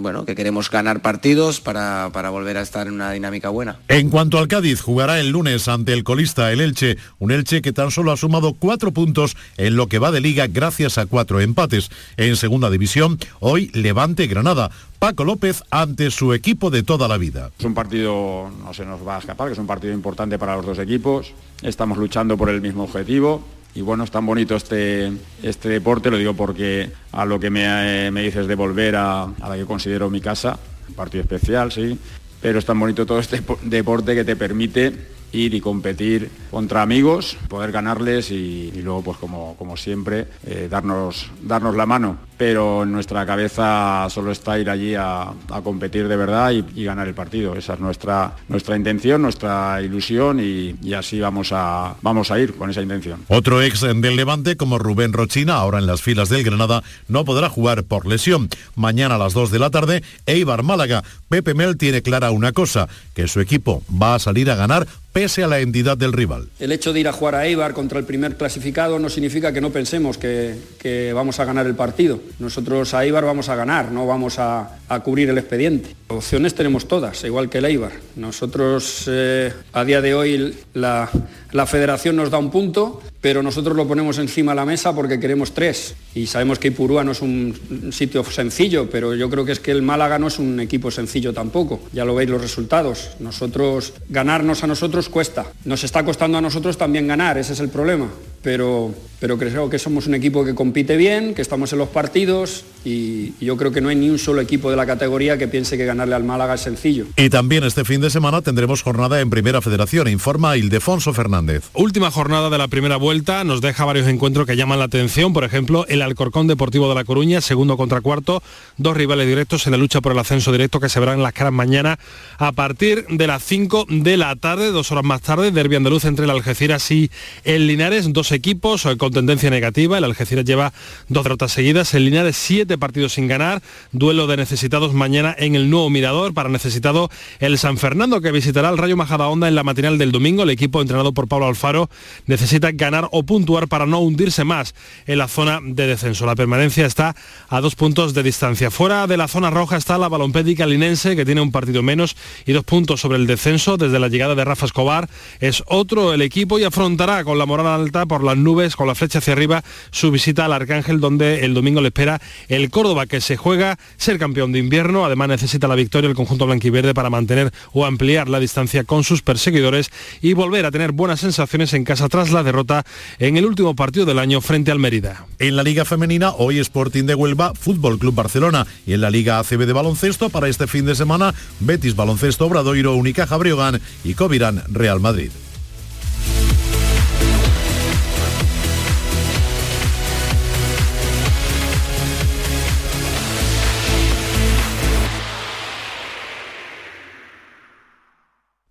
bueno, 0.00 0.24
que 0.24 0.34
queremos 0.34 0.70
ganar 0.70 1.02
partidos 1.02 1.60
para, 1.60 2.08
para 2.10 2.30
volver 2.30 2.56
a 2.56 2.62
estar 2.62 2.86
en 2.86 2.94
una 2.94 3.12
dinámica 3.12 3.50
buena. 3.50 3.76
En 3.88 4.08
cuanto 4.08 4.38
al 4.38 4.48
Cádiz, 4.48 4.80
jugará 4.80 5.20
el 5.20 5.28
lunes 5.28 5.68
ante 5.68 5.92
el 5.92 6.04
colista 6.04 6.52
el 6.52 6.62
Elche, 6.62 6.96
un 7.18 7.32
Elche 7.32 7.60
que 7.60 7.74
tan 7.74 7.90
solo 7.90 8.12
ha 8.12 8.16
sumado 8.16 8.54
cuatro 8.54 8.92
puntos 8.92 9.36
en 9.58 9.76
lo 9.76 9.88
que 9.88 9.98
va 9.98 10.10
de 10.10 10.22
liga 10.22 10.46
gracias 10.46 10.96
a 10.96 11.04
cuatro 11.04 11.42
empates. 11.42 11.90
En 12.16 12.36
segunda 12.36 12.70
división, 12.70 13.18
hoy 13.40 13.70
Levante 13.74 14.26
Granada. 14.26 14.70
Paco 15.04 15.24
López 15.24 15.62
ante 15.70 16.10
su 16.10 16.32
equipo 16.32 16.70
de 16.70 16.82
toda 16.82 17.06
la 17.08 17.18
vida. 17.18 17.50
Es 17.58 17.64
un 17.66 17.74
partido, 17.74 18.50
no 18.64 18.72
se 18.72 18.86
nos 18.86 19.06
va 19.06 19.16
a 19.16 19.18
escapar, 19.18 19.48
que 19.48 19.52
es 19.52 19.58
un 19.58 19.66
partido 19.66 19.92
importante 19.92 20.38
para 20.38 20.56
los 20.56 20.64
dos 20.64 20.78
equipos. 20.78 21.34
Estamos 21.60 21.98
luchando 21.98 22.38
por 22.38 22.48
el 22.48 22.62
mismo 22.62 22.84
objetivo. 22.84 23.44
Y 23.74 23.82
bueno, 23.82 24.04
es 24.04 24.10
tan 24.10 24.24
bonito 24.24 24.56
este, 24.56 25.12
este 25.42 25.68
deporte, 25.68 26.10
lo 26.10 26.16
digo 26.16 26.32
porque 26.32 26.90
a 27.12 27.26
lo 27.26 27.38
que 27.38 27.50
me, 27.50 28.10
dices 28.22 28.46
de 28.46 28.54
volver 28.54 28.96
a, 28.96 29.24
a 29.24 29.48
la 29.50 29.56
que 29.56 29.66
considero 29.66 30.08
mi 30.08 30.22
casa, 30.22 30.58
un 30.88 30.94
partido 30.94 31.20
especial, 31.20 31.70
sí, 31.70 31.98
pero 32.40 32.58
es 32.58 32.64
tan 32.64 32.80
bonito 32.80 33.04
todo 33.04 33.18
este 33.18 33.42
deporte 33.64 34.14
que 34.14 34.24
te 34.24 34.36
permite 34.36 34.90
ir 35.34 35.54
y 35.54 35.60
competir 35.60 36.30
contra 36.50 36.82
amigos, 36.82 37.36
poder 37.48 37.72
ganarles 37.72 38.30
y, 38.30 38.70
luego, 38.82 39.02
pues 39.02 39.18
como, 39.18 39.56
como 39.56 39.76
siempre, 39.76 40.28
eh, 40.46 40.68
darnos, 40.70 41.30
darnos 41.42 41.76
la 41.76 41.86
mano. 41.86 42.18
Pero 42.36 42.82
en 42.82 42.92
nuestra 42.92 43.24
cabeza 43.24 44.06
solo 44.10 44.32
está 44.32 44.58
ir 44.58 44.68
allí 44.68 44.94
a, 44.94 45.32
competir 45.62 46.08
de 46.08 46.16
verdad 46.16 46.50
y, 46.50 46.84
ganar 46.84 47.08
el 47.08 47.14
partido. 47.14 47.56
Esa 47.56 47.74
es 47.74 47.80
nuestra, 47.80 48.34
nuestra 48.48 48.76
intención, 48.76 49.22
nuestra 49.22 49.80
ilusión 49.82 50.40
y, 50.40 50.94
así 50.94 51.20
vamos 51.20 51.50
a, 51.52 51.96
vamos 52.02 52.30
a 52.30 52.38
ir 52.38 52.54
con 52.54 52.70
esa 52.70 52.82
intención. 52.82 53.20
Otro 53.28 53.62
ex 53.62 53.80
del 53.80 54.16
Levante, 54.16 54.56
como 54.56 54.78
Rubén 54.78 55.12
Rochina, 55.12 55.54
ahora 55.54 55.78
en 55.78 55.86
las 55.86 56.02
filas 56.02 56.28
del 56.28 56.44
Granada, 56.44 56.82
no 57.08 57.24
podrá 57.24 57.48
jugar 57.48 57.84
por 57.84 58.06
lesión. 58.06 58.48
Mañana 58.74 59.16
a 59.16 59.18
las 59.18 59.32
2 59.32 59.50
de 59.50 59.58
la 59.58 59.70
tarde, 59.70 60.02
Eibar 60.26 60.62
Málaga. 60.62 61.02
Pepe 61.28 61.54
Mel 61.54 61.76
tiene 61.76 62.02
clara 62.02 62.30
una 62.30 62.52
cosa, 62.52 62.88
que 63.14 63.28
su 63.28 63.40
equipo 63.40 63.82
va 63.90 64.14
a 64.14 64.18
salir 64.18 64.50
a 64.50 64.56
ganar 64.56 64.86
pese 65.14 65.44
a 65.44 65.46
la 65.46 65.60
entidad 65.60 65.96
del 65.96 66.12
rival. 66.12 66.48
El 66.58 66.72
hecho 66.72 66.92
de 66.92 66.98
ir 66.98 67.06
a 67.06 67.12
jugar 67.12 67.36
a 67.36 67.46
Eibar 67.46 67.72
contra 67.72 68.00
el 68.00 68.04
primer 68.04 68.36
clasificado 68.36 68.98
no 68.98 69.08
significa 69.08 69.52
que 69.52 69.60
no 69.60 69.70
pensemos 69.70 70.18
que, 70.18 71.12
vamos 71.14 71.38
a 71.38 71.44
ganar 71.44 71.66
el 71.66 71.76
partido. 71.76 72.20
Nosotros 72.40 72.92
a 72.94 73.04
Eibar 73.04 73.24
vamos 73.24 73.48
a 73.48 73.54
ganar, 73.54 73.92
no 73.92 74.08
vamos 74.08 74.38
a, 74.38 74.68
cubrir 75.04 75.30
el 75.30 75.38
expediente. 75.38 75.94
Opciones 76.08 76.54
tenemos 76.54 76.88
todas, 76.88 77.22
igual 77.24 77.48
que 77.48 77.58
el 77.58 77.64
Eibar. 77.66 77.92
Nosotros 78.16 79.04
eh, 79.06 79.52
a 79.72 79.84
día 79.84 80.00
de 80.00 80.14
hoy 80.14 80.54
la, 80.74 81.08
la 81.54 81.66
federación 81.66 82.16
nos 82.16 82.30
da 82.30 82.38
un 82.38 82.50
punto, 82.50 83.00
pero 83.20 83.40
nosotros 83.40 83.76
lo 83.76 83.86
ponemos 83.86 84.18
encima 84.18 84.50
de 84.52 84.56
la 84.56 84.64
mesa 84.64 84.92
porque 84.92 85.20
queremos 85.20 85.54
tres. 85.54 85.94
Y 86.12 86.26
sabemos 86.26 86.58
que 86.58 86.68
Ipurúa 86.68 87.04
no 87.04 87.12
es 87.12 87.22
un 87.22 87.92
sitio 87.92 88.24
sencillo, 88.24 88.90
pero 88.90 89.14
yo 89.14 89.30
creo 89.30 89.44
que 89.44 89.52
es 89.52 89.60
que 89.60 89.70
el 89.70 89.80
Málaga 89.80 90.18
no 90.18 90.26
es 90.26 90.40
un 90.40 90.58
equipo 90.58 90.90
sencillo 90.90 91.32
tampoco. 91.32 91.80
Ya 91.92 92.04
lo 92.04 92.16
veis 92.16 92.28
los 92.28 92.42
resultados. 92.42 93.10
Nosotros, 93.20 93.94
ganarnos 94.08 94.64
a 94.64 94.66
nosotros 94.66 95.08
cuesta. 95.08 95.46
Nos 95.64 95.84
está 95.84 96.04
costando 96.04 96.38
a 96.38 96.40
nosotros 96.40 96.76
también 96.76 97.06
ganar, 97.06 97.38
ese 97.38 97.52
es 97.52 97.60
el 97.60 97.68
problema. 97.68 98.08
Pero, 98.42 98.92
pero 99.20 99.38
creo 99.38 99.70
que 99.70 99.78
somos 99.78 100.08
un 100.08 100.14
equipo 100.14 100.44
que 100.44 100.56
compite 100.56 100.96
bien, 100.96 101.34
que 101.34 101.40
estamos 101.40 101.72
en 101.72 101.78
los 101.78 101.88
partidos 101.88 102.64
y, 102.84 103.32
yo 103.40 103.56
creo 103.56 103.72
que 103.72 103.80
no 103.80 103.90
hay 103.90 103.96
ni 103.96 104.10
un 104.10 104.18
solo 104.18 104.40
equipo 104.40 104.70
de 104.70 104.76
la 104.76 104.86
categoría 104.86 105.38
que 105.38 105.48
piense 105.48 105.76
que 105.76 105.84
ganarle 105.84 106.14
al 106.14 106.24
Málaga 106.24 106.54
es 106.54 106.62
sencillo. 106.62 107.06
Y 107.16 107.30
también 107.30 107.62
este 107.64 107.84
fin 107.84 108.00
de 108.00 108.10
semana 108.10 108.42
tendremos 108.42 108.82
jornada 108.82 109.20
en 109.20 109.30
Primera 109.30 109.60
Federación, 109.62 110.08
informa 110.08 110.56
Ildefonso 110.56 111.12
Fernández. 111.12 111.43
Última 111.74 112.10
jornada 112.10 112.50
de 112.50 112.58
la 112.58 112.68
primera 112.68 112.96
vuelta, 112.96 113.44
nos 113.44 113.60
deja 113.60 113.84
varios 113.84 114.08
encuentros 114.08 114.46
que 114.46 114.56
llaman 114.56 114.78
la 114.78 114.86
atención, 114.86 115.32
por 115.32 115.44
ejemplo, 115.44 115.84
el 115.88 116.02
Alcorcón 116.02 116.46
Deportivo 116.46 116.88
de 116.88 116.94
La 116.94 117.04
Coruña, 117.04 117.40
segundo 117.40 117.76
contra 117.76 118.00
cuarto, 118.00 118.42
dos 118.76 118.96
rivales 118.96 119.26
directos 119.26 119.66
en 119.66 119.72
la 119.72 119.78
lucha 119.78 120.00
por 120.00 120.12
el 120.12 120.18
ascenso 120.18 120.52
directo 120.52 120.80
que 120.80 120.88
se 120.88 121.00
verán 121.00 121.16
en 121.16 121.22
las 121.22 121.32
caras 121.32 121.52
mañana 121.52 121.98
a 122.38 122.52
partir 122.52 123.06
de 123.08 123.26
las 123.26 123.42
5 123.42 123.86
de 123.88 124.16
la 124.16 124.34
tarde, 124.36 124.70
dos 124.70 124.90
horas 124.92 125.04
más 125.04 125.22
tarde, 125.22 125.50
derbi 125.50 125.76
andaluz 125.76 126.04
entre 126.04 126.24
el 126.24 126.30
Algeciras 126.30 126.90
y 126.90 127.10
el 127.44 127.66
Linares, 127.66 128.12
dos 128.12 128.32
equipos 128.32 128.88
con 128.98 129.12
tendencia 129.12 129.50
negativa, 129.50 129.98
el 129.98 130.04
Algeciras 130.04 130.44
lleva 130.44 130.72
dos 131.08 131.24
derrotas 131.24 131.52
seguidas, 131.52 131.94
el 131.94 132.04
Linares 132.04 132.36
siete 132.36 132.78
partidos 132.78 133.14
sin 133.14 133.28
ganar, 133.28 133.62
duelo 133.92 134.26
de 134.26 134.36
necesitados 134.36 134.94
mañana 134.94 135.34
en 135.38 135.54
el 135.54 135.70
nuevo 135.70 135.90
Mirador, 135.90 136.34
para 136.34 136.48
necesitado 136.48 137.10
el 137.40 137.58
San 137.58 137.78
Fernando 137.78 138.20
que 138.20 138.32
visitará 138.32 138.70
el 138.70 138.78
Rayo 138.78 138.96
Majadahonda 138.96 139.48
en 139.48 139.54
la 139.54 139.62
matinal 139.62 139.98
del 139.98 140.12
domingo, 140.12 140.42
el 140.42 140.50
equipo 140.50 140.80
entrenado 140.80 141.12
por 141.12 141.28
Pablo 141.34 141.48
Alfaro 141.48 141.90
necesita 142.26 142.70
ganar 142.70 143.08
o 143.10 143.24
puntuar 143.24 143.66
para 143.66 143.86
no 143.86 143.98
hundirse 143.98 144.44
más 144.44 144.72
en 145.04 145.18
la 145.18 145.26
zona 145.26 145.58
de 145.60 145.88
descenso. 145.88 146.26
La 146.26 146.36
permanencia 146.36 146.86
está 146.86 147.16
a 147.48 147.60
dos 147.60 147.74
puntos 147.74 148.14
de 148.14 148.22
distancia. 148.22 148.70
Fuera 148.70 149.08
de 149.08 149.16
la 149.16 149.26
zona 149.26 149.50
roja 149.50 149.76
está 149.76 149.98
la 149.98 150.08
balompédica 150.08 150.64
linense 150.64 151.16
que 151.16 151.24
tiene 151.24 151.40
un 151.40 151.50
partido 151.50 151.82
menos 151.82 152.16
y 152.46 152.52
dos 152.52 152.62
puntos 152.62 153.00
sobre 153.00 153.18
el 153.18 153.26
descenso 153.26 153.76
desde 153.76 153.98
la 153.98 154.06
llegada 154.06 154.36
de 154.36 154.44
Rafa 154.44 154.66
Escobar. 154.66 155.08
Es 155.40 155.64
otro 155.66 156.14
el 156.14 156.22
equipo 156.22 156.60
y 156.60 156.62
afrontará 156.62 157.24
con 157.24 157.36
la 157.36 157.46
moral 157.46 157.66
alta 157.66 158.06
por 158.06 158.22
las 158.22 158.36
nubes, 158.36 158.76
con 158.76 158.86
la 158.86 158.94
flecha 158.94 159.18
hacia 159.18 159.32
arriba, 159.32 159.64
su 159.90 160.12
visita 160.12 160.44
al 160.44 160.52
Arcángel 160.52 161.00
donde 161.00 161.44
el 161.44 161.52
domingo 161.52 161.80
le 161.80 161.88
espera 161.88 162.22
el 162.48 162.70
Córdoba 162.70 163.06
que 163.06 163.20
se 163.20 163.36
juega 163.36 163.76
ser 163.96 164.20
campeón 164.20 164.52
de 164.52 164.60
invierno. 164.60 165.04
Además 165.04 165.30
necesita 165.30 165.66
la 165.66 165.74
victoria 165.74 166.08
el 166.08 166.14
conjunto 166.14 166.46
blanquiverde 166.46 166.94
para 166.94 167.10
mantener 167.10 167.52
o 167.72 167.86
ampliar 167.86 168.28
la 168.28 168.38
distancia 168.38 168.84
con 168.84 169.02
sus 169.02 169.22
perseguidores 169.22 169.90
y 170.22 170.34
volver 170.34 170.64
a 170.64 170.70
tener 170.70 170.92
buenas 170.92 171.23
sensaciones 171.24 171.72
en 171.72 171.84
casa 171.84 172.08
tras 172.08 172.30
la 172.30 172.42
derrota 172.42 172.84
en 173.18 173.36
el 173.36 173.46
último 173.46 173.74
partido 173.74 174.06
del 174.06 174.18
año 174.18 174.40
frente 174.40 174.70
al 174.70 174.78
Mérida. 174.78 175.26
En 175.38 175.56
la 175.56 175.62
Liga 175.62 175.84
Femenina, 175.84 176.30
hoy 176.30 176.58
Sporting 176.58 177.04
de 177.04 177.14
Huelva, 177.14 177.52
Fútbol 177.54 177.98
Club 177.98 178.14
Barcelona 178.14 178.66
y 178.86 178.92
en 178.92 179.00
la 179.00 179.10
Liga 179.10 179.38
ACB 179.38 179.66
de 179.66 179.72
baloncesto 179.72 180.30
para 180.30 180.48
este 180.48 180.66
fin 180.66 180.84
de 180.84 180.94
semana, 180.94 181.34
Betis 181.60 181.96
Baloncesto 181.96 182.46
Obradoiro, 182.46 182.94
Unicaja 182.94 183.36
Briogán 183.36 183.80
y 184.04 184.14
Covirán 184.14 184.62
Real 184.68 185.00
Madrid. 185.00 185.30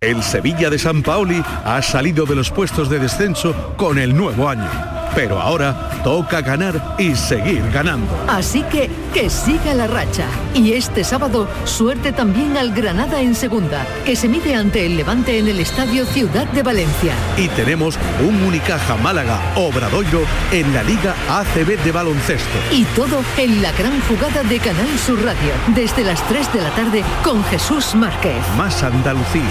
El 0.04 0.22
Sevilla 0.22 0.68
de 0.68 0.78
San 0.78 1.02
Paoli 1.02 1.42
ha 1.64 1.80
salido 1.80 2.26
de 2.26 2.34
los 2.34 2.50
puestos 2.50 2.90
de 2.90 2.98
descenso 2.98 3.54
con 3.78 3.98
el 3.98 4.14
nuevo 4.14 4.50
año 4.50 4.68
Pero 5.14 5.40
ahora 5.40 6.02
toca 6.04 6.42
ganar 6.42 6.96
y 6.98 7.14
seguir 7.14 7.62
ganando. 7.72 8.12
Así 8.28 8.62
que 8.64 8.90
que 9.14 9.30
siga 9.30 9.74
la 9.74 9.86
racha. 9.86 10.26
Y 10.54 10.72
este 10.72 11.04
sábado, 11.04 11.48
suerte 11.64 12.10
también 12.10 12.56
al 12.56 12.74
Granada 12.74 13.20
en 13.22 13.36
segunda, 13.36 13.86
que 14.04 14.16
se 14.16 14.28
mide 14.28 14.56
ante 14.56 14.84
el 14.84 14.96
Levante 14.96 15.38
en 15.38 15.46
el 15.46 15.60
Estadio 15.60 16.04
Ciudad 16.04 16.46
de 16.48 16.64
Valencia. 16.64 17.14
Y 17.36 17.46
tenemos 17.48 17.96
un 18.20 18.42
Unicaja 18.42 18.96
Málaga 18.96 19.40
Obradoiro 19.54 20.24
en 20.50 20.74
la 20.74 20.82
Liga 20.82 21.14
ACB 21.30 21.80
de 21.84 21.92
baloncesto. 21.92 22.58
Y 22.72 22.82
todo 22.96 23.22
en 23.38 23.62
la 23.62 23.70
gran 23.72 24.00
jugada 24.02 24.42
de 24.42 24.58
Canal 24.58 24.98
Sur 24.98 25.24
Radio, 25.24 25.52
desde 25.76 26.02
las 26.02 26.20
3 26.26 26.52
de 26.52 26.60
la 26.60 26.70
tarde 26.70 27.04
con 27.22 27.44
Jesús 27.44 27.94
Márquez. 27.94 28.42
Más 28.58 28.82
Andalucía, 28.82 29.42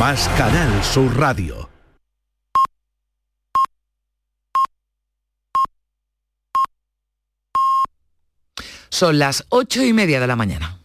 más 0.00 0.30
Canal 0.38 0.82
Sur 0.82 1.14
Radio. 1.18 1.68
Son 8.88 9.18
las 9.18 9.44
ocho 9.50 9.84
y 9.84 9.92
media 9.92 10.18
de 10.18 10.26
la 10.26 10.36
mañana. 10.36 10.80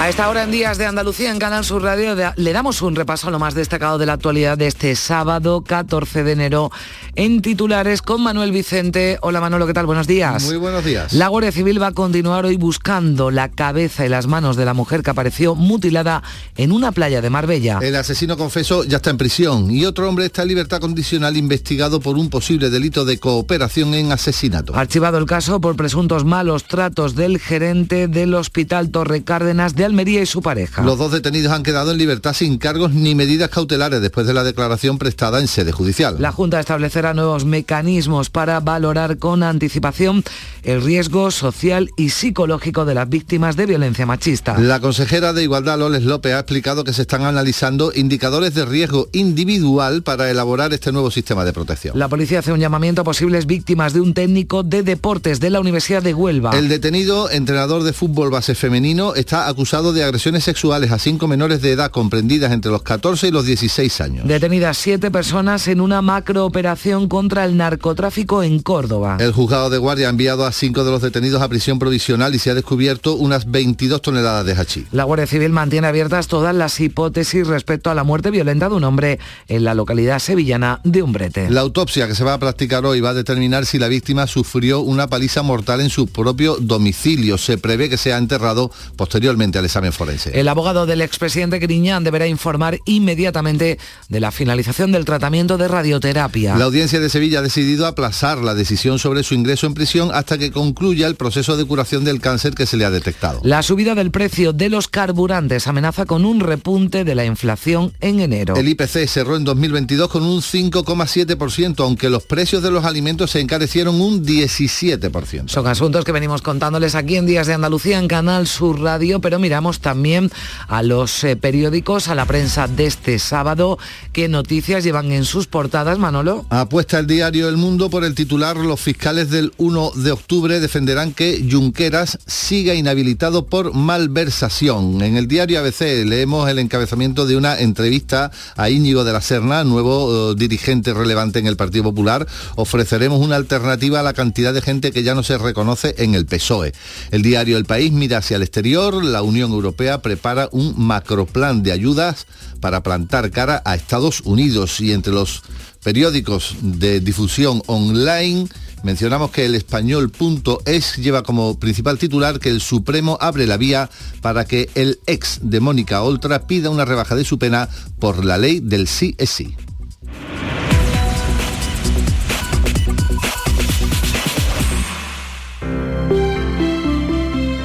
A 0.00 0.08
esta 0.08 0.30
hora 0.30 0.44
en 0.44 0.50
Días 0.50 0.78
de 0.78 0.86
Andalucía 0.86 1.30
en 1.30 1.38
Canal 1.38 1.62
Sur 1.62 1.82
Radio 1.82 2.16
le 2.34 2.52
damos 2.54 2.80
un 2.80 2.96
repaso 2.96 3.28
a 3.28 3.30
lo 3.30 3.38
más 3.38 3.52
destacado 3.52 3.98
de 3.98 4.06
la 4.06 4.14
actualidad 4.14 4.56
de 4.56 4.66
este 4.66 4.96
sábado 4.96 5.62
14 5.62 6.24
de 6.24 6.32
enero 6.32 6.70
en 7.14 7.42
titulares 7.42 8.02
con 8.02 8.22
Manuel 8.22 8.52
Vicente. 8.52 9.18
Hola 9.22 9.40
Manolo, 9.40 9.66
¿qué 9.66 9.74
tal? 9.74 9.86
Buenos 9.86 10.06
días. 10.06 10.44
Muy 10.44 10.56
buenos 10.56 10.84
días. 10.84 11.12
La 11.12 11.28
Guardia 11.28 11.52
Civil 11.52 11.80
va 11.80 11.88
a 11.88 11.92
continuar 11.92 12.44
hoy 12.44 12.56
buscando 12.56 13.30
la 13.30 13.48
cabeza 13.48 14.06
y 14.06 14.08
las 14.08 14.26
manos 14.26 14.56
de 14.56 14.64
la 14.64 14.74
mujer 14.74 15.02
que 15.02 15.10
apareció 15.10 15.54
mutilada 15.54 16.22
en 16.56 16.72
una 16.72 16.92
playa 16.92 17.20
de 17.20 17.30
Marbella. 17.30 17.78
El 17.82 17.96
asesino 17.96 18.36
confeso 18.36 18.84
ya 18.84 18.96
está 18.96 19.10
en 19.10 19.18
prisión 19.18 19.70
y 19.70 19.84
otro 19.84 20.08
hombre 20.08 20.26
está 20.26 20.42
en 20.42 20.48
libertad 20.48 20.80
condicional 20.80 21.36
investigado 21.36 22.00
por 22.00 22.16
un 22.16 22.30
posible 22.30 22.70
delito 22.70 23.04
de 23.04 23.18
cooperación 23.18 23.94
en 23.94 24.12
asesinato. 24.12 24.74
Archivado 24.74 25.18
el 25.18 25.26
caso 25.26 25.60
por 25.60 25.76
presuntos 25.76 26.24
malos 26.24 26.64
tratos 26.64 27.14
del 27.14 27.38
gerente 27.38 28.08
del 28.08 28.34
Hospital 28.34 28.90
Torre 28.90 29.24
Cárdenas 29.24 29.74
de 29.74 29.84
Almería 29.84 30.22
y 30.22 30.26
su 30.26 30.42
pareja. 30.42 30.82
Los 30.82 30.98
dos 30.98 31.12
detenidos 31.12 31.52
han 31.52 31.62
quedado 31.62 31.92
en 31.92 31.98
libertad 31.98 32.34
sin 32.34 32.58
cargos 32.58 32.92
ni 32.92 33.14
medidas 33.14 33.50
cautelares 33.50 34.00
después 34.00 34.26
de 34.26 34.34
la 34.34 34.44
declaración 34.44 34.98
prestada 34.98 35.40
en 35.40 35.48
sede 35.48 35.72
judicial. 35.72 36.16
La 36.18 36.32
Junta 36.32 36.60
establecerá 37.00 37.14
nuevos 37.14 37.44
mecanismos 37.44 38.28
para 38.28 38.60
valorar 38.60 39.18
con 39.18 39.42
anticipación 39.42 40.22
el 40.62 40.82
riesgo 40.82 41.30
social 41.30 41.90
y 41.96 42.10
psicológico 42.10 42.84
de 42.84 42.94
las 42.94 43.08
víctimas 43.08 43.56
de 43.56 43.64
violencia 43.64 44.04
machista. 44.04 44.58
La 44.58 44.80
consejera 44.80 45.32
de 45.32 45.42
Igualdad, 45.42 45.78
Loles 45.78 46.02
López, 46.02 46.34
ha 46.34 46.40
explicado 46.40 46.84
que 46.84 46.92
se 46.92 47.02
están 47.02 47.22
analizando 47.22 47.92
indicadores 47.94 48.54
de 48.54 48.66
riesgo 48.66 49.08
individual 49.12 50.02
para 50.02 50.30
elaborar 50.30 50.74
este 50.74 50.92
nuevo 50.92 51.10
sistema 51.10 51.44
de 51.44 51.54
protección. 51.54 51.98
La 51.98 52.08
policía 52.08 52.40
hace 52.40 52.52
un 52.52 52.60
llamamiento 52.60 53.00
a 53.00 53.04
posibles 53.04 53.46
víctimas 53.46 53.94
de 53.94 54.02
un 54.02 54.12
técnico 54.12 54.62
de 54.62 54.82
deportes 54.82 55.40
de 55.40 55.48
la 55.48 55.60
Universidad 55.60 56.02
de 56.02 56.12
Huelva. 56.12 56.50
El 56.50 56.68
detenido, 56.68 57.30
entrenador 57.30 57.82
de 57.82 57.94
fútbol 57.94 58.30
base 58.30 58.54
femenino, 58.54 59.14
está 59.14 59.48
acusado 59.48 59.94
de 59.94 60.04
agresiones 60.04 60.44
sexuales 60.44 60.92
a 60.92 60.98
cinco 60.98 61.26
menores 61.26 61.62
de 61.62 61.72
edad 61.72 61.90
comprendidas 61.90 62.52
entre 62.52 62.70
los 62.70 62.82
14 62.82 63.28
y 63.28 63.30
los 63.30 63.46
16 63.46 64.00
años. 64.02 64.28
Detenidas 64.28 64.76
siete 64.76 65.10
personas 65.10 65.66
en 65.68 65.80
una 65.80 66.02
macrooperación 66.02 66.89
contra 66.90 67.44
el 67.44 67.56
narcotráfico 67.56 68.42
en 68.42 68.58
Córdoba. 68.58 69.16
El 69.20 69.32
juzgado 69.32 69.70
de 69.70 69.78
guardia 69.78 70.08
ha 70.08 70.10
enviado 70.10 70.44
a 70.44 70.52
cinco 70.52 70.82
de 70.82 70.90
los 70.90 71.00
detenidos 71.00 71.40
a 71.40 71.48
prisión 71.48 71.78
provisional 71.78 72.34
y 72.34 72.38
se 72.38 72.50
ha 72.50 72.54
descubierto 72.54 73.14
unas 73.14 73.50
22 73.50 74.02
toneladas 74.02 74.44
de 74.44 74.54
hachís. 74.54 74.86
La 74.90 75.04
Guardia 75.04 75.26
Civil 75.26 75.50
mantiene 75.50 75.86
abiertas 75.86 76.26
todas 76.26 76.54
las 76.54 76.80
hipótesis 76.80 77.46
respecto 77.46 77.90
a 77.90 77.94
la 77.94 78.02
muerte 78.02 78.30
violenta 78.30 78.68
de 78.68 78.74
un 78.74 78.84
hombre 78.84 79.18
en 79.46 79.62
la 79.62 79.74
localidad 79.74 80.18
sevillana 80.18 80.80
de 80.82 81.02
Umbrete. 81.02 81.48
La 81.48 81.60
autopsia 81.60 82.08
que 82.08 82.14
se 82.14 82.24
va 82.24 82.34
a 82.34 82.38
practicar 82.38 82.84
hoy 82.84 83.00
va 83.00 83.10
a 83.10 83.14
determinar 83.14 83.66
si 83.66 83.78
la 83.78 83.88
víctima 83.88 84.26
sufrió 84.26 84.80
una 84.80 85.06
paliza 85.06 85.42
mortal 85.42 85.80
en 85.80 85.90
su 85.90 86.08
propio 86.08 86.56
domicilio. 86.56 87.38
Se 87.38 87.58
prevé 87.58 87.88
que 87.88 87.96
sea 87.96 88.18
enterrado 88.18 88.72
posteriormente 88.96 89.58
al 89.58 89.64
examen 89.64 89.92
forense. 89.92 90.38
El 90.38 90.48
abogado 90.48 90.86
del 90.86 91.02
expresidente 91.02 91.58
Griñán 91.60 92.02
deberá 92.02 92.26
informar 92.26 92.78
inmediatamente 92.84 93.78
de 94.08 94.20
la 94.20 94.32
finalización 94.32 94.92
del 94.92 95.04
tratamiento 95.04 95.58
de 95.58 95.68
radioterapia. 95.68 96.56
La 96.56 96.66
audiencia 96.80 97.00
de 97.00 97.10
Sevilla 97.10 97.40
ha 97.40 97.42
decidido 97.42 97.86
aplazar 97.86 98.38
la 98.38 98.54
decisión 98.54 98.98
sobre 98.98 99.22
su 99.22 99.34
ingreso 99.34 99.66
en 99.66 99.74
prisión 99.74 100.10
hasta 100.14 100.38
que 100.38 100.50
concluya 100.50 101.08
el 101.08 101.14
proceso 101.14 101.58
de 101.58 101.66
curación 101.66 102.04
del 102.04 102.22
cáncer 102.22 102.54
que 102.54 102.64
se 102.64 102.78
le 102.78 102.86
ha 102.86 102.90
detectado. 102.90 103.42
La 103.44 103.62
subida 103.62 103.94
del 103.94 104.10
precio 104.10 104.54
de 104.54 104.70
los 104.70 104.88
carburantes 104.88 105.66
amenaza 105.66 106.06
con 106.06 106.24
un 106.24 106.40
repunte 106.40 107.04
de 107.04 107.14
la 107.14 107.26
inflación 107.26 107.92
en 108.00 108.20
enero. 108.20 108.56
El 108.56 108.66
IPC 108.66 109.06
cerró 109.08 109.36
en 109.36 109.44
2022 109.44 110.08
con 110.08 110.22
un 110.22 110.40
5,7%, 110.40 111.84
aunque 111.84 112.08
los 112.08 112.22
precios 112.22 112.62
de 112.62 112.70
los 112.70 112.86
alimentos 112.86 113.32
se 113.32 113.40
encarecieron 113.40 114.00
un 114.00 114.24
17%. 114.24 115.48
Son 115.48 115.66
asuntos 115.66 116.06
que 116.06 116.12
venimos 116.12 116.40
contándoles 116.40 116.94
aquí 116.94 117.16
en 117.16 117.26
Días 117.26 117.46
de 117.46 117.52
Andalucía 117.52 117.98
en 117.98 118.08
Canal 118.08 118.46
Sur 118.46 118.80
Radio, 118.80 119.20
pero 119.20 119.38
miramos 119.38 119.80
también 119.80 120.30
a 120.66 120.82
los 120.82 121.24
eh, 121.24 121.36
periódicos, 121.36 122.08
a 122.08 122.14
la 122.14 122.24
prensa 122.24 122.68
de 122.68 122.86
este 122.86 123.18
sábado. 123.18 123.78
¿Qué 124.14 124.28
noticias 124.28 124.82
llevan 124.82 125.12
en 125.12 125.26
sus 125.26 125.46
portadas, 125.46 125.98
Manolo? 125.98 126.46
Apuesta 126.70 127.00
el 127.00 127.08
diario 127.08 127.48
El 127.48 127.56
Mundo 127.56 127.90
por 127.90 128.04
el 128.04 128.14
titular, 128.14 128.56
los 128.56 128.80
fiscales 128.80 129.28
del 129.28 129.52
1 129.56 129.90
de 129.96 130.12
octubre 130.12 130.60
defenderán 130.60 131.12
que 131.12 131.44
Junqueras 131.50 132.16
siga 132.28 132.76
inhabilitado 132.76 133.46
por 133.46 133.74
malversación. 133.74 135.02
En 135.02 135.16
el 135.16 135.26
diario 135.26 135.58
ABC 135.58 136.06
leemos 136.06 136.48
el 136.48 136.60
encabezamiento 136.60 137.26
de 137.26 137.36
una 137.36 137.58
entrevista 137.58 138.30
a 138.56 138.70
Íñigo 138.70 139.02
de 139.02 139.12
la 139.12 139.20
Serna, 139.20 139.64
nuevo 139.64 140.30
eh, 140.30 140.34
dirigente 140.36 140.94
relevante 140.94 141.40
en 141.40 141.48
el 141.48 141.56
Partido 141.56 141.82
Popular. 141.82 142.28
Ofreceremos 142.54 143.18
una 143.18 143.34
alternativa 143.34 143.98
a 143.98 144.04
la 144.04 144.12
cantidad 144.12 144.54
de 144.54 144.62
gente 144.62 144.92
que 144.92 145.02
ya 145.02 145.16
no 145.16 145.24
se 145.24 145.38
reconoce 145.38 145.96
en 145.98 146.14
el 146.14 146.24
PSOE. 146.24 146.72
El 147.10 147.22
diario 147.22 147.56
El 147.56 147.64
País 147.64 147.90
mira 147.90 148.18
hacia 148.18 148.36
el 148.36 148.42
exterior, 148.42 149.02
la 149.02 149.22
Unión 149.22 149.50
Europea 149.50 150.02
prepara 150.02 150.48
un 150.52 150.74
macroplan 150.76 151.64
de 151.64 151.72
ayudas 151.72 152.28
para 152.60 152.84
plantar 152.84 153.32
cara 153.32 153.60
a 153.64 153.74
Estados 153.74 154.20
Unidos 154.20 154.80
y 154.80 154.92
entre 154.92 155.12
los 155.12 155.42
periódicos 155.82 156.56
de 156.60 157.00
difusión 157.00 157.62
online 157.66 158.46
mencionamos 158.82 159.30
que 159.30 159.46
el 159.46 159.54
español.es 159.54 160.96
lleva 160.96 161.22
como 161.22 161.58
principal 161.58 161.98
titular 161.98 162.38
que 162.40 162.48
el 162.48 162.60
Supremo 162.60 163.18
abre 163.20 163.46
la 163.46 163.56
vía 163.56 163.90
para 164.20 164.44
que 164.44 164.70
el 164.74 165.00
ex 165.06 165.40
de 165.42 165.60
Mónica 165.60 166.02
Oltra 166.02 166.46
pida 166.46 166.70
una 166.70 166.84
rebaja 166.84 167.14
de 167.14 167.24
su 167.24 167.38
pena 167.38 167.68
por 167.98 168.24
la 168.24 168.38
ley 168.38 168.60
del 168.60 168.88
sí 168.88 169.14
es. 169.18 169.42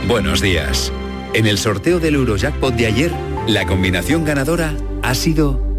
Buenos 0.07 0.39
días. 0.39 0.91
En 1.33 1.47
el 1.47 1.57
sorteo 1.57 1.99
del 1.99 2.15
Eurojackpot 2.15 2.75
de 2.75 2.85
ayer, 2.85 3.11
la 3.47 3.65
combinación 3.65 4.23
ganadora 4.23 4.77
ha 5.01 5.15
sido 5.15 5.74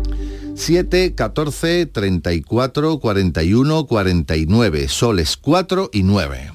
7, 0.56 1.14
14, 1.14 1.86
34, 1.86 2.98
41, 2.98 3.86
49, 3.86 4.88
soles 4.88 5.36
4 5.36 5.90
y 5.92 6.02
9. 6.02 6.52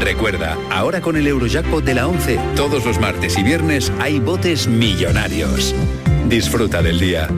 Recuerda, 0.00 0.56
ahora 0.70 1.00
con 1.00 1.16
el 1.16 1.26
Eurojackpot 1.26 1.84
de 1.84 1.94
la 1.94 2.06
11, 2.06 2.38
todos 2.54 2.86
los 2.86 3.00
martes 3.00 3.36
y 3.36 3.42
viernes 3.42 3.92
hay 3.98 4.20
botes 4.20 4.68
millonarios. 4.68 5.74
Disfruta 6.28 6.82
del 6.82 7.00
día. 7.00 7.28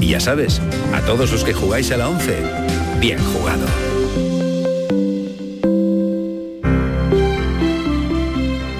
Y 0.00 0.08
ya 0.08 0.20
sabes, 0.20 0.60
a 0.92 1.00
todos 1.02 1.30
los 1.30 1.44
que 1.44 1.54
jugáis 1.54 1.92
a 1.92 1.96
la 1.96 2.08
11, 2.08 2.42
bien 3.00 3.18
jugado. 3.32 3.66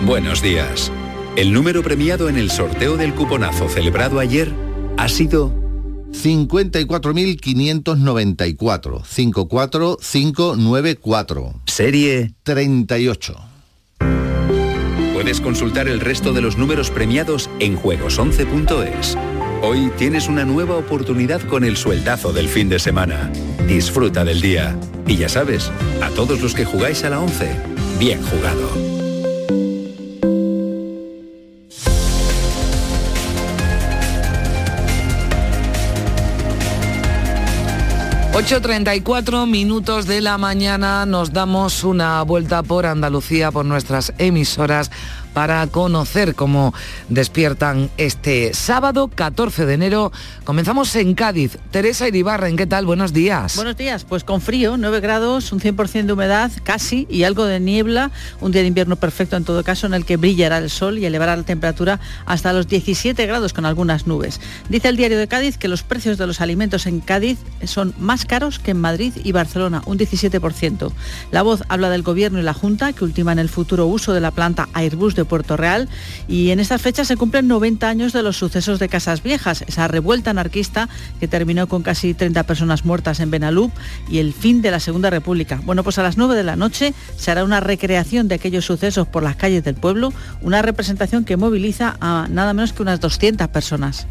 Buenos 0.04 0.42
días. 0.42 0.90
El 1.36 1.52
número 1.52 1.82
premiado 1.82 2.28
en 2.28 2.36
el 2.36 2.50
sorteo 2.50 2.96
del 2.96 3.14
cuponazo 3.14 3.68
celebrado 3.68 4.18
ayer 4.18 4.52
ha 4.96 5.08
sido 5.08 5.54
54.594. 6.12 9.04
54594. 9.04 11.54
Serie 11.66 12.32
38. 12.42 13.36
Puedes 15.14 15.40
consultar 15.40 15.86
el 15.86 16.00
resto 16.00 16.32
de 16.32 16.40
los 16.40 16.58
números 16.58 16.90
premiados 16.90 17.48
en 17.60 17.78
juegos11.es. 17.78 19.16
Hoy 19.62 19.92
tienes 19.98 20.26
una 20.28 20.44
nueva 20.44 20.74
oportunidad 20.76 21.40
con 21.42 21.62
el 21.64 21.76
sueldazo 21.76 22.32
del 22.32 22.48
fin 22.48 22.68
de 22.68 22.80
semana. 22.80 23.30
Disfruta 23.68 24.24
del 24.24 24.40
día. 24.40 24.76
Y 25.06 25.14
ya 25.16 25.28
sabes, 25.28 25.70
a 26.02 26.08
todos 26.10 26.40
los 26.40 26.54
que 26.54 26.64
jugáis 26.64 27.04
a 27.04 27.10
la 27.10 27.20
11, 27.20 27.50
bien 27.98 28.20
jugado. 28.22 28.89
8.34 38.40 39.46
minutos 39.46 40.06
de 40.06 40.22
la 40.22 40.38
mañana 40.38 41.04
nos 41.04 41.30
damos 41.30 41.84
una 41.84 42.22
vuelta 42.22 42.62
por 42.62 42.86
Andalucía, 42.86 43.52
por 43.52 43.66
nuestras 43.66 44.14
emisoras, 44.16 44.90
para 45.32 45.66
conocer 45.66 46.34
cómo 46.34 46.74
despiertan 47.08 47.90
este 47.96 48.54
sábado 48.54 49.08
14 49.08 49.66
de 49.66 49.74
enero. 49.74 50.12
Comenzamos 50.44 50.94
en 50.96 51.14
Cádiz. 51.14 51.58
Teresa 51.70 52.08
Iribarren, 52.08 52.56
¿qué 52.56 52.66
tal? 52.66 52.86
Buenos 52.86 53.12
días. 53.12 53.56
Buenos 53.56 53.76
días, 53.76 54.04
pues 54.04 54.24
con 54.24 54.40
frío, 54.40 54.76
9 54.76 55.00
grados, 55.00 55.52
un 55.52 55.60
100% 55.60 56.06
de 56.06 56.12
humedad 56.12 56.50
casi 56.62 57.06
y 57.10 57.24
algo 57.24 57.44
de 57.44 57.60
niebla, 57.60 58.10
un 58.40 58.52
día 58.52 58.62
de 58.62 58.68
invierno 58.68 58.96
perfecto 58.96 59.36
en 59.36 59.44
todo 59.44 59.62
caso 59.64 59.86
en 59.86 59.94
el 59.94 60.04
que 60.04 60.16
brillará 60.16 60.58
el 60.58 60.70
sol 60.70 60.98
y 60.98 61.06
elevará 61.06 61.36
la 61.36 61.42
temperatura 61.42 62.00
hasta 62.26 62.52
los 62.52 62.66
17 62.68 63.26
grados 63.26 63.52
con 63.52 63.66
algunas 63.66 64.06
nubes. 64.06 64.40
Dice 64.68 64.88
el 64.88 64.96
diario 64.96 65.18
de 65.18 65.28
Cádiz 65.28 65.58
que 65.58 65.68
los 65.68 65.82
precios 65.82 66.18
de 66.18 66.26
los 66.26 66.40
alimentos 66.40 66.86
en 66.86 67.00
Cádiz 67.00 67.38
son 67.64 67.94
más 67.98 68.24
caros 68.24 68.58
que 68.58 68.72
en 68.72 68.80
Madrid 68.80 69.12
y 69.22 69.32
Barcelona, 69.32 69.82
un 69.86 69.98
17%. 69.98 70.92
La 71.30 71.42
voz 71.42 71.62
habla 71.68 71.90
del 71.90 72.02
gobierno 72.02 72.38
y 72.38 72.42
la 72.42 72.54
Junta 72.54 72.92
que 72.92 73.04
ultiman 73.04 73.38
el 73.38 73.48
futuro 73.48 73.86
uso 73.86 74.12
de 74.12 74.20
la 74.20 74.30
planta 74.30 74.68
Airbus 74.72 75.14
de 75.14 75.19
Puerto 75.24 75.56
Real 75.56 75.88
y 76.28 76.50
en 76.50 76.60
estas 76.60 76.82
fechas 76.82 77.08
se 77.08 77.16
cumplen 77.16 77.48
90 77.48 77.88
años 77.88 78.12
de 78.12 78.22
los 78.22 78.36
sucesos 78.36 78.78
de 78.78 78.88
Casas 78.88 79.22
Viejas, 79.22 79.62
esa 79.66 79.88
revuelta 79.88 80.30
anarquista 80.30 80.88
que 81.18 81.28
terminó 81.28 81.68
con 81.68 81.82
casi 81.82 82.14
30 82.14 82.42
personas 82.44 82.84
muertas 82.84 83.20
en 83.20 83.30
Benalup 83.30 83.72
y 84.08 84.18
el 84.18 84.32
fin 84.32 84.62
de 84.62 84.70
la 84.70 84.80
Segunda 84.80 85.10
República. 85.10 85.60
Bueno, 85.64 85.84
pues 85.84 85.98
a 85.98 86.02
las 86.02 86.16
9 86.16 86.34
de 86.34 86.44
la 86.44 86.56
noche 86.56 86.94
se 87.16 87.30
hará 87.30 87.44
una 87.44 87.60
recreación 87.60 88.28
de 88.28 88.36
aquellos 88.36 88.64
sucesos 88.64 89.06
por 89.06 89.22
las 89.22 89.36
calles 89.36 89.64
del 89.64 89.74
pueblo, 89.74 90.12
una 90.42 90.62
representación 90.62 91.24
que 91.24 91.36
moviliza 91.36 91.96
a 92.00 92.26
nada 92.30 92.54
menos 92.54 92.72
que 92.72 92.82
unas 92.82 93.00
200 93.00 93.48
personas. 93.48 94.06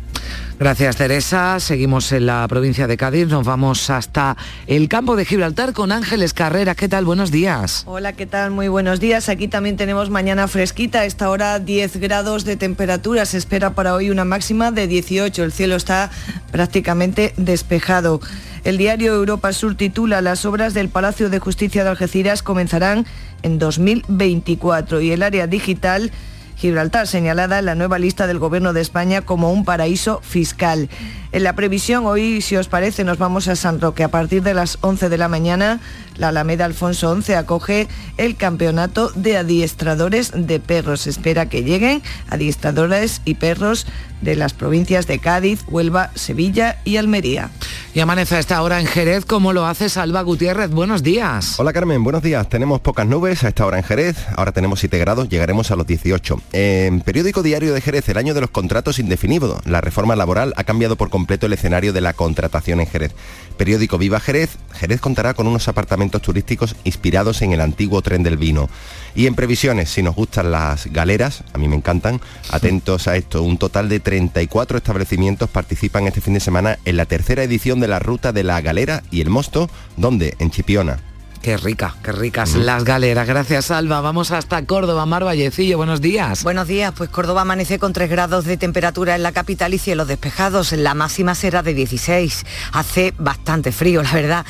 Gracias 0.60 0.98
Teresa. 0.98 1.60
Seguimos 1.60 2.12
en 2.12 2.26
la 2.26 2.46
provincia 2.50 2.86
de 2.86 2.98
Cádiz. 2.98 3.28
Nos 3.28 3.46
vamos 3.46 3.90
hasta 3.90 4.36
el 4.68 4.90
campo 4.90 5.16
de 5.16 5.24
Gibraltar 5.24 5.72
con 5.72 5.92
Ángeles 5.92 6.34
Carrera. 6.34 6.76
¿Qué 6.76 6.90
tal? 6.90 7.06
Buenos 7.06 7.32
días. 7.32 7.84
Hola, 7.86 8.12
¿qué 8.14 8.26
tal? 8.26 8.52
Muy 8.52 8.68
buenos 8.68 9.00
días. 9.00 9.30
Aquí 9.30 9.48
también 9.48 9.78
tenemos 9.78 10.10
mañana 10.10 10.48
fresquita. 10.50 10.99
A 11.00 11.06
esta 11.06 11.30
hora 11.30 11.60
10 11.60 11.96
grados 12.02 12.44
de 12.44 12.58
temperatura. 12.58 13.26
Se 13.26 13.38
espera 13.38 13.74
para 13.74 13.96
hoy 13.96 14.10
una 14.10 14.26
máxima 14.26 14.70
de 14.70 14.86
18. 14.86 15.46
El 15.46 15.54
cielo 15.54 15.78
está 15.78 16.12
prácticamente 16.52 17.34
despejado. 17.38 18.20
El 18.66 18.78
diario 18.78 19.16
Europa 19.16 19.54
Sur 19.54 19.76
titula 19.76 20.20
Las 20.22 20.44
obras 20.44 20.74
del 20.74 20.90
Palacio 20.90 21.30
de 21.30 21.40
Justicia 21.40 21.86
de 21.86 21.92
Algeciras 21.92 22.44
comenzarán 22.44 23.06
en 23.44 23.60
2024 23.60 25.00
y 25.00 25.12
el 25.12 25.24
área 25.24 25.48
digital 25.48 26.12
Gibraltar 26.60 27.08
señalada 27.08 27.60
en 27.60 27.66
la 27.66 27.76
nueva 27.76 28.00
lista 28.00 28.28
del 28.28 28.38
Gobierno 28.38 28.74
de 28.74 28.82
España 28.82 29.22
como 29.22 29.54
un 29.54 29.64
paraíso 29.64 30.20
fiscal. 30.22 30.90
En 31.32 31.44
la 31.44 31.56
previsión, 31.56 32.06
hoy, 32.06 32.42
si 32.42 32.58
os 32.58 32.68
parece, 32.68 33.06
nos 33.06 33.18
vamos 33.18 33.48
a 33.48 33.56
San 33.56 33.80
Roque. 33.80 34.04
A 34.04 34.10
partir 34.10 34.44
de 34.44 34.54
las 34.54 34.78
11 34.82 35.08
de 35.08 35.18
la 35.18 35.30
mañana, 35.30 35.80
la 36.18 36.30
Alameda 36.30 36.66
Alfonso 36.66 37.16
XI 37.22 37.34
acoge 37.34 37.88
el 38.18 38.36
campeonato 38.36 39.10
de 39.16 39.38
adiestradores 39.38 40.34
de 40.36 40.60
perros. 40.60 41.08
espera 41.08 41.48
que 41.48 41.64
lleguen 41.64 42.02
adiestradores 42.30 43.22
y 43.24 43.36
perros 43.36 43.88
de 44.20 44.36
las 44.36 44.54
provincias 44.54 45.08
de 45.08 45.20
Cádiz, 45.20 45.64
Huelva, 45.68 46.12
Sevilla 46.16 46.80
y 46.84 46.98
Almería. 46.98 47.52
Y 47.92 48.02
amanece 48.02 48.36
a 48.36 48.40
esta 48.40 48.62
hora 48.62 48.80
en 48.80 48.86
Jerez, 48.86 49.26
como 49.26 49.52
lo 49.52 49.66
hace 49.66 49.90
Salva 49.90 50.22
Gutiérrez. 50.22 50.70
Buenos 50.70 51.02
días. 51.02 51.60
Hola 51.60 51.74
Carmen, 51.74 52.04
buenos 52.04 52.22
días. 52.22 52.48
Tenemos 52.48 52.82
pocas 52.82 53.08
nubes 53.08 53.44
a 53.44 53.48
esta 53.48 53.66
hora 53.66 53.80
en 53.80 53.84
Jerez, 53.84 54.16
ahora 54.36 54.52
tenemos 54.52 54.80
7 54.80 55.00
grados, 55.00 55.28
llegaremos 55.28 55.72
a 55.72 55.76
los 55.76 55.88
18. 55.88 56.40
En 56.54 57.02
periódico 57.02 57.42
diario 57.42 57.74
de 57.74 57.82
Jerez, 57.82 58.08
el 58.10 58.18
año 58.18 58.36
de 58.36 58.42
los 58.42 58.52
contratos 58.52 59.00
indefinidos. 59.00 59.66
La 59.66 59.82
reforma 59.82 60.16
laboral 60.16 60.54
ha 60.56 60.66
cambiado 60.66 60.98
por 60.98 61.10
completo 61.10 61.48
el 61.48 61.54
escenario 61.54 61.92
de 61.92 62.02
la 62.02 62.14
contratación 62.14 62.80
en 62.80 62.86
Jerez. 62.86 63.16
Periódico 63.58 63.98
Viva 63.98 64.20
Jerez, 64.20 64.52
Jerez 64.74 65.02
contará 65.02 65.34
con 65.34 65.48
unos 65.48 65.68
apartamentos 65.68 66.22
turísticos 66.22 66.76
inspirados 66.84 67.42
en 67.42 67.54
el 67.54 67.62
antiguo 67.62 68.04
tren 68.04 68.22
del 68.22 68.38
vino. 68.38 68.70
Y 69.16 69.28
en 69.28 69.36
previsiones, 69.36 69.90
si 69.90 70.04
nos 70.04 70.16
gustan 70.16 70.52
las 70.52 70.88
galeras, 70.88 71.44
a 71.54 71.58
mí 71.58 71.68
me 71.68 71.76
encantan, 71.76 72.22
atentos 72.52 73.08
a 73.08 73.16
esto, 73.16 73.44
un 73.44 73.58
total 73.58 73.90
de 73.90 74.00
34 74.00 74.78
establecimientos 74.78 75.50
participan 75.50 76.08
este 76.08 76.22
fin 76.22 76.34
de 76.34 76.40
semana 76.40 76.80
en 76.86 76.98
la 76.98 77.06
tercera 77.06 77.44
edición 77.44 77.80
de 77.80 77.88
la 77.88 78.00
ruta 78.00 78.32
de 78.32 78.44
la 78.44 78.62
galera 78.62 79.04
y 79.12 79.22
el 79.22 79.30
mosto, 79.30 79.70
donde 79.98 80.36
en 80.40 80.52
Chipiona. 80.52 81.09
Qué 81.42 81.56
rica, 81.56 81.96
qué 82.04 82.12
ricas 82.12 82.56
las 82.56 82.84
galeras. 82.84 83.26
Gracias, 83.26 83.72
Alba. 83.72 84.02
Vamos 84.02 84.32
hasta 84.32 84.66
Córdoba. 84.66 85.06
Mar 85.06 85.24
Vallecillo, 85.24 85.78
buenos 85.78 86.02
días. 86.02 86.44
Buenos 86.44 86.68
días. 86.68 86.94
Pues 86.96 87.10
Córdoba 87.10 87.44
amanece 87.44 87.80
con 87.80 87.94
3 87.94 88.10
grados 88.10 88.44
de 88.44 88.58
temperatura 88.58 89.16
en 89.16 89.24
la 89.24 89.32
capital 89.32 89.74
y 89.74 89.78
cielos 89.78 90.10
despejados. 90.10 90.74
La 90.74 90.96
máxima 90.96 91.36
será 91.36 91.64
de 91.64 91.74
16. 91.74 92.46
Hace 92.74 93.14
bastante 93.18 93.72
frío, 93.72 94.04
la 94.04 94.12
verdad. 94.12 94.46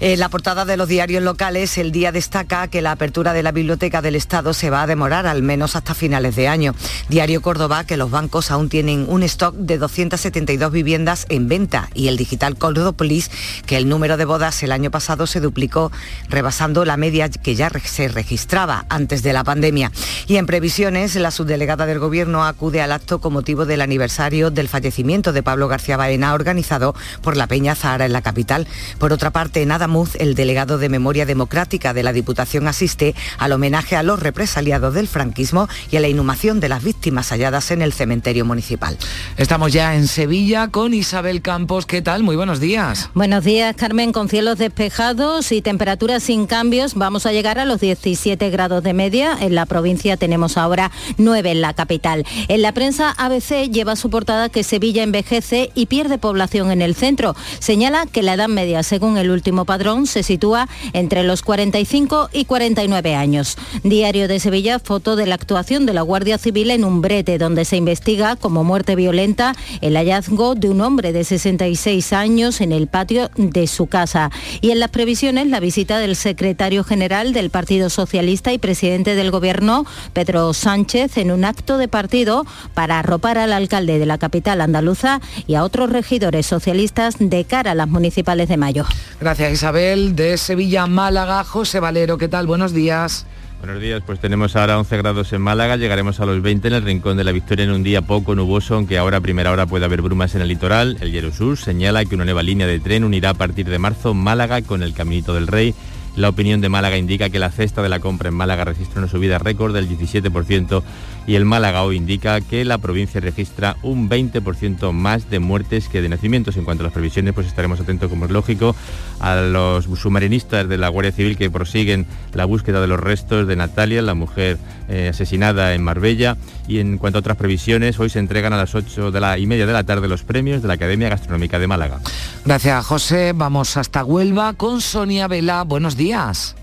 En 0.00 0.20
la 0.20 0.28
portada 0.28 0.66
de 0.66 0.76
los 0.76 0.86
diarios 0.86 1.22
locales, 1.22 1.78
el 1.78 1.92
día 1.92 2.12
destaca 2.12 2.68
que 2.68 2.82
la 2.82 2.92
apertura 2.92 3.32
de 3.32 3.42
la 3.42 3.52
Biblioteca 3.52 4.02
del 4.02 4.14
Estado 4.14 4.52
se 4.52 4.68
va 4.68 4.82
a 4.82 4.86
demorar 4.86 5.26
al 5.26 5.42
menos 5.42 5.76
hasta 5.76 5.94
finales 5.94 6.36
de 6.36 6.48
año. 6.48 6.74
Diario 7.08 7.40
Córdoba, 7.40 7.84
que 7.84 7.96
los 7.96 8.10
bancos 8.10 8.50
aún 8.50 8.68
tienen 8.68 9.06
un 9.08 9.22
stock 9.22 9.54
de 9.54 9.78
272 9.78 10.70
viviendas 10.70 11.24
en 11.30 11.48
venta 11.48 11.88
y 11.94 12.08
el 12.08 12.18
digital 12.18 12.56
Córdopolis, 12.56 13.30
que 13.64 13.78
el 13.78 13.88
número 13.88 14.18
de 14.18 14.26
bodas 14.26 14.62
el 14.62 14.72
año 14.72 14.90
pasado 14.90 15.26
se 15.26 15.40
duplicó 15.40 15.90
rebasando 16.34 16.84
la 16.84 16.96
media 16.96 17.28
que 17.28 17.54
ya 17.54 17.70
se 17.84 18.08
registraba 18.08 18.86
antes 18.88 19.22
de 19.22 19.32
la 19.32 19.44
pandemia. 19.44 19.92
Y 20.26 20.36
en 20.36 20.46
previsiones, 20.46 21.14
la 21.14 21.30
subdelegada 21.30 21.86
del 21.86 22.00
Gobierno 22.00 22.44
acude 22.44 22.82
al 22.82 22.90
acto 22.90 23.20
con 23.20 23.32
motivo 23.32 23.66
del 23.66 23.80
aniversario 23.80 24.50
del 24.50 24.68
fallecimiento 24.68 25.32
de 25.32 25.44
Pablo 25.44 25.68
García 25.68 25.96
Baena, 25.96 26.34
organizado 26.34 26.94
por 27.22 27.36
la 27.36 27.46
Peña 27.46 27.76
Zahara 27.76 28.04
en 28.04 28.12
la 28.12 28.20
capital. 28.22 28.66
Por 28.98 29.12
otra 29.12 29.30
parte, 29.30 29.62
en 29.62 29.70
Adamuz, 29.70 30.16
el 30.16 30.34
delegado 30.34 30.78
de 30.78 30.88
Memoria 30.88 31.24
Democrática 31.24 31.94
de 31.94 32.02
la 32.02 32.12
Diputación 32.12 32.66
asiste 32.66 33.14
al 33.38 33.52
homenaje 33.52 33.94
a 33.94 34.02
los 34.02 34.18
represaliados 34.18 34.92
del 34.92 35.06
franquismo 35.06 35.68
y 35.90 35.96
a 35.96 36.00
la 36.00 36.08
inhumación 36.08 36.58
de 36.58 36.68
las 36.68 36.82
víctimas 36.82 37.30
halladas 37.30 37.70
en 37.70 37.80
el 37.80 37.92
cementerio 37.92 38.44
municipal. 38.44 38.98
Estamos 39.36 39.72
ya 39.72 39.94
en 39.94 40.08
Sevilla 40.08 40.68
con 40.68 40.94
Isabel 40.94 41.42
Campos. 41.42 41.86
¿Qué 41.86 42.02
tal? 42.02 42.24
Muy 42.24 42.34
buenos 42.34 42.58
días. 42.58 43.10
Buenos 43.14 43.44
días, 43.44 43.76
Carmen, 43.76 44.10
con 44.10 44.28
cielos 44.28 44.58
despejados 44.58 45.52
y 45.52 45.62
temperaturas 45.62 46.23
sin 46.24 46.46
cambios, 46.46 46.94
vamos 46.94 47.26
a 47.26 47.32
llegar 47.32 47.58
a 47.58 47.66
los 47.66 47.80
17 47.80 48.48
grados 48.48 48.82
de 48.82 48.94
media. 48.94 49.36
En 49.38 49.54
la 49.54 49.66
provincia 49.66 50.16
tenemos 50.16 50.56
ahora 50.56 50.90
9 51.18 51.50
en 51.50 51.60
la 51.60 51.74
capital. 51.74 52.24
En 52.48 52.62
la 52.62 52.72
prensa 52.72 53.10
ABC 53.18 53.70
lleva 53.70 53.94
su 53.94 54.08
portada 54.08 54.48
que 54.48 54.64
Sevilla 54.64 55.02
envejece 55.02 55.70
y 55.74 55.84
pierde 55.84 56.16
población 56.16 56.70
en 56.70 56.80
el 56.80 56.94
centro. 56.94 57.36
Señala 57.58 58.06
que 58.06 58.22
la 58.22 58.34
edad 58.34 58.48
media, 58.48 58.82
según 58.82 59.18
el 59.18 59.30
último 59.30 59.66
padrón, 59.66 60.06
se 60.06 60.22
sitúa 60.22 60.66
entre 60.94 61.24
los 61.24 61.42
45 61.42 62.30
y 62.32 62.46
49 62.46 63.14
años. 63.14 63.58
Diario 63.82 64.26
de 64.26 64.40
Sevilla, 64.40 64.78
foto 64.78 65.16
de 65.16 65.26
la 65.26 65.34
actuación 65.34 65.84
de 65.84 65.92
la 65.92 66.00
Guardia 66.00 66.38
Civil 66.38 66.70
en 66.70 66.84
un 66.84 67.02
brete, 67.02 67.36
donde 67.36 67.66
se 67.66 67.76
investiga 67.76 68.36
como 68.36 68.64
muerte 68.64 68.96
violenta 68.96 69.54
el 69.82 69.94
hallazgo 69.94 70.54
de 70.54 70.70
un 70.70 70.80
hombre 70.80 71.12
de 71.12 71.22
66 71.24 72.14
años 72.14 72.62
en 72.62 72.72
el 72.72 72.86
patio 72.86 73.30
de 73.36 73.66
su 73.66 73.88
casa. 73.88 74.30
Y 74.62 74.70
en 74.70 74.80
las 74.80 74.88
previsiones, 74.88 75.48
la 75.48 75.60
visita 75.60 75.98
del 75.98 76.13
secretario 76.14 76.84
general 76.84 77.32
del 77.32 77.50
Partido 77.50 77.90
Socialista 77.90 78.52
y 78.52 78.58
presidente 78.58 79.14
del 79.14 79.30
Gobierno, 79.30 79.86
Pedro 80.12 80.52
Sánchez, 80.52 81.16
en 81.18 81.30
un 81.30 81.44
acto 81.44 81.78
de 81.78 81.88
partido 81.88 82.46
para 82.74 82.98
arropar 82.98 83.38
al 83.38 83.52
alcalde 83.52 83.98
de 83.98 84.06
la 84.06 84.18
capital 84.18 84.60
andaluza 84.60 85.20
y 85.46 85.54
a 85.54 85.64
otros 85.64 85.90
regidores 85.90 86.46
socialistas 86.46 87.16
de 87.18 87.44
cara 87.44 87.72
a 87.72 87.74
las 87.74 87.88
municipales 87.88 88.48
de 88.48 88.56
mayo. 88.56 88.84
Gracias 89.20 89.52
Isabel. 89.52 90.14
De 90.16 90.38
Sevilla, 90.38 90.86
Málaga, 90.86 91.44
José 91.44 91.80
Valero, 91.80 92.18
¿qué 92.18 92.28
tal? 92.28 92.46
Buenos 92.46 92.72
días. 92.72 93.26
Buenos 93.64 93.80
días, 93.80 94.02
pues 94.04 94.20
tenemos 94.20 94.56
ahora 94.56 94.78
11 94.78 94.94
grados 94.98 95.32
en 95.32 95.40
Málaga, 95.40 95.76
llegaremos 95.76 96.20
a 96.20 96.26
los 96.26 96.42
20 96.42 96.68
en 96.68 96.74
el 96.74 96.82
Rincón 96.82 97.16
de 97.16 97.24
la 97.24 97.32
Victoria 97.32 97.64
en 97.64 97.70
un 97.70 97.82
día 97.82 98.02
poco 98.02 98.34
nuboso, 98.34 98.74
aunque 98.74 98.98
ahora 98.98 99.16
a 99.16 99.20
primera 99.22 99.50
hora 99.50 99.64
puede 99.64 99.86
haber 99.86 100.02
brumas 100.02 100.34
en 100.34 100.42
el 100.42 100.48
litoral. 100.48 100.98
El 101.00 101.12
Yerosur 101.12 101.56
señala 101.56 102.04
que 102.04 102.14
una 102.14 102.26
nueva 102.26 102.42
línea 102.42 102.66
de 102.66 102.78
tren 102.78 103.04
unirá 103.04 103.30
a 103.30 103.34
partir 103.34 103.66
de 103.66 103.78
marzo 103.78 104.12
Málaga 104.12 104.60
con 104.60 104.82
el 104.82 104.92
Caminito 104.92 105.32
del 105.32 105.46
Rey 105.46 105.74
la 106.16 106.28
opinión 106.28 106.60
de 106.60 106.68
Málaga 106.68 106.96
indica 106.96 107.30
que 107.30 107.38
la 107.38 107.50
cesta 107.50 107.82
de 107.82 107.88
la 107.88 108.00
compra 108.00 108.28
en 108.28 108.34
Málaga 108.34 108.64
registra 108.64 109.00
una 109.00 109.08
subida 109.08 109.38
récord 109.38 109.74
del 109.74 109.88
17% 109.88 110.82
y 111.26 111.36
el 111.36 111.44
Málaga 111.44 111.82
hoy 111.82 111.96
indica 111.96 112.40
que 112.40 112.64
la 112.64 112.78
provincia 112.78 113.20
registra 113.20 113.76
un 113.82 114.08
20% 114.08 114.92
más 114.92 115.30
de 115.30 115.38
muertes 115.38 115.88
que 115.88 116.02
de 116.02 116.08
nacimientos. 116.08 116.56
En 116.56 116.64
cuanto 116.64 116.82
a 116.82 116.84
las 116.84 116.92
previsiones, 116.92 117.34
pues 117.34 117.46
estaremos 117.46 117.80
atentos, 117.80 118.10
como 118.10 118.26
es 118.26 118.30
lógico, 118.30 118.76
a 119.20 119.36
los 119.36 119.84
submarinistas 119.84 120.68
de 120.68 120.78
la 120.78 120.88
Guardia 120.88 121.12
Civil 121.12 121.36
que 121.36 121.50
prosiguen 121.50 122.06
la 122.32 122.44
búsqueda 122.44 122.80
de 122.80 122.86
los 122.86 123.00
restos 123.00 123.46
de 123.46 123.56
Natalia, 123.56 124.02
la 124.02 124.14
mujer 124.14 124.58
eh, 124.88 125.08
asesinada 125.08 125.74
en 125.74 125.82
Marbella. 125.82 126.36
Y 126.68 126.78
en 126.78 126.98
cuanto 126.98 127.18
a 127.18 127.20
otras 127.20 127.36
previsiones, 127.36 127.98
hoy 127.98 128.10
se 128.10 128.18
entregan 128.18 128.52
a 128.52 128.56
las 128.56 128.74
8 128.74 129.10
de 129.10 129.20
la 129.20 129.38
y 129.38 129.46
media 129.46 129.66
de 129.66 129.72
la 129.72 129.84
tarde 129.84 130.08
los 130.08 130.22
premios 130.22 130.62
de 130.62 130.68
la 130.68 130.74
Academia 130.74 131.08
Gastronómica 131.08 131.58
de 131.58 131.66
Málaga. 131.66 132.00
Gracias, 132.44 132.86
José. 132.86 133.32
Vamos 133.34 133.76
hasta 133.76 134.04
Huelva 134.04 134.54
con 134.54 134.80
Sonia 134.80 135.28
Vela. 135.28 135.62
Buenos 135.64 135.96
días. 135.96 136.56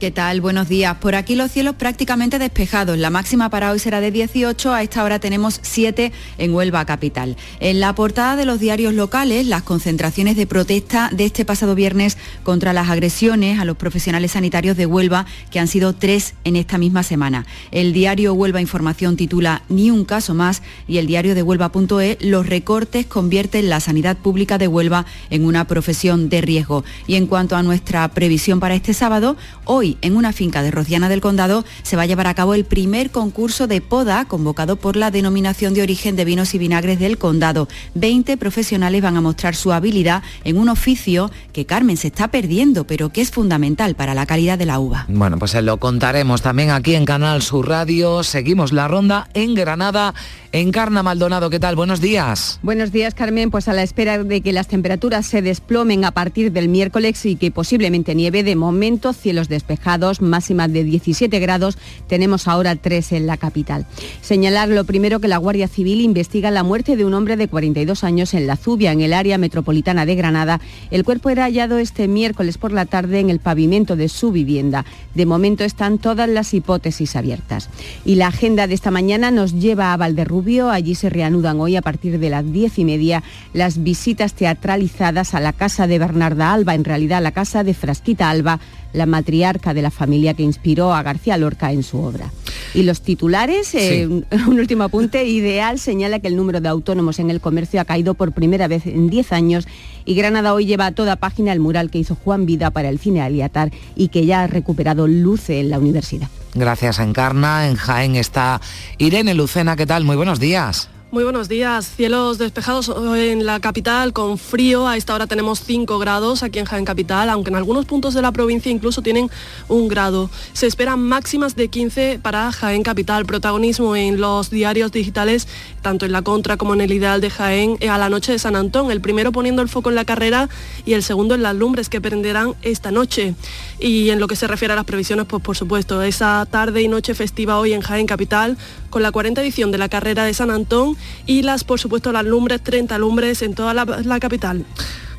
¿Qué 0.00 0.10
tal? 0.10 0.40
Buenos 0.40 0.66
días. 0.66 0.96
Por 0.96 1.14
aquí 1.14 1.34
los 1.34 1.50
cielos 1.50 1.74
prácticamente 1.74 2.38
despejados. 2.38 2.96
La 2.96 3.10
máxima 3.10 3.50
para 3.50 3.70
hoy 3.70 3.78
será 3.78 4.00
de 4.00 4.10
18, 4.10 4.72
a 4.72 4.82
esta 4.82 5.04
hora 5.04 5.18
tenemos 5.18 5.60
7 5.60 6.10
en 6.38 6.54
Huelva 6.54 6.86
capital. 6.86 7.36
En 7.60 7.80
la 7.80 7.94
portada 7.94 8.34
de 8.34 8.46
los 8.46 8.60
diarios 8.60 8.94
locales, 8.94 9.46
las 9.46 9.62
concentraciones 9.62 10.36
de 10.36 10.46
protesta 10.46 11.10
de 11.12 11.26
este 11.26 11.44
pasado 11.44 11.74
viernes 11.74 12.16
contra 12.44 12.72
las 12.72 12.88
agresiones 12.88 13.60
a 13.60 13.66
los 13.66 13.76
profesionales 13.76 14.30
sanitarios 14.30 14.78
de 14.78 14.86
Huelva, 14.86 15.26
que 15.50 15.60
han 15.60 15.68
sido 15.68 15.92
tres 15.92 16.32
en 16.44 16.56
esta 16.56 16.78
misma 16.78 17.02
semana. 17.02 17.44
El 17.70 17.92
diario 17.92 18.32
Huelva 18.32 18.62
Información 18.62 19.16
titula 19.16 19.64
Ni 19.68 19.90
un 19.90 20.06
caso 20.06 20.32
más 20.32 20.62
y 20.88 20.96
el 20.96 21.08
diario 21.08 21.34
de 21.34 21.42
Huelva.e 21.42 22.16
Los 22.22 22.46
recortes 22.46 23.04
convierten 23.04 23.68
la 23.68 23.80
sanidad 23.80 24.16
pública 24.16 24.56
de 24.56 24.66
Huelva 24.66 25.04
en 25.28 25.44
una 25.44 25.66
profesión 25.66 26.30
de 26.30 26.40
riesgo. 26.40 26.84
Y 27.06 27.16
en 27.16 27.26
cuanto 27.26 27.54
a 27.54 27.62
nuestra 27.62 28.08
previsión 28.08 28.60
para 28.60 28.74
este 28.74 28.94
sábado, 28.94 29.36
hoy 29.66 29.89
en 30.02 30.16
una 30.16 30.32
finca 30.32 30.62
de 30.62 30.70
Rociana 30.70 31.08
del 31.08 31.20
Condado, 31.20 31.64
se 31.82 31.96
va 31.96 32.02
a 32.02 32.06
llevar 32.06 32.26
a 32.26 32.34
cabo 32.34 32.54
el 32.54 32.64
primer 32.64 33.10
concurso 33.10 33.66
de 33.66 33.80
poda 33.80 34.24
convocado 34.26 34.76
por 34.76 34.96
la 34.96 35.10
denominación 35.10 35.74
de 35.74 35.82
origen 35.82 36.16
de 36.16 36.24
vinos 36.24 36.54
y 36.54 36.58
vinagres 36.58 36.98
del 36.98 37.18
condado. 37.18 37.68
20 37.94 38.36
profesionales 38.36 39.02
van 39.02 39.16
a 39.16 39.20
mostrar 39.20 39.54
su 39.54 39.72
habilidad 39.72 40.22
en 40.44 40.58
un 40.58 40.68
oficio 40.68 41.30
que 41.52 41.66
Carmen 41.66 41.96
se 41.96 42.08
está 42.08 42.28
perdiendo, 42.28 42.84
pero 42.84 43.10
que 43.10 43.20
es 43.20 43.30
fundamental 43.30 43.94
para 43.94 44.14
la 44.14 44.26
calidad 44.26 44.58
de 44.58 44.66
la 44.66 44.78
uva. 44.78 45.06
Bueno, 45.08 45.38
pues 45.38 45.54
lo 45.54 45.78
contaremos 45.78 46.42
también 46.42 46.70
aquí 46.70 46.94
en 46.94 47.04
Canal 47.04 47.42
Sur 47.42 47.68
Radio. 47.68 48.22
Seguimos 48.22 48.72
la 48.72 48.88
ronda 48.88 49.28
en 49.34 49.54
Granada. 49.54 50.14
Encarna 50.52 51.04
Maldonado, 51.04 51.48
¿qué 51.48 51.60
tal? 51.60 51.76
Buenos 51.76 52.00
días. 52.00 52.58
Buenos 52.62 52.90
días, 52.90 53.14
Carmen. 53.14 53.50
Pues 53.50 53.68
a 53.68 53.72
la 53.72 53.84
espera 53.84 54.22
de 54.22 54.40
que 54.40 54.52
las 54.52 54.66
temperaturas 54.66 55.26
se 55.26 55.42
desplomen 55.42 56.04
a 56.04 56.10
partir 56.10 56.50
del 56.50 56.68
miércoles 56.68 57.24
y 57.24 57.36
que 57.36 57.52
posiblemente 57.52 58.16
nieve, 58.16 58.42
de 58.42 58.56
momento 58.56 59.12
cielos 59.12 59.48
despejados, 59.48 59.79
máxima 60.20 60.68
de 60.68 60.84
17 60.84 61.38
grados, 61.38 61.78
tenemos 62.08 62.48
ahora 62.48 62.76
3 62.76 63.12
en 63.12 63.26
la 63.26 63.36
capital. 63.36 63.86
Señalar 64.20 64.68
lo 64.68 64.84
primero 64.84 65.20
que 65.20 65.28
la 65.28 65.38
Guardia 65.38 65.68
Civil 65.68 66.00
investiga 66.00 66.50
la 66.50 66.62
muerte 66.62 66.96
de 66.96 67.04
un 67.04 67.14
hombre 67.14 67.36
de 67.36 67.48
42 67.48 68.04
años 68.04 68.34
en 68.34 68.46
La 68.46 68.56
Zubia, 68.56 68.92
en 68.92 69.00
el 69.00 69.12
área 69.12 69.38
metropolitana 69.38 70.06
de 70.06 70.14
Granada. 70.14 70.60
El 70.90 71.04
cuerpo 71.04 71.30
era 71.30 71.44
hallado 71.44 71.78
este 71.78 72.08
miércoles 72.08 72.58
por 72.58 72.72
la 72.72 72.86
tarde 72.86 73.20
en 73.20 73.30
el 73.30 73.38
pavimento 73.38 73.96
de 73.96 74.08
su 74.08 74.32
vivienda. 74.32 74.84
De 75.14 75.26
momento 75.26 75.64
están 75.64 75.98
todas 75.98 76.28
las 76.28 76.54
hipótesis 76.54 77.16
abiertas. 77.16 77.68
Y 78.04 78.16
la 78.16 78.28
agenda 78.28 78.66
de 78.66 78.74
esta 78.74 78.90
mañana 78.90 79.30
nos 79.30 79.54
lleva 79.54 79.92
a 79.92 79.96
Valderrubio 79.96 80.70
Allí 80.70 80.94
se 80.94 81.10
reanudan 81.10 81.60
hoy 81.60 81.76
a 81.76 81.82
partir 81.82 82.18
de 82.18 82.30
las 82.30 82.50
diez 82.50 82.78
y 82.78 82.84
media 82.84 83.22
las 83.52 83.82
visitas 83.82 84.34
teatralizadas 84.34 85.34
a 85.34 85.40
la 85.40 85.52
casa 85.52 85.86
de 85.86 85.98
Bernarda 85.98 86.52
Alba, 86.52 86.74
en 86.74 86.84
realidad 86.84 87.22
la 87.22 87.32
casa 87.32 87.62
de 87.64 87.74
Frasquita 87.74 88.30
Alba, 88.30 88.60
la 88.92 89.06
matriarca 89.06 89.74
de 89.74 89.82
la 89.82 89.90
familia 89.90 90.34
que 90.34 90.42
inspiró 90.42 90.94
a 90.94 91.02
García 91.02 91.36
Lorca 91.36 91.72
en 91.72 91.82
su 91.82 91.98
obra. 91.98 92.30
Y 92.74 92.82
los 92.82 93.02
titulares, 93.02 93.74
eh, 93.74 94.06
un 94.46 94.60
último 94.60 94.84
apunte, 94.84 95.26
Ideal 95.26 95.78
señala 95.78 96.20
que 96.20 96.28
el 96.28 96.36
número 96.36 96.60
de 96.60 96.68
autónomos 96.68 97.18
en 97.18 97.30
el 97.30 97.40
comercio 97.40 97.80
ha 97.80 97.84
caído 97.84 98.14
por 98.14 98.32
primera 98.32 98.68
vez 98.68 98.86
en 98.86 99.08
10 99.08 99.32
años 99.32 99.66
y 100.04 100.14
Granada 100.14 100.54
hoy 100.54 100.66
lleva 100.66 100.86
a 100.86 100.92
toda 100.92 101.16
página 101.16 101.52
el 101.52 101.60
mural 101.60 101.90
que 101.90 101.98
hizo 101.98 102.14
Juan 102.14 102.46
Vida 102.46 102.70
para 102.70 102.88
el 102.88 102.98
cine 102.98 103.20
Aliatar 103.22 103.70
y 103.96 104.08
que 104.08 104.26
ya 104.26 104.42
ha 104.42 104.46
recuperado 104.46 105.06
luce 105.06 105.60
en 105.60 105.70
la 105.70 105.78
universidad. 105.78 106.28
Gracias, 106.54 106.98
Encarna. 106.98 107.68
En 107.68 107.76
Jaén 107.76 108.16
está 108.16 108.60
Irene 108.98 109.34
Lucena. 109.34 109.76
¿Qué 109.76 109.86
tal? 109.86 110.04
Muy 110.04 110.16
buenos 110.16 110.40
días. 110.40 110.88
Muy 111.12 111.24
buenos 111.24 111.48
días. 111.48 111.90
Cielos 111.96 112.38
despejados 112.38 112.88
en 113.16 113.44
la 113.44 113.58
capital 113.58 114.12
con 114.12 114.38
frío. 114.38 114.86
A 114.86 114.96
esta 114.96 115.12
hora 115.12 115.26
tenemos 115.26 115.58
5 115.58 115.98
grados 115.98 116.44
aquí 116.44 116.60
en 116.60 116.66
Jaén 116.66 116.84
Capital, 116.84 117.30
aunque 117.30 117.50
en 117.50 117.56
algunos 117.56 117.84
puntos 117.84 118.14
de 118.14 118.22
la 118.22 118.30
provincia 118.30 118.70
incluso 118.70 119.02
tienen 119.02 119.28
un 119.66 119.88
grado. 119.88 120.30
Se 120.52 120.68
esperan 120.68 121.02
máximas 121.02 121.56
de 121.56 121.66
15 121.66 122.20
para 122.22 122.52
Jaén 122.52 122.84
Capital. 122.84 123.26
Protagonismo 123.26 123.96
en 123.96 124.20
los 124.20 124.50
diarios 124.50 124.92
digitales, 124.92 125.48
tanto 125.82 126.06
en 126.06 126.12
la 126.12 126.22
contra 126.22 126.56
como 126.56 126.74
en 126.74 126.80
el 126.80 126.92
ideal 126.92 127.20
de 127.20 127.30
Jaén, 127.30 127.78
a 127.88 127.98
la 127.98 128.08
noche 128.08 128.32
de 128.32 128.38
San 128.38 128.56
Antón. 128.56 128.90
El 128.90 129.00
primero 129.00 129.32
poniendo 129.32 129.62
el 129.62 129.68
foco 129.68 129.88
en 129.88 129.94
la 129.94 130.04
carrera 130.04 130.48
y 130.84 130.94
el 130.94 131.02
segundo 131.02 131.34
en 131.34 131.42
las 131.42 131.54
lumbres 131.54 131.88
que 131.88 132.00
prenderán 132.00 132.54
esta 132.62 132.90
noche. 132.90 133.34
Y 133.78 134.10
en 134.10 134.20
lo 134.20 134.28
que 134.28 134.36
se 134.36 134.46
refiere 134.46 134.72
a 134.72 134.76
las 134.76 134.84
previsiones, 134.84 135.26
pues 135.26 135.42
por 135.42 135.56
supuesto, 135.56 136.02
esa 136.02 136.46
tarde 136.50 136.82
y 136.82 136.88
noche 136.88 137.14
festiva 137.14 137.58
hoy 137.58 137.72
en 137.72 137.80
Jaén 137.80 138.06
Capital, 138.06 138.56
con 138.90 139.02
la 139.02 139.12
40 139.12 139.40
edición 139.40 139.70
de 139.70 139.78
la 139.78 139.88
carrera 139.88 140.24
de 140.24 140.34
San 140.34 140.50
Antón 140.50 140.96
y 141.26 141.42
las, 141.42 141.64
por 141.64 141.80
supuesto, 141.80 142.12
las 142.12 142.24
lumbres, 142.24 142.62
30 142.62 142.98
lumbres 142.98 143.42
en 143.42 143.54
toda 143.54 143.74
la, 143.74 144.20
capital. 144.20 144.64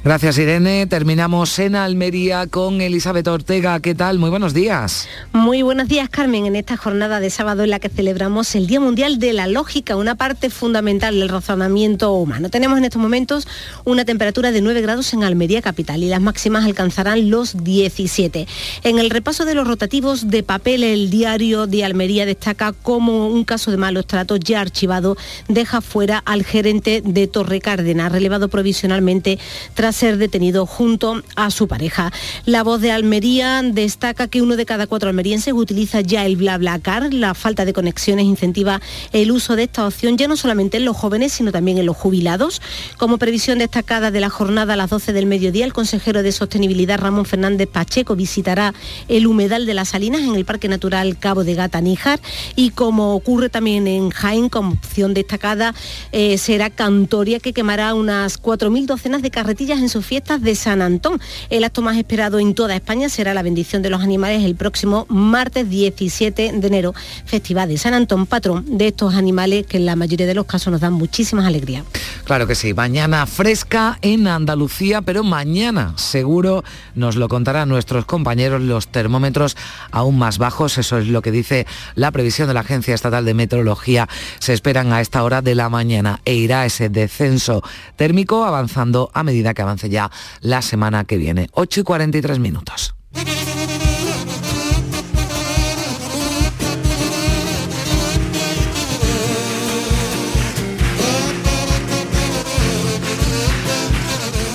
Gracias 0.03 0.39
Irene. 0.39 0.87
Terminamos 0.87 1.59
en 1.59 1.75
Almería 1.75 2.47
con 2.47 2.81
Elizabeth 2.81 3.27
Ortega. 3.27 3.79
¿Qué 3.81 3.93
tal? 3.93 4.17
Muy 4.17 4.31
buenos 4.31 4.51
días. 4.55 5.07
Muy 5.31 5.61
buenos 5.61 5.87
días 5.87 6.09
Carmen. 6.09 6.47
En 6.47 6.55
esta 6.55 6.75
jornada 6.75 7.19
de 7.19 7.29
sábado 7.29 7.63
en 7.63 7.69
la 7.69 7.77
que 7.77 7.87
celebramos 7.87 8.55
el 8.55 8.65
Día 8.65 8.79
Mundial 8.79 9.19
de 9.19 9.31
la 9.33 9.45
Lógica, 9.45 9.95
una 9.95 10.15
parte 10.15 10.49
fundamental 10.49 11.19
del 11.19 11.29
razonamiento 11.29 12.13
humano. 12.13 12.49
Tenemos 12.49 12.79
en 12.79 12.85
estos 12.85 12.99
momentos 12.99 13.47
una 13.85 14.03
temperatura 14.03 14.51
de 14.51 14.61
9 14.61 14.81
grados 14.81 15.13
en 15.13 15.23
Almería 15.23 15.61
capital 15.61 16.01
y 16.01 16.09
las 16.09 16.19
máximas 16.19 16.65
alcanzarán 16.65 17.29
los 17.29 17.63
17. 17.63 18.47
En 18.83 18.97
el 18.97 19.11
repaso 19.11 19.45
de 19.45 19.53
los 19.53 19.67
rotativos 19.67 20.31
de 20.31 20.41
papel, 20.41 20.83
el 20.83 21.11
diario 21.11 21.67
de 21.67 21.85
Almería 21.85 22.25
destaca 22.25 22.73
como 22.73 23.27
un 23.27 23.43
caso 23.43 23.69
de 23.69 23.77
malos 23.77 24.07
tratos 24.07 24.39
ya 24.39 24.61
archivado 24.61 25.15
deja 25.47 25.79
fuera 25.79 26.17
al 26.25 26.43
gerente 26.43 27.03
de 27.05 27.27
Torre 27.27 27.61
Cárdenas, 27.61 28.11
relevado 28.11 28.47
provisionalmente 28.47 29.37
tras 29.75 29.90
ser 29.91 30.17
detenido 30.17 30.65
junto 30.65 31.21
a 31.35 31.51
su 31.51 31.67
pareja. 31.67 32.11
La 32.45 32.63
voz 32.63 32.81
de 32.81 32.91
Almería 32.91 33.61
destaca 33.63 34.27
que 34.27 34.41
uno 34.41 34.55
de 34.55 34.65
cada 34.65 34.87
cuatro 34.87 35.09
almerienses 35.09 35.53
utiliza 35.53 36.01
ya 36.01 36.25
el 36.25 36.35
BlaBlaCar. 36.35 37.13
La 37.13 37.33
falta 37.33 37.65
de 37.65 37.73
conexiones 37.73 38.25
incentiva 38.25 38.81
el 39.11 39.31
uso 39.31 39.55
de 39.55 39.63
esta 39.63 39.85
opción 39.85 40.17
ya 40.17 40.27
no 40.27 40.37
solamente 40.37 40.77
en 40.77 40.85
los 40.85 40.97
jóvenes, 40.97 41.33
sino 41.33 41.51
también 41.51 41.77
en 41.77 41.85
los 41.85 41.97
jubilados. 41.97 42.61
Como 42.97 43.17
previsión 43.17 43.59
destacada 43.59 44.11
de 44.11 44.19
la 44.19 44.29
jornada 44.29 44.73
a 44.73 44.77
las 44.77 44.89
12 44.89 45.13
del 45.13 45.25
mediodía, 45.25 45.65
el 45.65 45.73
consejero 45.73 46.23
de 46.23 46.31
Sostenibilidad 46.31 46.99
Ramón 46.99 47.25
Fernández 47.25 47.67
Pacheco 47.67 48.15
visitará 48.15 48.73
el 49.07 49.27
humedal 49.27 49.65
de 49.65 49.73
las 49.73 49.89
Salinas 49.89 50.21
en 50.21 50.35
el 50.35 50.45
Parque 50.45 50.67
Natural 50.67 51.17
Cabo 51.17 51.43
de 51.43 51.55
Gata 51.55 51.81
Níjar 51.81 52.19
y 52.55 52.71
como 52.71 53.13
ocurre 53.15 53.49
también 53.49 53.87
en 53.87 54.09
Jaén, 54.09 54.49
como 54.49 54.73
opción 54.73 55.13
destacada, 55.13 55.73
eh, 56.11 56.37
será 56.37 56.69
Cantoria 56.69 57.39
que 57.39 57.53
quemará 57.53 57.93
unas 57.93 58.41
4.000 58.41 58.85
docenas 58.85 59.21
de 59.21 59.31
carretillas 59.31 59.80
en 59.81 59.89
sus 59.89 60.05
fiestas 60.05 60.41
de 60.41 60.55
San 60.55 60.81
Antón. 60.81 61.19
El 61.49 61.63
acto 61.63 61.81
más 61.81 61.97
esperado 61.97 62.39
en 62.39 62.55
toda 62.55 62.75
España 62.75 63.09
será 63.09 63.33
la 63.33 63.41
bendición 63.41 63.81
de 63.81 63.89
los 63.89 64.01
animales 64.01 64.43
el 64.43 64.55
próximo 64.55 65.05
martes 65.09 65.69
17 65.69 66.53
de 66.53 66.67
enero, 66.67 66.93
Festival 67.25 67.69
de 67.69 67.77
San 67.77 67.93
Antón, 67.93 68.25
patrón 68.25 68.77
de 68.77 68.87
estos 68.87 69.15
animales 69.15 69.65
que 69.65 69.77
en 69.77 69.85
la 69.85 69.95
mayoría 69.95 70.27
de 70.27 70.33
los 70.33 70.45
casos 70.45 70.71
nos 70.71 70.81
dan 70.81 70.93
muchísimas 70.93 71.45
alegrías. 71.45 71.83
Claro 72.23 72.47
que 72.47 72.55
sí, 72.55 72.73
mañana 72.73 73.25
fresca 73.25 73.97
en 74.01 74.27
Andalucía, 74.27 75.01
pero 75.01 75.23
mañana 75.23 75.93
seguro 75.97 76.63
nos 76.95 77.15
lo 77.15 77.27
contarán 77.27 77.69
nuestros 77.69 78.05
compañeros 78.05 78.61
los 78.61 78.87
termómetros 78.87 79.57
aún 79.91 80.17
más 80.17 80.37
bajos, 80.37 80.77
eso 80.77 80.97
es 80.97 81.07
lo 81.07 81.21
que 81.21 81.31
dice 81.31 81.65
la 81.95 82.11
previsión 82.11 82.47
de 82.47 82.53
la 82.53 82.61
Agencia 82.61 82.93
Estatal 82.93 83.25
de 83.25 83.33
Meteorología. 83.33 84.07
Se 84.39 84.53
esperan 84.53 84.93
a 84.93 85.01
esta 85.01 85.23
hora 85.23 85.41
de 85.41 85.55
la 85.55 85.69
mañana 85.69 86.21
e 86.25 86.35
irá 86.35 86.65
ese 86.65 86.89
descenso 86.89 87.63
térmico 87.95 88.45
avanzando 88.45 89.09
a 89.13 89.23
medida 89.23 89.53
que 89.53 89.61
avanza 89.61 89.70
ya 89.77 90.11
la 90.41 90.61
semana 90.61 91.03
que 91.05 91.17
viene. 91.17 91.49
8 91.53 91.81
y 91.81 91.83
43 91.83 92.39
minutos. 92.39 92.95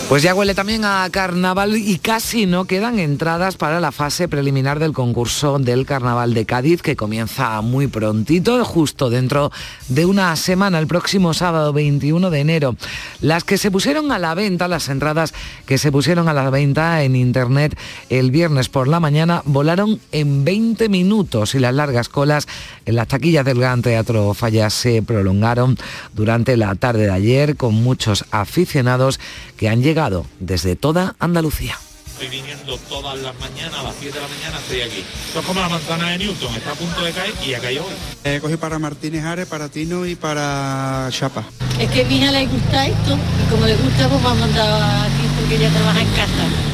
Pues 0.09 0.23
ya 0.23 0.37
huele 0.37 0.55
también 0.55 0.85
a 0.85 1.09
carnaval 1.11 1.77
y 1.77 1.99
casi 1.99 2.47
no 2.47 2.67
quedan 2.67 3.01
entradas 3.01 3.57
para 3.57 3.81
la 3.81 3.91
fase 3.91 4.29
preliminar 4.29 4.79
del 4.79 4.93
concurso 4.93 5.59
del 5.59 5.85
carnaval 5.85 6.33
de 6.33 6.47
Cádiz 6.47 6.81
que 6.81 6.95
comienza 6.95 7.61
muy 7.61 7.89
prontito, 7.89 8.65
justo 8.65 9.11
dentro 9.11 9.51
de 9.89 10.07
una 10.07 10.37
semana, 10.37 10.79
el 10.79 10.87
próximo 10.87 11.35
sábado 11.35 11.73
21 11.73 12.31
de 12.31 12.39
enero. 12.39 12.77
Las 13.21 13.43
que 13.43 13.59
se 13.59 13.73
pusieron 13.73 14.13
a 14.13 14.21
la 14.21 14.37
venta, 14.37 14.69
las 14.69 14.89
entradas 14.89 15.35
que 15.67 15.77
se 15.77 15.91
pusieron 15.91 16.29
a 16.29 16.33
la 16.33 16.51
venta 16.51 17.03
en 17.03 17.17
internet 17.17 17.77
el 18.09 18.31
viernes 18.31 18.69
por 18.69 18.87
la 18.87 19.01
mañana 19.01 19.43
volaron 19.45 20.01
en 20.13 20.45
20 20.45 20.89
minutos 20.89 21.57
y 21.57 21.59
las 21.59 21.75
largas 21.75 22.09
colas 22.09 22.47
en 22.87 22.95
las 22.95 23.09
taquillas 23.09 23.45
del 23.45 23.59
Gran 23.59 23.83
Teatro 23.83 24.35
Falla 24.35 24.71
se 24.71 25.03
prolongaron 25.03 25.77
durante 26.15 26.57
la 26.57 26.77
tarde 26.77 27.07
de 27.07 27.13
ayer 27.13 27.57
con 27.57 27.75
muchos 27.75 28.25
aficionados 28.31 29.19
que 29.57 29.69
han 29.69 29.83
llegado 29.83 30.27
desde 30.41 30.77
toda 30.77 31.17
Andalucía. 31.19 31.79
Estoy 32.07 32.29
viniendo 32.29 32.79
todas 32.89 33.19
las 33.19 33.39
mañanas, 33.39 33.79
a 33.79 33.83
las 33.83 33.95
7 34.01 34.15
de 34.15 34.23
la 34.23 34.29
mañana 34.29 34.59
estoy 34.59 34.81
aquí. 34.81 35.05
Esto 35.27 35.41
es 35.41 35.47
como 35.47 35.61
la 35.61 35.69
manzana 35.69 36.11
de 36.11 36.19
Newton, 36.19 36.55
está 36.55 36.73
a 36.73 36.75
punto 36.75 37.03
de 37.03 37.13
caer 37.13 37.35
y 37.47 37.53
ha 37.53 37.59
caído 37.61 37.85
hoy. 37.85 37.93
He 38.25 38.41
cogido 38.41 38.59
para 38.59 38.79
Martínez 38.79 39.23
Ares, 39.23 39.47
para 39.47 39.69
Tino 39.69 40.07
y 40.07 40.17
para 40.17 41.09
Chapa. 41.11 41.45
Es 41.79 41.91
que 41.91 42.03
a 42.03 42.05
mi 42.07 42.17
hija 42.17 42.33
le 42.33 42.47
gusta 42.47 42.87
esto 42.87 43.19
y 43.19 43.51
como 43.51 43.67
le 43.67 43.77
gusta 43.77 44.09
pues 44.09 44.23
me 44.23 44.29
ha 44.29 44.35
mandado 44.35 44.83
aquí 44.83 45.29
porque 45.39 45.57
ella 45.57 45.71
trabaja 45.71 46.01
en 46.01 46.09
casa. 46.09 46.66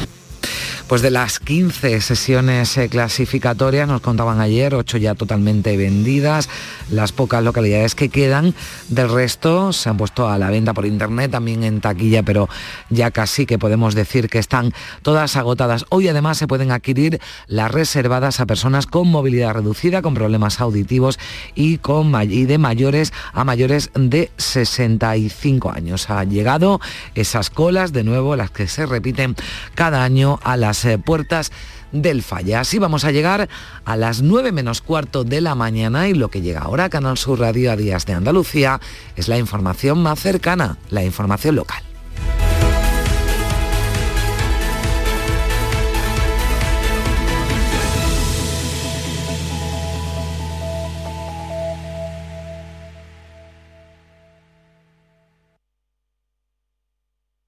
Pues 0.87 1.01
de 1.01 1.11
las 1.11 1.39
15 1.39 2.01
sesiones 2.01 2.77
eh, 2.77 2.89
clasificatorias, 2.89 3.87
nos 3.87 4.01
contaban 4.01 4.41
ayer, 4.41 4.75
8 4.75 4.97
ya 4.97 5.15
totalmente 5.15 5.75
vendidas, 5.77 6.49
las 6.91 7.13
pocas 7.13 7.41
localidades 7.41 7.95
que 7.95 8.09
quedan, 8.09 8.53
del 8.89 9.09
resto 9.09 9.71
se 9.71 9.89
han 9.89 9.97
puesto 9.97 10.27
a 10.27 10.37
la 10.37 10.49
venta 10.49 10.73
por 10.73 10.85
internet, 10.85 11.31
también 11.31 11.63
en 11.63 11.79
taquilla, 11.79 12.21
pero 12.21 12.49
ya 12.89 13.11
casi 13.11 13.45
que 13.45 13.57
podemos 13.57 13.95
decir 13.95 14.29
que 14.29 14.39
están 14.39 14.73
todas 15.01 15.37
agotadas. 15.37 15.85
Hoy 15.89 16.09
además 16.09 16.37
se 16.37 16.47
pueden 16.47 16.71
adquirir 16.71 17.19
las 17.47 17.71
reservadas 17.71 18.41
a 18.41 18.45
personas 18.45 18.85
con 18.85 19.07
movilidad 19.07 19.53
reducida, 19.53 20.01
con 20.01 20.13
problemas 20.13 20.59
auditivos 20.59 21.17
y, 21.55 21.77
con, 21.77 22.13
y 22.29 22.45
de 22.45 22.57
mayores 22.57 23.13
a 23.31 23.45
mayores 23.45 23.89
de 23.95 24.31
65 24.37 25.71
años. 25.71 26.09
Ha 26.09 26.25
llegado 26.25 26.81
esas 27.15 27.49
colas, 27.49 27.93
de 27.93 28.03
nuevo, 28.03 28.35
las 28.35 28.51
que 28.51 28.67
se 28.67 28.85
repiten 28.85 29.35
cada 29.75 30.03
año 30.03 30.39
a 30.43 30.57
las 30.57 30.72
eh, 30.85 30.97
puertas 30.97 31.51
del 31.91 32.23
Falla. 32.23 32.61
Así 32.61 32.79
vamos 32.79 33.05
a 33.05 33.11
llegar 33.11 33.47
a 33.85 33.95
las 33.95 34.21
9 34.21 34.51
menos 34.51 34.81
cuarto 34.81 35.23
de 35.23 35.41
la 35.41 35.55
mañana 35.55 36.07
y 36.07 36.13
lo 36.13 36.29
que 36.29 36.41
llega 36.41 36.61
ahora 36.61 36.85
a 36.85 36.89
Canal 36.89 37.17
Sur 37.17 37.39
Radio 37.39 37.71
a 37.71 37.75
Días 37.75 38.05
de 38.05 38.13
Andalucía 38.13 38.81
es 39.15 39.27
la 39.27 39.37
información 39.37 40.01
más 40.01 40.19
cercana, 40.19 40.77
la 40.89 41.03
información 41.03 41.55
local. 41.55 41.83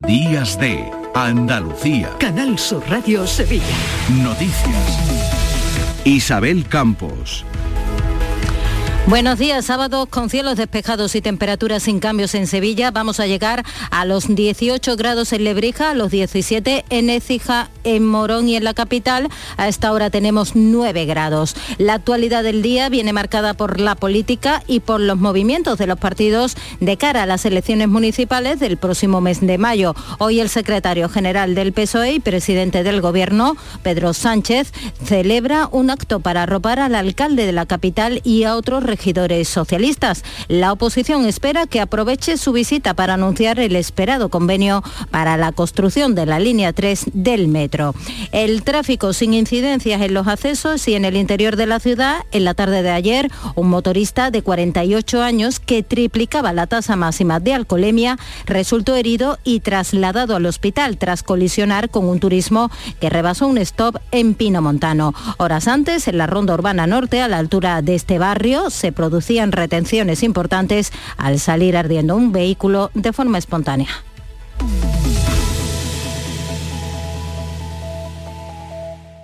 Días 0.06 0.60
de 0.60 0.95
Andalucía. 1.16 2.10
Canal 2.20 2.60
Sur 2.60 2.84
Radio 2.90 3.26
Sevilla. 3.26 3.64
Noticias. 4.22 5.00
Isabel 6.04 6.68
Campos. 6.68 7.46
Buenos 9.08 9.40
días, 9.40 9.64
sábado 9.64 10.08
con 10.08 10.30
cielos 10.30 10.58
despejados 10.58 11.16
y 11.16 11.22
temperaturas 11.22 11.84
sin 11.84 12.02
cambios 12.02 12.36
en 12.36 12.48
Sevilla. 12.48 12.92
Vamos 12.92 13.22
a 13.22 13.28
llegar 13.28 13.64
a 13.92 14.04
los 14.04 14.28
18 14.28 14.98
grados 14.98 15.32
en 15.32 15.46
Lebrija, 15.46 15.92
a 15.92 15.94
los 15.94 16.12
17 16.12 16.84
en 16.90 17.10
Écija, 17.10 17.70
en 17.86 18.06
Morón 18.06 18.50
y 18.50 18.58
en 18.58 18.66
la 18.66 18.74
capital. 18.74 19.30
A 19.56 19.70
esta 19.70 19.94
hora 19.94 20.10
tenemos 20.10 20.56
9 20.56 21.06
grados. 21.06 21.56
La 21.78 21.94
actualidad 21.94 22.44
del 22.44 22.62
día 22.62 22.90
viene 22.90 23.14
marcada 23.14 23.54
por 23.54 23.80
la 23.80 23.96
política 23.96 24.62
y 24.68 24.82
por 24.82 25.00
los 25.00 25.18
movimientos 25.18 25.78
de 25.78 25.88
los 25.88 25.98
partidos 25.98 26.58
de 26.82 26.98
cara 26.98 27.24
a 27.24 27.26
las 27.26 27.46
elecciones 27.46 27.88
municipales 27.88 28.60
del 28.60 28.78
próximo 28.78 29.22
mes 29.22 29.40
de 29.40 29.58
mayo. 29.58 29.96
Hoy 30.18 30.40
el 30.40 30.50
secretario 30.50 31.08
general 31.08 31.56
del 31.56 31.72
PSOE 31.72 32.14
y 32.14 32.20
presidente 32.20 32.84
del 32.84 33.02
Gobierno, 33.02 33.56
Pedro 33.84 34.14
Sánchez, 34.14 34.74
celebra 35.04 35.70
un 35.72 35.90
acto 35.90 36.20
para 36.20 36.44
arropar 36.44 36.80
al 36.80 36.96
alcalde 36.96 37.46
de 37.46 37.52
la 37.52 37.66
capital 37.66 38.22
y 38.24 38.44
a 38.44 38.56
otros 38.56 38.84
regidores 38.84 39.48
socialistas. 39.48 40.24
La 40.48 40.72
oposición 40.72 41.26
espera 41.26 41.68
que 41.68 41.82
aproveche 41.82 42.38
su 42.38 42.52
visita 42.52 42.94
para 42.94 43.14
anunciar 43.14 43.60
el 43.60 43.76
esperado 43.76 44.30
convenio 44.30 44.84
para 45.12 45.38
la 45.38 45.52
construcción 45.52 46.16
de 46.16 46.26
la 46.26 46.40
línea 46.40 46.74
3 46.74 47.06
del 47.14 47.48
metro. 47.48 47.75
El 48.32 48.64
tráfico 48.64 49.14
sin 49.14 49.34
incidencias 49.34 50.02
en 50.02 50.14
los 50.14 50.28
accesos 50.28 50.88
y 50.88 50.96
en 50.96 51.06
el 51.06 51.18
interior 51.18 51.56
de 51.56 51.66
la 51.66 51.80
ciudad. 51.80 52.18
En 52.32 52.46
la 52.46 52.54
tarde 52.54 52.84
de 52.84 52.92
ayer, 52.92 53.30
un 53.56 53.70
motorista 53.70 54.32
de 54.32 54.42
48 54.42 55.22
años 55.22 55.60
que 55.60 55.84
triplicaba 55.84 56.54
la 56.54 56.68
tasa 56.68 56.96
máxima 56.96 57.40
de 57.40 57.54
alcoholemia 57.54 58.18
resultó 58.46 58.96
herido 58.96 59.38
y 59.44 59.60
trasladado 59.60 60.36
al 60.36 60.46
hospital 60.46 60.98
tras 60.98 61.24
colisionar 61.24 61.90
con 61.90 62.08
un 62.08 62.20
turismo 62.20 62.70
que 63.00 63.10
rebasó 63.10 63.48
un 63.48 63.58
stop 63.58 63.98
en 64.12 64.34
Pino 64.34 64.62
Montano. 64.62 65.14
Horas 65.38 65.68
antes, 65.68 66.08
en 66.08 66.18
la 66.18 66.28
ronda 66.28 66.54
urbana 66.54 66.88
norte, 66.88 67.22
a 67.22 67.28
la 67.28 67.38
altura 67.38 67.82
de 67.82 67.96
este 67.96 68.20
barrio, 68.20 68.70
se 68.70 68.92
producían 68.92 69.52
retenciones 69.52 70.24
importantes 70.24 70.92
al 71.18 71.40
salir 71.40 71.78
ardiendo 71.78 72.16
un 72.16 72.32
vehículo 72.32 72.92
de 72.94 73.14
forma 73.14 73.38
espontánea. 73.38 73.90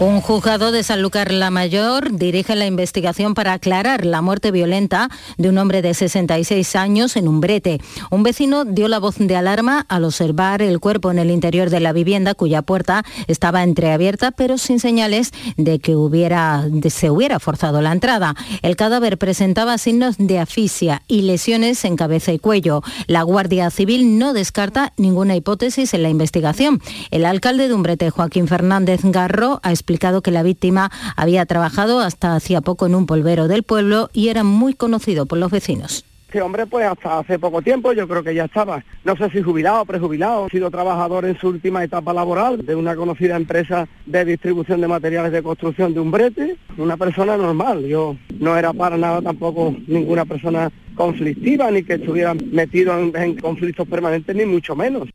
Un 0.00 0.22
juzgado 0.22 0.72
de 0.72 0.82
Sanlúcar 0.82 1.30
la 1.30 1.50
Mayor 1.50 2.16
dirige 2.16 2.56
la 2.56 2.64
investigación 2.64 3.34
para 3.34 3.52
aclarar 3.52 4.06
la 4.06 4.22
muerte 4.22 4.50
violenta 4.50 5.10
de 5.36 5.50
un 5.50 5.58
hombre 5.58 5.82
de 5.82 5.92
66 5.92 6.74
años 6.74 7.16
en 7.16 7.28
un 7.28 7.40
brete. 7.42 7.82
Un 8.10 8.22
vecino 8.22 8.64
dio 8.64 8.88
la 8.88 8.98
voz 8.98 9.16
de 9.18 9.36
alarma 9.36 9.84
al 9.90 10.06
observar 10.06 10.62
el 10.62 10.80
cuerpo 10.80 11.10
en 11.10 11.18
el 11.18 11.30
interior 11.30 11.68
de 11.68 11.80
la 11.80 11.92
vivienda 11.92 12.34
cuya 12.34 12.62
puerta 12.62 13.04
estaba 13.26 13.62
entreabierta 13.62 14.30
pero 14.30 14.56
sin 14.56 14.80
señales 14.80 15.32
de 15.58 15.80
que 15.80 15.96
hubiera, 15.96 16.64
se 16.88 17.10
hubiera 17.10 17.38
forzado 17.38 17.82
la 17.82 17.92
entrada. 17.92 18.34
El 18.62 18.76
cadáver 18.76 19.18
presentaba 19.18 19.76
signos 19.76 20.14
de 20.16 20.38
asfixia 20.38 21.02
y 21.08 21.22
lesiones 21.22 21.84
en 21.84 21.96
cabeza 21.96 22.32
y 22.32 22.38
cuello. 22.38 22.82
La 23.06 23.22
Guardia 23.22 23.68
Civil 23.68 24.18
no 24.18 24.32
descarta 24.32 24.94
ninguna 24.96 25.36
hipótesis 25.36 25.92
en 25.92 26.04
la 26.04 26.08
investigación. 26.08 26.80
El 27.10 27.26
alcalde 27.26 27.68
de 27.68 27.74
Umbrete, 27.74 28.08
Joaquín 28.08 28.48
Fernández 28.48 29.02
Garro, 29.04 29.60
ha 29.62 29.72
explicado 29.72 29.89
que 29.98 30.30
la 30.30 30.42
víctima 30.42 30.90
había 31.16 31.46
trabajado 31.46 32.00
hasta 32.00 32.34
hacía 32.34 32.60
poco 32.60 32.86
en 32.86 32.94
un 32.94 33.06
polvero 33.06 33.48
del 33.48 33.62
pueblo 33.62 34.08
y 34.12 34.28
era 34.28 34.44
muy 34.44 34.74
conocido 34.74 35.26
por 35.26 35.38
los 35.38 35.50
vecinos. 35.50 36.04
Este 36.26 36.42
hombre, 36.42 36.64
pues 36.64 36.86
hasta 36.86 37.18
hace 37.18 37.40
poco 37.40 37.60
tiempo, 37.60 37.92
yo 37.92 38.06
creo 38.06 38.22
que 38.22 38.32
ya 38.32 38.44
estaba, 38.44 38.84
no 39.04 39.16
sé 39.16 39.28
si 39.30 39.42
jubilado 39.42 39.82
o 39.82 39.84
prejubilado, 39.84 40.44
ha 40.44 40.48
sido 40.48 40.70
trabajador 40.70 41.24
en 41.24 41.36
su 41.36 41.48
última 41.48 41.82
etapa 41.82 42.12
laboral 42.12 42.64
de 42.64 42.76
una 42.76 42.94
conocida 42.94 43.34
empresa 43.34 43.88
de 44.06 44.24
distribución 44.24 44.80
de 44.80 44.86
materiales 44.86 45.32
de 45.32 45.42
construcción 45.42 45.92
de 45.92 45.98
Umbrete, 45.98 46.56
una 46.78 46.96
persona 46.96 47.36
normal. 47.36 47.84
Yo 47.84 48.16
no 48.38 48.56
era 48.56 48.72
para 48.72 48.96
nada 48.96 49.20
tampoco 49.20 49.74
ninguna 49.88 50.24
persona 50.24 50.70
conflictiva, 50.94 51.68
ni 51.72 51.82
que 51.82 51.94
estuviera 51.94 52.32
metido 52.34 52.96
en 52.96 53.34
conflictos 53.34 53.88
permanentes, 53.88 54.36
ni 54.36 54.46
mucho 54.46 54.76
menos. 54.76 55.08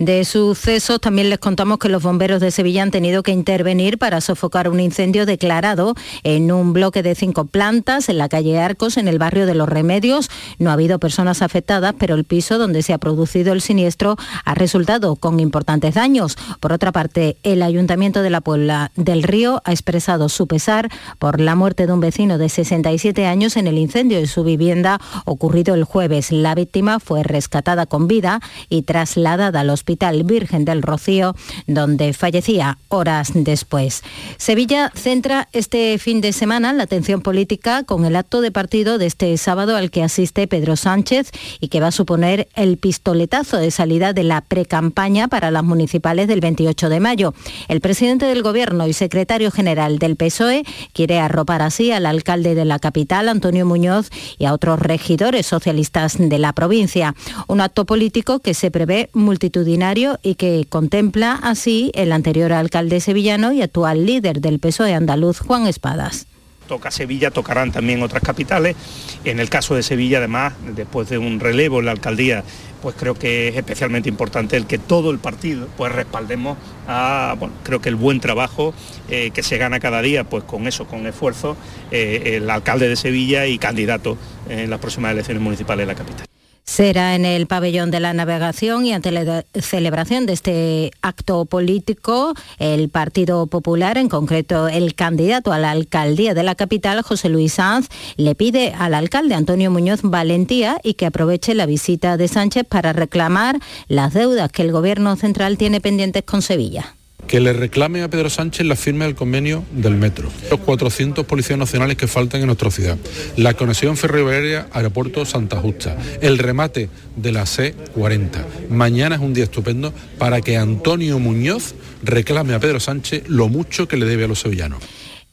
De 0.00 0.24
sucesos 0.24 0.98
también 0.98 1.28
les 1.28 1.38
contamos 1.38 1.76
que 1.76 1.90
los 1.90 2.02
bomberos 2.02 2.40
de 2.40 2.50
Sevilla 2.50 2.82
han 2.82 2.90
tenido 2.90 3.22
que 3.22 3.32
intervenir 3.32 3.98
para 3.98 4.22
sofocar 4.22 4.70
un 4.70 4.80
incendio 4.80 5.26
declarado 5.26 5.94
en 6.22 6.50
un 6.52 6.72
bloque 6.72 7.02
de 7.02 7.14
cinco 7.14 7.44
plantas 7.44 8.08
en 8.08 8.16
la 8.16 8.30
calle 8.30 8.58
Arcos, 8.58 8.96
en 8.96 9.08
el 9.08 9.18
barrio 9.18 9.44
de 9.44 9.54
Los 9.54 9.68
Remedios. 9.68 10.30
No 10.58 10.70
ha 10.70 10.72
habido 10.72 10.98
personas 10.98 11.42
afectadas, 11.42 11.94
pero 11.98 12.14
el 12.14 12.24
piso 12.24 12.56
donde 12.56 12.80
se 12.82 12.94
ha 12.94 12.98
producido 12.98 13.52
el 13.52 13.60
siniestro 13.60 14.16
ha 14.46 14.54
resultado 14.54 15.16
con 15.16 15.38
importantes 15.38 15.96
daños. 15.96 16.38
Por 16.60 16.72
otra 16.72 16.92
parte, 16.92 17.36
el 17.42 17.60
Ayuntamiento 17.60 18.22
de 18.22 18.30
la 18.30 18.40
Puebla 18.40 18.92
del 18.96 19.22
Río 19.22 19.60
ha 19.66 19.72
expresado 19.72 20.30
su 20.30 20.46
pesar 20.46 20.88
por 21.18 21.42
la 21.42 21.56
muerte 21.56 21.86
de 21.86 21.92
un 21.92 22.00
vecino 22.00 22.38
de 22.38 22.48
67 22.48 23.26
años 23.26 23.58
en 23.58 23.66
el 23.66 23.76
incendio 23.76 24.18
de 24.18 24.28
su 24.28 24.44
vivienda 24.44 24.98
ocurrido 25.26 25.74
el 25.74 25.84
jueves. 25.84 26.32
La 26.32 26.54
víctima 26.54 27.00
fue 27.00 27.22
rescatada 27.22 27.84
con 27.84 28.08
vida 28.08 28.40
y 28.70 28.80
trasladada 28.80 29.60
al 29.60 29.68
hospital 29.68 29.89
Virgen 30.24 30.64
del 30.64 30.82
Rocío, 30.82 31.34
donde 31.66 32.12
fallecía 32.12 32.78
horas 32.88 33.32
después. 33.34 34.02
Sevilla 34.36 34.90
centra 34.94 35.48
este 35.52 35.98
fin 35.98 36.20
de 36.20 36.32
semana 36.32 36.72
la 36.72 36.84
atención 36.84 37.20
política 37.20 37.84
con 37.84 38.04
el 38.04 38.16
acto 38.16 38.40
de 38.40 38.50
partido 38.50 38.98
de 38.98 39.06
este 39.06 39.36
sábado 39.36 39.76
al 39.76 39.90
que 39.90 40.02
asiste 40.02 40.46
Pedro 40.46 40.76
Sánchez 40.76 41.30
y 41.60 41.68
que 41.68 41.80
va 41.80 41.88
a 41.88 41.92
suponer 41.92 42.48
el 42.54 42.76
pistoletazo 42.76 43.56
de 43.56 43.70
salida 43.70 44.12
de 44.12 44.24
la 44.24 44.40
precampaña 44.40 45.28
para 45.28 45.50
las 45.50 45.64
municipales 45.64 46.28
del 46.28 46.40
28 46.40 46.88
de 46.88 47.00
mayo. 47.00 47.34
El 47.68 47.80
presidente 47.80 48.26
del 48.26 48.42
Gobierno 48.42 48.86
y 48.86 48.92
secretario 48.92 49.50
general 49.50 49.98
del 49.98 50.16
PSOE 50.16 50.64
quiere 50.92 51.18
arropar 51.18 51.62
así 51.62 51.92
al 51.92 52.06
alcalde 52.06 52.54
de 52.54 52.64
la 52.64 52.78
capital, 52.78 53.28
Antonio 53.28 53.66
Muñoz, 53.66 54.10
y 54.38 54.44
a 54.44 54.52
otros 54.52 54.78
regidores 54.78 55.46
socialistas 55.46 56.16
de 56.18 56.38
la 56.38 56.52
provincia. 56.52 57.14
Un 57.48 57.60
acto 57.60 57.84
político 57.84 58.38
que 58.40 58.54
se 58.54 58.70
prevé 58.70 59.10
multitudinario 59.12 59.79
y 60.22 60.34
que 60.34 60.66
contempla 60.68 61.40
así 61.42 61.90
el 61.94 62.12
anterior 62.12 62.52
alcalde 62.52 63.00
sevillano 63.00 63.52
y 63.52 63.62
actual 63.62 64.04
líder 64.04 64.40
del 64.40 64.58
PSOE 64.58 64.94
andaluz, 64.94 65.40
Juan 65.40 65.66
Espadas 65.66 66.26
toca 66.68 66.92
Sevilla, 66.92 67.32
tocarán 67.32 67.72
también 67.72 68.00
otras 68.00 68.22
capitales. 68.22 68.76
En 69.24 69.40
el 69.40 69.50
caso 69.50 69.74
de 69.74 69.82
Sevilla, 69.82 70.18
además, 70.18 70.52
después 70.76 71.08
de 71.08 71.18
un 71.18 71.40
relevo 71.40 71.80
en 71.80 71.86
la 71.86 71.90
alcaldía 71.90 72.44
pues 72.80 72.94
creo 72.98 73.14
que 73.14 73.48
es 73.48 73.56
especialmente 73.56 74.08
importante 74.08 74.56
el 74.56 74.66
que 74.66 74.78
todo 74.78 75.10
el 75.10 75.18
partido 75.18 75.68
pues 75.76 75.92
respaldemos 75.92 76.56
a, 76.88 77.36
creo 77.62 77.80
que 77.80 77.88
el 77.88 77.96
buen 77.96 78.20
trabajo 78.20 78.74
eh, 79.08 79.30
que 79.32 79.42
se 79.42 79.58
gana 79.58 79.80
cada 79.80 80.02
día, 80.02 80.24
pues 80.24 80.44
con 80.44 80.66
eso, 80.66 80.86
con 80.86 81.06
esfuerzo, 81.06 81.56
eh, 81.90 82.36
el 82.36 82.48
alcalde 82.50 82.88
de 82.88 82.96
Sevilla 82.96 83.46
y 83.46 83.58
candidato 83.58 84.16
en 84.48 84.70
las 84.70 84.80
próximas 84.80 85.12
elecciones 85.12 85.42
municipales 85.42 85.86
de 85.86 85.92
la 85.92 85.98
capital. 85.98 86.26
Será 86.64 87.16
en 87.16 87.24
el 87.24 87.46
pabellón 87.46 87.90
de 87.90 88.00
la 88.00 88.12
navegación 88.14 88.86
y 88.86 88.92
ante 88.92 89.10
la 89.10 89.44
celebración 89.54 90.26
de 90.26 90.32
este 90.34 90.90
acto 91.02 91.44
político, 91.44 92.32
el 92.58 92.88
Partido 92.88 93.46
Popular, 93.48 93.98
en 93.98 94.08
concreto 94.08 94.68
el 94.68 94.94
candidato 94.94 95.52
a 95.52 95.58
la 95.58 95.72
alcaldía 95.72 96.32
de 96.32 96.42
la 96.42 96.54
capital, 96.54 97.02
José 97.02 97.28
Luis 97.28 97.54
Sanz, 97.54 97.88
le 98.16 98.34
pide 98.34 98.72
al 98.78 98.94
alcalde 98.94 99.34
Antonio 99.34 99.70
Muñoz 99.70 100.00
valentía 100.02 100.78
y 100.84 100.94
que 100.94 101.06
aproveche 101.06 101.54
la 101.54 101.66
visita 101.66 102.16
de 102.16 102.28
Sánchez 102.28 102.64
para 102.68 102.92
reclamar 102.92 103.58
las 103.88 104.14
deudas 104.14 104.52
que 104.52 104.62
el 104.62 104.72
gobierno 104.72 105.16
central 105.16 105.58
tiene 105.58 105.80
pendientes 105.80 106.22
con 106.22 106.42
Sevilla 106.42 106.94
que 107.26 107.40
le 107.40 107.52
reclame 107.52 108.02
a 108.02 108.08
Pedro 108.08 108.30
Sánchez 108.30 108.66
la 108.66 108.76
firma 108.76 109.04
del 109.04 109.14
convenio 109.14 109.64
del 109.72 109.94
metro, 109.94 110.28
los 110.50 110.60
400 110.60 111.24
policías 111.26 111.58
nacionales 111.58 111.96
que 111.96 112.06
faltan 112.06 112.40
en 112.40 112.46
nuestra 112.46 112.70
ciudad, 112.70 112.98
la 113.36 113.54
conexión 113.54 113.96
ferroviaria 113.96 114.68
aeropuerto 114.72 115.24
Santa 115.24 115.56
Justa, 115.60 115.96
el 116.20 116.38
remate 116.38 116.88
de 117.16 117.32
la 117.32 117.44
C40. 117.44 118.44
Mañana 118.70 119.16
es 119.16 119.20
un 119.20 119.34
día 119.34 119.44
estupendo 119.44 119.92
para 120.18 120.40
que 120.40 120.56
Antonio 120.56 121.18
Muñoz 121.18 121.74
reclame 122.02 122.54
a 122.54 122.60
Pedro 122.60 122.80
Sánchez 122.80 123.24
lo 123.28 123.48
mucho 123.48 123.88
que 123.88 123.96
le 123.96 124.06
debe 124.06 124.24
a 124.24 124.28
los 124.28 124.40
sevillanos. 124.40 124.82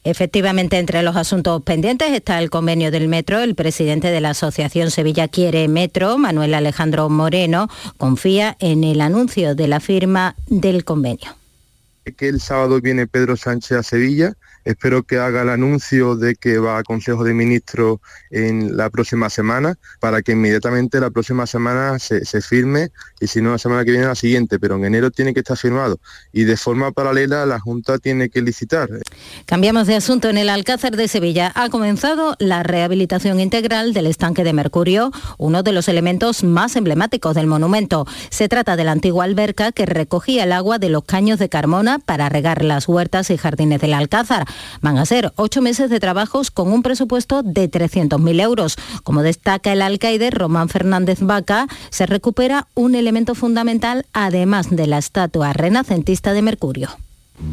Efectivamente, 0.04 0.78
entre 0.78 1.02
los 1.02 1.16
asuntos 1.16 1.62
pendientes 1.62 2.12
está 2.12 2.38
el 2.38 2.50
convenio 2.50 2.90
del 2.90 3.08
metro. 3.08 3.40
El 3.40 3.54
presidente 3.54 4.10
de 4.10 4.20
la 4.20 4.30
Asociación 4.30 4.90
Sevilla 4.90 5.28
Quiere 5.28 5.68
Metro, 5.68 6.16
Manuel 6.16 6.54
Alejandro 6.54 7.10
Moreno, 7.10 7.68
confía 7.96 8.56
en 8.60 8.84
el 8.84 9.00
anuncio 9.00 9.54
de 9.54 9.68
la 9.68 9.80
firma 9.80 10.36
del 10.46 10.84
convenio 10.84 11.37
que 12.12 12.28
el 12.28 12.40
sábado 12.40 12.80
viene 12.80 13.06
Pedro 13.06 13.36
Sánchez 13.36 13.78
a 13.78 13.82
Sevilla. 13.82 14.34
Espero 14.68 15.02
que 15.02 15.16
haga 15.16 15.40
el 15.40 15.48
anuncio 15.48 16.14
de 16.14 16.34
que 16.34 16.58
va 16.58 16.76
a 16.76 16.82
Consejo 16.82 17.24
de 17.24 17.32
Ministros 17.32 18.00
en 18.30 18.76
la 18.76 18.90
próxima 18.90 19.30
semana 19.30 19.78
para 19.98 20.20
que 20.20 20.32
inmediatamente 20.32 21.00
la 21.00 21.08
próxima 21.08 21.46
semana 21.46 21.98
se, 21.98 22.42
firme 22.42 22.90
y 23.18 23.28
si 23.28 23.40
no 23.40 23.52
la 23.52 23.56
semana 23.56 23.82
que 23.86 23.92
viene 23.92 24.06
la 24.06 24.14
siguiente, 24.14 24.58
pero 24.58 24.76
en 24.76 24.84
enero 24.84 25.10
tiene 25.10 25.32
que 25.32 25.40
estar 25.40 25.56
firmado 25.56 25.98
y 26.34 26.44
de 26.44 26.58
forma 26.58 26.92
paralela 26.92 27.46
la 27.46 27.58
Junta 27.60 27.96
tiene 27.96 28.28
que 28.28 28.42
licitar. 28.42 28.90
Cambiamos 29.46 29.86
de 29.86 29.94
asunto. 29.94 30.28
En 30.28 30.36
el 30.36 30.50
Alcázar 30.50 30.96
de 30.96 31.08
Sevilla 31.08 31.50
ha 31.54 31.70
comenzado 31.70 32.36
la 32.38 32.62
rehabilitación 32.62 33.40
integral 33.40 33.94
del 33.94 34.06
estanque 34.06 34.44
de 34.44 34.52
Mercurio, 34.52 35.12
uno 35.38 35.62
de 35.62 35.72
los 35.72 35.88
elementos 35.88 36.44
más 36.44 36.76
emblemáticos 36.76 37.34
del 37.34 37.46
monumento. 37.46 38.06
Se 38.28 38.50
trata 38.50 38.76
de 38.76 38.84
la 38.84 38.92
antigua 38.92 39.24
alberca 39.24 39.72
que 39.72 39.86
recogía 39.86 40.44
el 40.44 40.52
agua 40.52 40.78
de 40.78 40.90
los 40.90 41.04
caños 41.04 41.38
de 41.38 41.48
Carmona 41.48 42.00
para 42.00 42.28
regar 42.28 42.62
las 42.62 42.86
huertas 42.86 43.30
y 43.30 43.38
jardines 43.38 43.80
del 43.80 43.94
Alcázar. 43.94 44.46
Van 44.80 44.98
a 44.98 45.06
ser 45.06 45.32
ocho 45.36 45.62
meses 45.62 45.90
de 45.90 46.00
trabajos 46.00 46.50
con 46.50 46.72
un 46.72 46.82
presupuesto 46.82 47.42
de 47.42 47.70
300.000 47.70 48.40
euros. 48.40 48.76
Como 49.02 49.22
destaca 49.22 49.72
el 49.72 49.82
alcaide 49.82 50.30
Román 50.30 50.68
Fernández 50.68 51.20
Vaca, 51.20 51.66
se 51.90 52.06
recupera 52.06 52.66
un 52.74 52.94
elemento 52.94 53.34
fundamental 53.34 54.06
además 54.12 54.70
de 54.70 54.86
la 54.86 54.98
estatua 54.98 55.52
renacentista 55.52 56.32
de 56.32 56.42
Mercurio. 56.42 56.88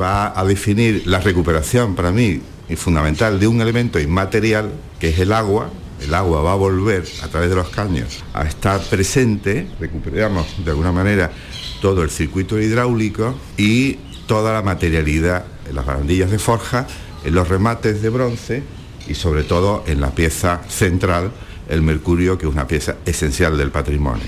Va 0.01 0.37
a 0.37 0.43
definir 0.45 1.03
la 1.05 1.19
recuperación 1.19 1.95
para 1.95 2.11
mí 2.11 2.41
y 2.67 2.75
fundamental 2.75 3.39
de 3.39 3.47
un 3.47 3.61
elemento 3.61 3.99
inmaterial 3.99 4.71
que 4.99 5.09
es 5.09 5.19
el 5.19 5.31
agua, 5.31 5.69
el 6.01 6.13
agua 6.13 6.41
va 6.41 6.53
a 6.53 6.55
volver 6.55 7.05
a 7.23 7.27
través 7.27 7.49
de 7.49 7.55
los 7.55 7.69
caños 7.69 8.23
a 8.33 8.43
estar 8.43 8.81
presente, 8.81 9.67
recuperamos 9.79 10.47
de 10.63 10.71
alguna 10.71 10.91
manera 10.91 11.31
todo 11.81 12.03
el 12.03 12.09
circuito 12.09 12.59
hidráulico 12.59 13.35
y 13.57 13.93
toda 14.27 14.53
la 14.53 14.61
materialidad 14.61 15.45
las 15.73 15.85
barandillas 15.85 16.31
de 16.31 16.39
forja, 16.39 16.87
en 17.23 17.33
los 17.33 17.47
remates 17.47 18.01
de 18.01 18.09
bronce 18.09 18.63
y 19.07 19.15
sobre 19.15 19.43
todo 19.43 19.83
en 19.87 20.01
la 20.01 20.11
pieza 20.11 20.61
central, 20.67 21.31
el 21.69 21.81
mercurio, 21.81 22.37
que 22.37 22.45
es 22.45 22.51
una 22.51 22.67
pieza 22.67 22.95
esencial 23.05 23.57
del 23.57 23.71
patrimonio. 23.71 24.25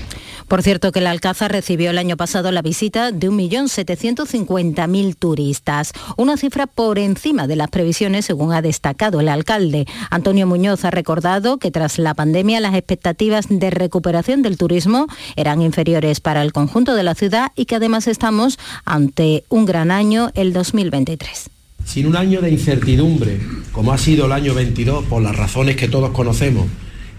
Por 0.48 0.62
cierto 0.62 0.92
que 0.92 1.00
el 1.00 1.06
Alcázar 1.06 1.52
recibió 1.52 1.90
el 1.90 1.98
año 1.98 2.16
pasado 2.16 2.50
la 2.52 2.62
visita 2.62 3.12
de 3.12 3.30
1.750.000 3.30 5.14
turistas, 5.14 5.92
una 6.16 6.38
cifra 6.38 6.66
por 6.66 6.98
encima 6.98 7.46
de 7.46 7.54
las 7.54 7.68
previsiones 7.68 8.24
según 8.24 8.54
ha 8.54 8.62
destacado 8.62 9.20
el 9.20 9.28
alcalde. 9.28 9.86
Antonio 10.08 10.46
Muñoz 10.46 10.86
ha 10.86 10.90
recordado 10.90 11.58
que 11.58 11.70
tras 11.70 11.98
la 11.98 12.14
pandemia 12.14 12.60
las 12.60 12.74
expectativas 12.74 13.44
de 13.50 13.68
recuperación 13.68 14.40
del 14.40 14.56
turismo 14.56 15.06
eran 15.36 15.60
inferiores 15.60 16.20
para 16.20 16.40
el 16.40 16.54
conjunto 16.54 16.94
de 16.94 17.02
la 17.02 17.14
ciudad 17.14 17.52
y 17.54 17.66
que 17.66 17.74
además 17.74 18.06
estamos 18.06 18.58
ante 18.86 19.44
un 19.50 19.66
gran 19.66 19.90
año 19.90 20.30
el 20.34 20.54
2023 20.54 21.50
sin 21.84 22.06
un 22.06 22.16
año 22.16 22.42
de 22.42 22.50
incertidumbre, 22.50 23.40
como 23.72 23.94
ha 23.94 23.98
sido 23.98 24.26
el 24.26 24.32
año 24.32 24.52
22 24.52 25.04
por 25.06 25.22
las 25.22 25.34
razones 25.34 25.76
que 25.76 25.88
todos 25.88 26.10
conocemos, 26.10 26.66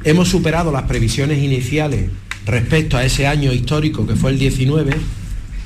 hemos 0.04 0.28
superado 0.28 0.72
las 0.72 0.84
previsiones 0.84 1.40
iniciales 1.40 2.12
respecto 2.50 2.97
a 2.97 3.06
ese 3.06 3.28
año 3.28 3.54
histórico 3.54 4.06
que 4.08 4.16
fue 4.16 4.32
el 4.32 4.39
19 4.39 4.91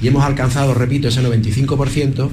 y 0.01 0.07
hemos 0.07 0.23
alcanzado, 0.23 0.73
repito, 0.73 1.07
ese 1.07 1.21
95%, 1.21 2.29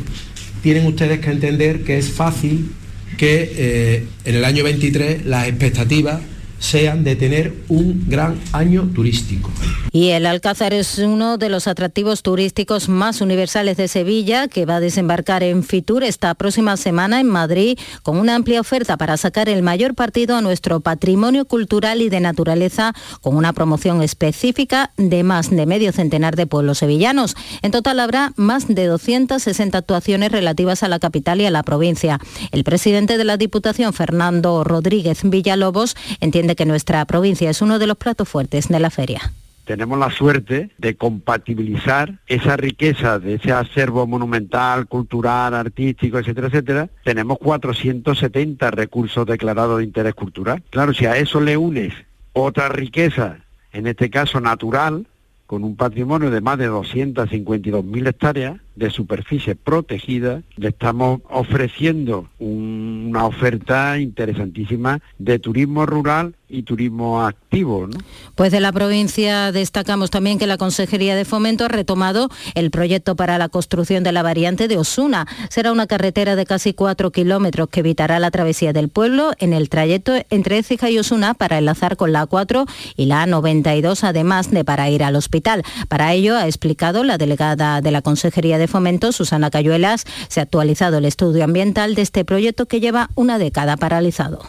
tienen 0.62 0.86
ustedes 0.86 1.20
que 1.20 1.30
entender 1.30 1.84
que 1.84 1.98
es 1.98 2.10
fácil 2.10 2.72
que 3.16 3.52
eh, 3.54 4.06
en 4.24 4.34
el 4.34 4.44
año 4.44 4.64
23 4.64 5.26
las 5.26 5.46
expectativas 5.46 6.20
sean 6.60 7.02
de 7.02 7.16
tener 7.16 7.54
un 7.68 8.04
gran 8.06 8.38
año 8.52 8.88
turístico. 8.94 9.50
Y 9.92 10.10
el 10.10 10.26
Alcázar 10.26 10.72
es 10.72 10.98
uno 10.98 11.36
de 11.36 11.48
los 11.48 11.66
atractivos 11.66 12.22
turísticos 12.22 12.88
más 12.88 13.20
universales 13.20 13.76
de 13.76 13.88
Sevilla, 13.88 14.46
que 14.46 14.66
va 14.66 14.76
a 14.76 14.80
desembarcar 14.80 15.42
en 15.42 15.64
Fitur 15.64 16.04
esta 16.04 16.32
próxima 16.34 16.76
semana 16.76 17.18
en 17.18 17.28
Madrid, 17.28 17.76
con 18.04 18.18
una 18.18 18.36
amplia 18.36 18.60
oferta 18.60 18.96
para 18.96 19.16
sacar 19.16 19.48
el 19.48 19.62
mayor 19.62 19.94
partido 19.94 20.36
a 20.36 20.42
nuestro 20.42 20.80
patrimonio 20.80 21.44
cultural 21.46 22.02
y 22.02 22.08
de 22.08 22.20
naturaleza, 22.20 22.92
con 23.20 23.36
una 23.36 23.52
promoción 23.52 24.02
específica 24.02 24.92
de 24.96 25.24
más 25.24 25.50
de 25.50 25.66
medio 25.66 25.90
centenar 25.92 26.36
de 26.36 26.46
pueblos 26.46 26.78
sevillanos. 26.78 27.34
En 27.62 27.72
total 27.72 27.98
habrá 27.98 28.32
más 28.36 28.68
de 28.68 28.86
260 28.86 29.76
actuaciones 29.76 30.30
relativas 30.30 30.82
a 30.82 30.88
la 30.88 30.98
capital 30.98 31.40
y 31.40 31.46
a 31.46 31.50
la 31.50 31.62
provincia. 31.62 32.20
El 32.52 32.62
presidente 32.62 33.18
de 33.18 33.24
la 33.24 33.38
Diputación, 33.38 33.92
Fernando 33.92 34.62
Rodríguez 34.62 35.20
Villalobos, 35.24 35.96
entiende 36.20 36.49
que 36.54 36.66
nuestra 36.66 37.04
provincia 37.04 37.50
es 37.50 37.62
uno 37.62 37.78
de 37.78 37.86
los 37.86 37.96
platos 37.96 38.28
fuertes 38.28 38.68
de 38.68 38.80
la 38.80 38.90
feria 38.90 39.32
tenemos 39.70 40.00
la 40.00 40.10
suerte 40.10 40.70
de 40.78 40.96
compatibilizar 40.96 42.18
esa 42.26 42.56
riqueza 42.56 43.20
de 43.20 43.34
ese 43.34 43.52
acervo 43.52 44.04
monumental, 44.04 44.88
cultural, 44.88 45.54
artístico, 45.54 46.18
etcétera, 46.18 46.48
etcétera. 46.48 46.88
Tenemos 47.04 47.38
470 47.38 48.72
recursos 48.72 49.24
declarados 49.26 49.78
de 49.78 49.84
interés 49.84 50.14
cultural. 50.14 50.60
Claro, 50.70 50.92
si 50.92 51.06
a 51.06 51.16
eso 51.18 51.40
le 51.40 51.56
unes 51.56 51.94
otra 52.32 52.68
riqueza, 52.68 53.36
en 53.72 53.86
este 53.86 54.10
caso 54.10 54.40
natural, 54.40 55.06
con 55.46 55.62
un 55.62 55.76
patrimonio 55.76 56.32
de 56.32 56.40
más 56.40 56.58
de 56.58 56.68
252.000 56.68 58.08
hectáreas, 58.08 58.56
de 58.76 58.90
superficie 58.90 59.56
protegida, 59.56 60.42
le 60.56 60.68
estamos 60.68 61.20
ofreciendo 61.28 62.28
una 62.38 63.26
oferta 63.26 63.98
interesantísima 63.98 65.00
de 65.18 65.38
turismo 65.38 65.86
rural 65.86 66.34
y 66.50 66.62
turismo 66.64 67.22
activo. 67.22 67.88
Pues 68.34 68.50
de 68.50 68.60
la 68.60 68.72
provincia 68.72 69.52
destacamos 69.52 70.10
también 70.10 70.38
que 70.38 70.46
la 70.46 70.58
Consejería 70.58 71.14
de 71.14 71.24
Fomento 71.24 71.64
ha 71.64 71.68
retomado 71.68 72.28
el 72.54 72.70
proyecto 72.70 73.16
para 73.16 73.38
la 73.38 73.48
construcción 73.48 74.02
de 74.02 74.12
la 74.12 74.22
variante 74.22 74.66
de 74.66 74.76
Osuna. 74.76 75.26
Será 75.48 75.72
una 75.72 75.86
carretera 75.86 76.36
de 76.36 76.46
casi 76.46 76.74
cuatro 76.74 77.12
kilómetros 77.12 77.68
que 77.68 77.80
evitará 77.80 78.18
la 78.18 78.30
travesía 78.30 78.72
del 78.72 78.88
pueblo 78.88 79.30
en 79.38 79.52
el 79.52 79.68
trayecto 79.68 80.14
entre 80.30 80.58
Écija 80.58 80.90
y 80.90 80.98
Osuna 80.98 81.34
para 81.34 81.58
enlazar 81.58 81.96
con 81.96 82.12
la 82.12 82.26
A4 82.26 82.68
y 82.96 83.06
la 83.06 83.26
A92, 83.26 84.02
además 84.02 84.50
de 84.50 84.64
para 84.64 84.90
ir 84.90 85.04
al 85.04 85.16
hospital. 85.16 85.62
Para 85.88 86.12
ello, 86.12 86.36
ha 86.36 86.46
explicado 86.46 87.04
la 87.04 87.18
delegada 87.18 87.80
de 87.80 87.90
la 87.90 88.02
Consejería 88.02 88.58
de 88.58 88.59
Fomento, 88.68 89.12
Susana 89.12 89.50
Cayuelas, 89.50 90.04
se 90.28 90.40
ha 90.40 90.44
actualizado 90.44 90.98
el 90.98 91.04
estudio 91.04 91.44
ambiental 91.44 91.94
de 91.94 92.02
este 92.02 92.24
proyecto 92.24 92.66
que 92.66 92.80
lleva 92.80 93.10
una 93.14 93.38
década 93.38 93.76
paralizado. 93.76 94.40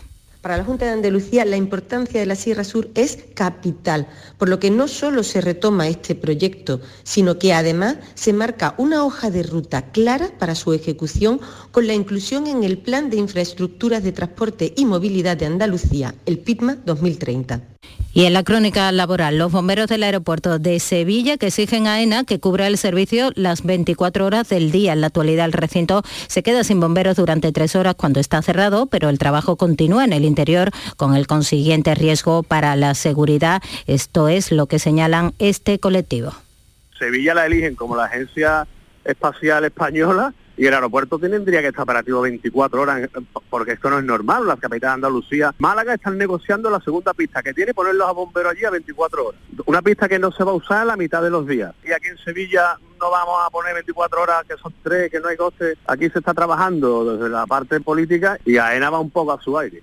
Para 0.41 0.57
la 0.57 0.63
Junta 0.63 0.85
de 0.85 0.91
Andalucía 0.91 1.45
la 1.45 1.55
importancia 1.55 2.19
de 2.19 2.25
la 2.25 2.35
Sierra 2.35 2.63
Sur 2.63 2.89
es 2.95 3.19
capital, 3.35 4.07
por 4.39 4.49
lo 4.49 4.59
que 4.59 4.71
no 4.71 4.87
solo 4.87 5.21
se 5.21 5.39
retoma 5.39 5.87
este 5.87 6.15
proyecto, 6.15 6.81
sino 7.03 7.37
que 7.37 7.53
además 7.53 7.97
se 8.15 8.33
marca 8.33 8.73
una 8.79 9.05
hoja 9.05 9.29
de 9.29 9.43
ruta 9.43 9.91
clara 9.91 10.31
para 10.39 10.55
su 10.55 10.73
ejecución 10.73 11.39
con 11.69 11.85
la 11.85 11.93
inclusión 11.93 12.47
en 12.47 12.63
el 12.63 12.79
Plan 12.79 13.11
de 13.11 13.17
Infraestructuras 13.17 14.01
de 14.01 14.13
Transporte 14.13 14.73
y 14.75 14.85
Movilidad 14.85 15.37
de 15.37 15.45
Andalucía, 15.45 16.15
el 16.25 16.39
PITMA 16.39 16.77
2030. 16.85 17.70
Y 18.13 18.25
en 18.25 18.33
la 18.33 18.43
crónica 18.43 18.91
laboral, 18.91 19.37
los 19.37 19.53
bomberos 19.53 19.87
del 19.87 20.03
aeropuerto 20.03 20.59
de 20.59 20.81
Sevilla 20.81 21.37
que 21.37 21.47
exigen 21.47 21.87
a 21.87 22.01
ENA 22.01 22.25
que 22.25 22.41
cubra 22.41 22.67
el 22.67 22.77
servicio 22.77 23.31
las 23.35 23.63
24 23.63 24.25
horas 24.25 24.49
del 24.49 24.69
día. 24.69 24.91
En 24.91 24.99
la 24.99 25.07
actualidad 25.07 25.45
el 25.45 25.53
recinto 25.53 26.03
se 26.27 26.43
queda 26.43 26.65
sin 26.65 26.81
bomberos 26.81 27.15
durante 27.15 27.53
tres 27.53 27.73
horas 27.75 27.95
cuando 27.95 28.19
está 28.19 28.41
cerrado, 28.41 28.87
pero 28.87 29.07
el 29.07 29.17
trabajo 29.17 29.55
continúa 29.55 30.03
en 30.03 30.11
el 30.11 30.25
interior 30.25 30.71
con 30.97 31.15
el 31.15 31.25
consiguiente 31.25 31.95
riesgo 31.95 32.43
para 32.43 32.75
la 32.75 32.95
seguridad. 32.95 33.61
Esto 33.87 34.27
es 34.27 34.51
lo 34.51 34.67
que 34.67 34.77
señalan 34.77 35.33
este 35.39 35.79
colectivo. 35.79 36.33
Sevilla 36.99 37.33
la 37.33 37.45
eligen 37.45 37.75
como 37.75 37.95
la 37.95 38.05
agencia 38.05 38.67
espacial 39.05 39.63
española 39.63 40.33
y 40.61 40.67
el 40.67 40.75
aeropuerto 40.75 41.17
tendría 41.17 41.59
que 41.59 41.69
estar 41.69 41.81
operativo 41.81 42.21
24 42.21 42.81
horas, 42.83 43.09
porque 43.49 43.71
esto 43.71 43.89
no 43.89 43.97
es 43.97 44.05
normal. 44.05 44.45
Las 44.45 44.59
capitales 44.59 44.91
de 44.91 45.07
Andalucía, 45.07 45.55
Málaga 45.57 45.95
están 45.95 46.19
negociando 46.19 46.69
la 46.69 46.79
segunda 46.81 47.15
pista 47.15 47.41
que 47.41 47.51
tiene 47.51 47.73
ponerlos 47.73 48.07
a 48.07 48.11
bomberos 48.11 48.51
allí 48.51 48.63
a 48.63 48.69
24 48.69 49.25
horas. 49.25 49.41
Una 49.65 49.81
pista 49.81 50.07
que 50.07 50.19
no 50.19 50.31
se 50.31 50.43
va 50.43 50.51
a 50.51 50.53
usar 50.53 50.85
la 50.85 50.95
mitad 50.95 51.23
de 51.23 51.31
los 51.31 51.47
días. 51.47 51.73
Y 51.83 51.91
aquí 51.91 52.09
en 52.09 52.17
Sevilla 52.19 52.77
no 52.99 53.09
vamos 53.09 53.39
a 53.43 53.49
poner 53.49 53.73
24 53.73 54.21
horas, 54.21 54.43
que 54.47 54.55
son 54.57 54.71
tres, 54.83 55.09
que 55.09 55.19
no 55.19 55.29
hay 55.29 55.37
coste. 55.37 55.79
Aquí 55.87 56.07
se 56.11 56.19
está 56.19 56.35
trabajando 56.35 57.17
desde 57.17 57.27
la 57.27 57.47
parte 57.47 57.81
política 57.81 58.37
y 58.45 58.57
AENA 58.57 58.91
va 58.91 58.99
un 58.99 59.09
poco 59.09 59.31
a 59.31 59.41
su 59.41 59.57
aire. 59.57 59.81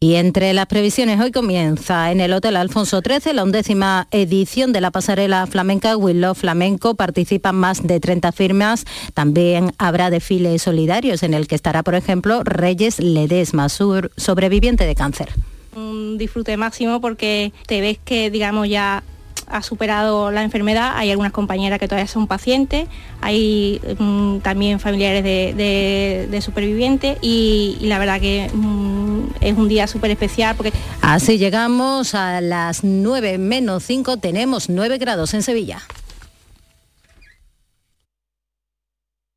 Y 0.00 0.14
entre 0.14 0.52
las 0.52 0.66
previsiones, 0.66 1.20
hoy 1.20 1.32
comienza 1.32 2.12
en 2.12 2.20
el 2.20 2.32
Hotel 2.32 2.54
Alfonso 2.54 3.00
XIII 3.00 3.32
la 3.32 3.42
undécima 3.42 4.06
edición 4.12 4.72
de 4.72 4.80
la 4.80 4.92
pasarela 4.92 5.44
flamenca 5.48 5.96
Willow 5.96 6.36
Flamenco. 6.36 6.94
Participan 6.94 7.56
más 7.56 7.84
de 7.84 7.98
30 7.98 8.30
firmas. 8.30 8.84
También 9.14 9.72
habrá 9.76 10.10
desfiles 10.10 10.62
solidarios 10.62 11.24
en 11.24 11.34
el 11.34 11.48
que 11.48 11.56
estará, 11.56 11.82
por 11.82 11.96
ejemplo, 11.96 12.44
Reyes 12.44 13.00
Ledesma, 13.00 13.68
sobreviviente 13.68 14.86
de 14.86 14.94
cáncer. 14.94 15.30
Un 15.74 16.16
disfrute 16.16 16.56
máximo 16.56 17.00
porque 17.00 17.52
te 17.66 17.80
ves 17.80 17.98
que, 17.98 18.30
digamos, 18.30 18.68
ya 18.68 19.02
ha 19.50 19.62
superado 19.62 20.30
la 20.30 20.42
enfermedad, 20.42 20.92
hay 20.96 21.10
algunas 21.10 21.32
compañeras 21.32 21.78
que 21.78 21.88
todavía 21.88 22.08
son 22.08 22.26
pacientes, 22.26 22.88
hay 23.20 23.80
mm, 23.98 24.38
también 24.38 24.80
familiares 24.80 25.24
de, 25.24 26.40
supervivientes 26.42 27.18
y, 27.20 27.78
la 27.82 27.98
verdad 27.98 28.20
que 28.20 28.50
mm, 28.52 29.20
es 29.40 29.56
un 29.56 29.68
día 29.68 29.86
súper 29.86 30.10
especial 30.10 30.56
porque... 30.56 30.72
Así 31.02 31.38
llegamos 31.38 32.14
a 32.14 32.40
las 32.40 32.84
9 32.84 33.38
menos 33.38 33.84
5, 33.84 34.18
tenemos 34.18 34.68
9 34.68 34.98
grados 34.98 35.34
en 35.34 35.42
Sevilla. 35.42 35.82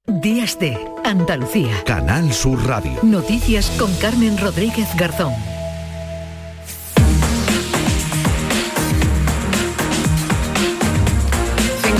Días 0.07 0.59
de 0.59 0.77
Andalucía. 1.05 1.83
Canal 1.85 2.33
Sur 2.33 2.67
Radio. 2.67 2.91
Noticias 3.01 3.71
con 3.79 3.93
Carmen 3.95 4.37
Rodríguez 4.37 4.87
Garzón. 4.97 5.33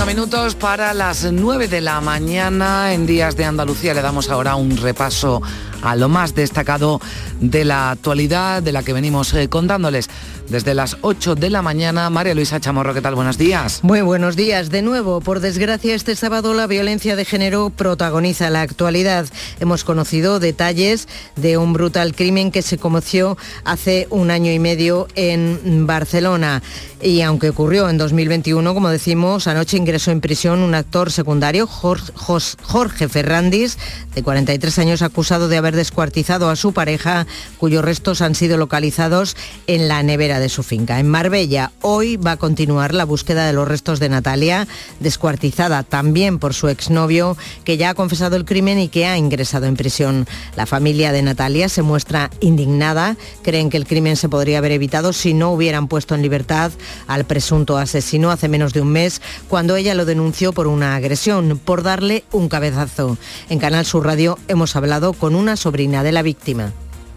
Minutos 0.06 0.56
para 0.56 0.94
las 0.94 1.32
9 1.32 1.68
de 1.68 1.82
la 1.82 2.02
mañana 2.02 2.94
en 2.94 3.06
Días 3.06 3.36
de 3.36 3.46
Andalucía. 3.46 3.94
Le 3.94 4.02
damos 4.02 4.30
ahora 4.30 4.56
un 4.56 4.76
repaso 4.78 5.42
a 5.82 5.96
lo 5.96 6.10
más 6.10 6.34
destacado 6.34 7.00
de 7.42 7.66
la 7.66 7.92
actualidad 7.92 8.64
de 8.64 8.72
la 8.72 8.84
que 8.84 8.94
venimos 8.94 9.34
eh, 9.34 9.50
contándoles 9.50 10.10
desde 10.48 10.74
las 10.74 10.98
8 11.02 11.36
de 11.36 11.50
la 11.50 11.62
mañana. 11.62 12.10
María 12.10 12.36
Luisa 12.36 12.60
Chamorro, 12.60 12.94
¿qué 12.94 13.02
tal? 13.02 13.16
Buenos 13.16 13.38
días. 13.38 13.84
Muy 13.84 14.02
buenos 14.02 14.36
días. 14.36 14.70
De 14.70 14.82
nuevo, 14.82 15.22
por 15.22 15.40
desgracia, 15.40 15.96
este 15.96 16.16
sábado 16.16 16.54
la 16.54 16.68
violencia 16.68 17.16
de 17.16 17.26
género 17.26 17.70
protagoniza 17.70 18.50
la 18.50 18.62
actualidad. 18.62 19.26
Hemos 19.60 19.84
conocido 19.84 20.40
detalles 20.40 21.08
de 21.36 21.58
un 21.58 21.74
brutal 21.74 22.14
crimen 22.16 22.52
que 22.52 22.62
se 22.62 22.78
conoció 22.78 23.38
hace 23.64 24.08
un 24.10 24.30
año 24.30 24.52
y 24.52 24.60
medio 24.60 25.08
en 25.16 25.88
Barcelona. 25.88 26.62
Y 27.02 27.22
aunque 27.22 27.50
ocurrió 27.50 27.90
en 27.90 27.98
2021, 27.98 28.74
como 28.76 28.90
decimos, 28.90 29.48
anoche 29.48 29.78
ingresó 29.78 30.12
en 30.12 30.22
prisión 30.22 30.60
un 30.60 30.76
actor 30.76 31.12
secundario, 31.12 31.66
Jorge 31.66 33.10
Ferrandis, 33.10 33.80
de 34.14 34.22
43 34.22 34.80
años, 34.80 35.02
acusado 35.02 35.48
de 35.48 35.58
haber 35.58 35.76
descuartizado 35.76 36.50
a 36.50 36.56
su 36.56 36.74
pareja, 36.74 37.26
cuyos 37.58 37.84
restos 37.84 38.22
han 38.22 38.36
sido 38.36 38.58
localizados 38.58 39.36
en 39.68 39.88
la 39.88 40.04
nevera 40.04 40.40
de 40.40 40.50
su 40.50 40.64
finca. 40.64 41.00
En 41.00 41.08
Marbella, 41.08 41.72
hoy 41.82 42.18
va 42.18 42.34
a 42.34 42.38
continuar 42.38 42.94
la 42.94 43.06
búsqueda 43.06 43.46
de 43.46 43.54
los 43.54 43.68
restos 43.68 44.00
de 44.00 44.10
Natalia, 44.10 44.68
descuartizada 45.00 45.84
también 45.84 46.40
por 46.40 46.54
su 46.54 46.68
exnovio, 46.68 47.38
que 47.64 47.78
ya 47.78 47.92
ha 47.92 47.94
confesado 47.94 48.36
el 48.36 48.46
crimen 48.46 48.80
y 48.80 48.88
que 48.88 49.06
ha 49.06 49.18
ingresado 49.18 49.66
en 49.66 49.76
prisión. 49.76 50.28
La 50.56 50.66
familia 50.66 51.12
de 51.12 51.22
Natalia 51.22 51.70
se 51.70 51.82
muestra 51.82 52.30
indignada, 52.40 53.18
creen 53.42 53.70
que 53.70 53.78
el 53.78 53.88
crimen 53.88 54.16
se 54.16 54.30
podría 54.30 54.58
haber 54.60 54.72
evitado 54.72 55.14
si 55.14 55.34
no 55.34 55.52
hubieran 55.52 55.88
puesto 55.88 56.16
en 56.16 56.22
libertad 56.22 56.72
al 57.08 57.26
presunto 57.26 57.78
asesino 57.78 58.32
hace 58.32 58.48
menos 58.48 58.74
de 58.74 58.82
un 58.82 58.90
mes, 58.90 59.22
cuando 59.48 59.76
ella 59.76 59.96
lo 59.96 60.06
denunció 60.06 60.54
por 60.54 60.68
una 60.68 60.96
agresión, 60.96 61.60
por 61.64 61.84
darle 61.84 62.24
un 62.32 62.50
cabezazo. 62.50 63.18
En 63.50 63.60
Canal 63.60 63.86
Sur 63.86 64.06
Radio 64.06 64.38
hemos 64.48 64.76
hablado 64.76 65.14
con 65.14 65.36
una 65.36 65.56
sobrina 65.56 66.04
de 66.04 66.12
la 66.12 66.22
víctima. 66.22 66.72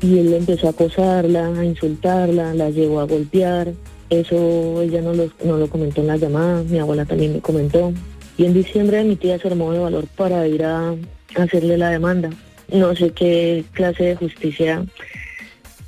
Y 0.04 0.18
él 0.18 0.34
empezó 0.34 0.66
a 0.66 0.70
acosarla, 0.70 1.46
a 1.58 1.64
insultarla, 1.64 2.52
la 2.52 2.68
llevó 2.68 3.00
a 3.00 3.06
golpear. 3.06 3.72
Eso 4.10 4.82
ella 4.82 5.00
no 5.00 5.14
lo, 5.14 5.70
comentó 5.70 6.02
en 6.02 6.08
la 6.08 6.18
llamada, 6.18 6.62
mi 6.62 6.78
abuela 6.78 7.06
también 7.06 7.32
me 7.32 7.40
comentó. 7.40 7.90
Y 8.36 8.44
en 8.44 8.52
diciembre 8.52 9.02
mi 9.02 9.16
tía 9.16 9.38
se 9.38 9.48
armó 9.48 9.72
de 9.72 9.78
valor 9.78 10.06
para 10.14 10.46
ir 10.46 10.62
a 10.62 10.94
hacerle 11.36 11.78
la 11.78 11.88
demanda. 11.88 12.28
No 12.70 12.94
sé 12.94 13.12
qué 13.12 13.64
clase 13.72 14.04
de 14.04 14.16
justicia 14.16 14.84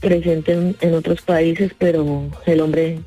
presente 0.00 0.74
en 0.80 0.94
otros 0.94 1.20
países, 1.20 1.72
pero 1.76 2.30
el 2.46 2.60
hombre 2.62 3.00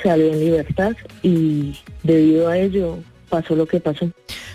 salió 0.00 0.32
en 0.32 0.38
libertad 0.38 0.92
y 1.24 1.76
debido 2.04 2.48
a 2.48 2.56
ello 2.56 2.98
pasó 3.32 3.56
lo 3.56 3.64
que 3.64 3.80
pasó. 3.80 4.10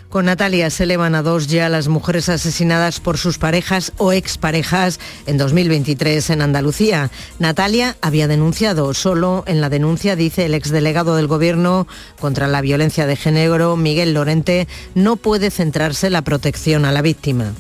Con 0.07 0.25
Natalia 0.25 0.69
se 0.69 0.83
elevan 0.83 1.15
a 1.15 1.23
dos 1.23 1.47
ya 1.47 1.67
las 1.67 1.87
mujeres 1.87 2.29
asesinadas 2.29 2.99
por 2.99 3.17
sus 3.17 3.39
parejas 3.39 3.91
o 3.97 4.13
exparejas 4.13 4.99
en 5.25 5.39
2023 5.39 6.29
en 6.29 6.43
Andalucía. 6.43 7.09
Natalia 7.39 7.97
había 8.01 8.27
denunciado, 8.27 8.93
solo 8.93 9.43
en 9.47 9.61
la 9.61 9.69
denuncia 9.69 10.15
dice 10.15 10.45
el 10.45 10.53
exdelegado 10.53 11.15
del 11.15 11.25
Gobierno 11.25 11.87
contra 12.19 12.47
la 12.47 12.61
violencia 12.61 13.07
de 13.07 13.15
género, 13.15 13.75
Miguel 13.77 14.13
Lorente, 14.13 14.67
no 14.93 15.15
puede 15.15 15.49
centrarse 15.49 16.11
la 16.11 16.21
protección 16.21 16.85
a 16.85 16.91
la 16.91 17.01
víctima. 17.01 17.53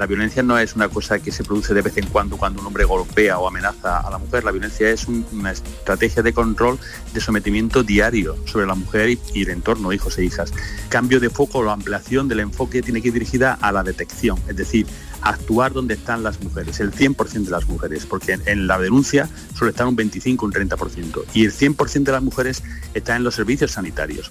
La 0.00 0.06
violencia 0.06 0.42
no 0.42 0.58
es 0.58 0.76
una 0.76 0.88
cosa 0.88 1.18
que 1.18 1.30
se 1.30 1.44
produce 1.44 1.74
de 1.74 1.82
vez 1.82 1.94
en 1.98 2.06
cuando 2.06 2.38
cuando 2.38 2.62
un 2.62 2.66
hombre 2.68 2.84
golpea 2.84 3.38
o 3.38 3.46
amenaza 3.46 3.98
a 3.98 4.10
la 4.10 4.16
mujer. 4.16 4.44
La 4.44 4.50
violencia 4.50 4.88
es 4.88 5.06
una 5.06 5.50
estrategia 5.50 6.22
de 6.22 6.32
control, 6.32 6.78
de 7.12 7.20
sometimiento 7.20 7.82
diario 7.82 8.34
sobre 8.46 8.66
la 8.66 8.74
mujer 8.74 9.10
y, 9.10 9.42
el 9.42 9.50
entorno, 9.50 9.92
hijos 9.92 10.16
e 10.16 10.24
hijas. 10.24 10.54
Cambio 10.88 11.20
de 11.20 11.28
foco 11.28 11.58
o 11.58 11.68
ampliación 11.68 12.28
del 12.28 12.40
enfoque 12.40 12.80
tiene 12.80 13.02
que 13.02 13.08
ir 13.08 13.12
dirigida 13.12 13.58
a 13.60 13.72
la 13.72 13.82
detección, 13.82 14.38
es 14.48 14.56
decir, 14.56 14.86
actuar 15.22 15.72
donde 15.72 15.94
están 15.94 16.22
las 16.22 16.40
mujeres, 16.42 16.80
el 16.80 16.92
100% 16.92 17.44
de 17.44 17.50
las 17.50 17.68
mujeres, 17.68 18.06
porque 18.06 18.38
en, 18.46 18.66
la 18.66 18.78
denuncia 18.78 19.28
suele 19.56 19.70
estar 19.70 19.86
un 19.86 19.96
25, 19.96 20.46
un 20.46 20.52
30%, 20.52 21.24
y 21.34 21.44
el 21.44 21.52
100% 21.52 22.04
de 22.04 22.12
las 22.12 22.22
mujeres 22.22 22.62
está 22.94 23.16
en 23.16 23.24
los 23.24 23.34
servicios 23.34 23.72
sanitarios. 23.72 24.30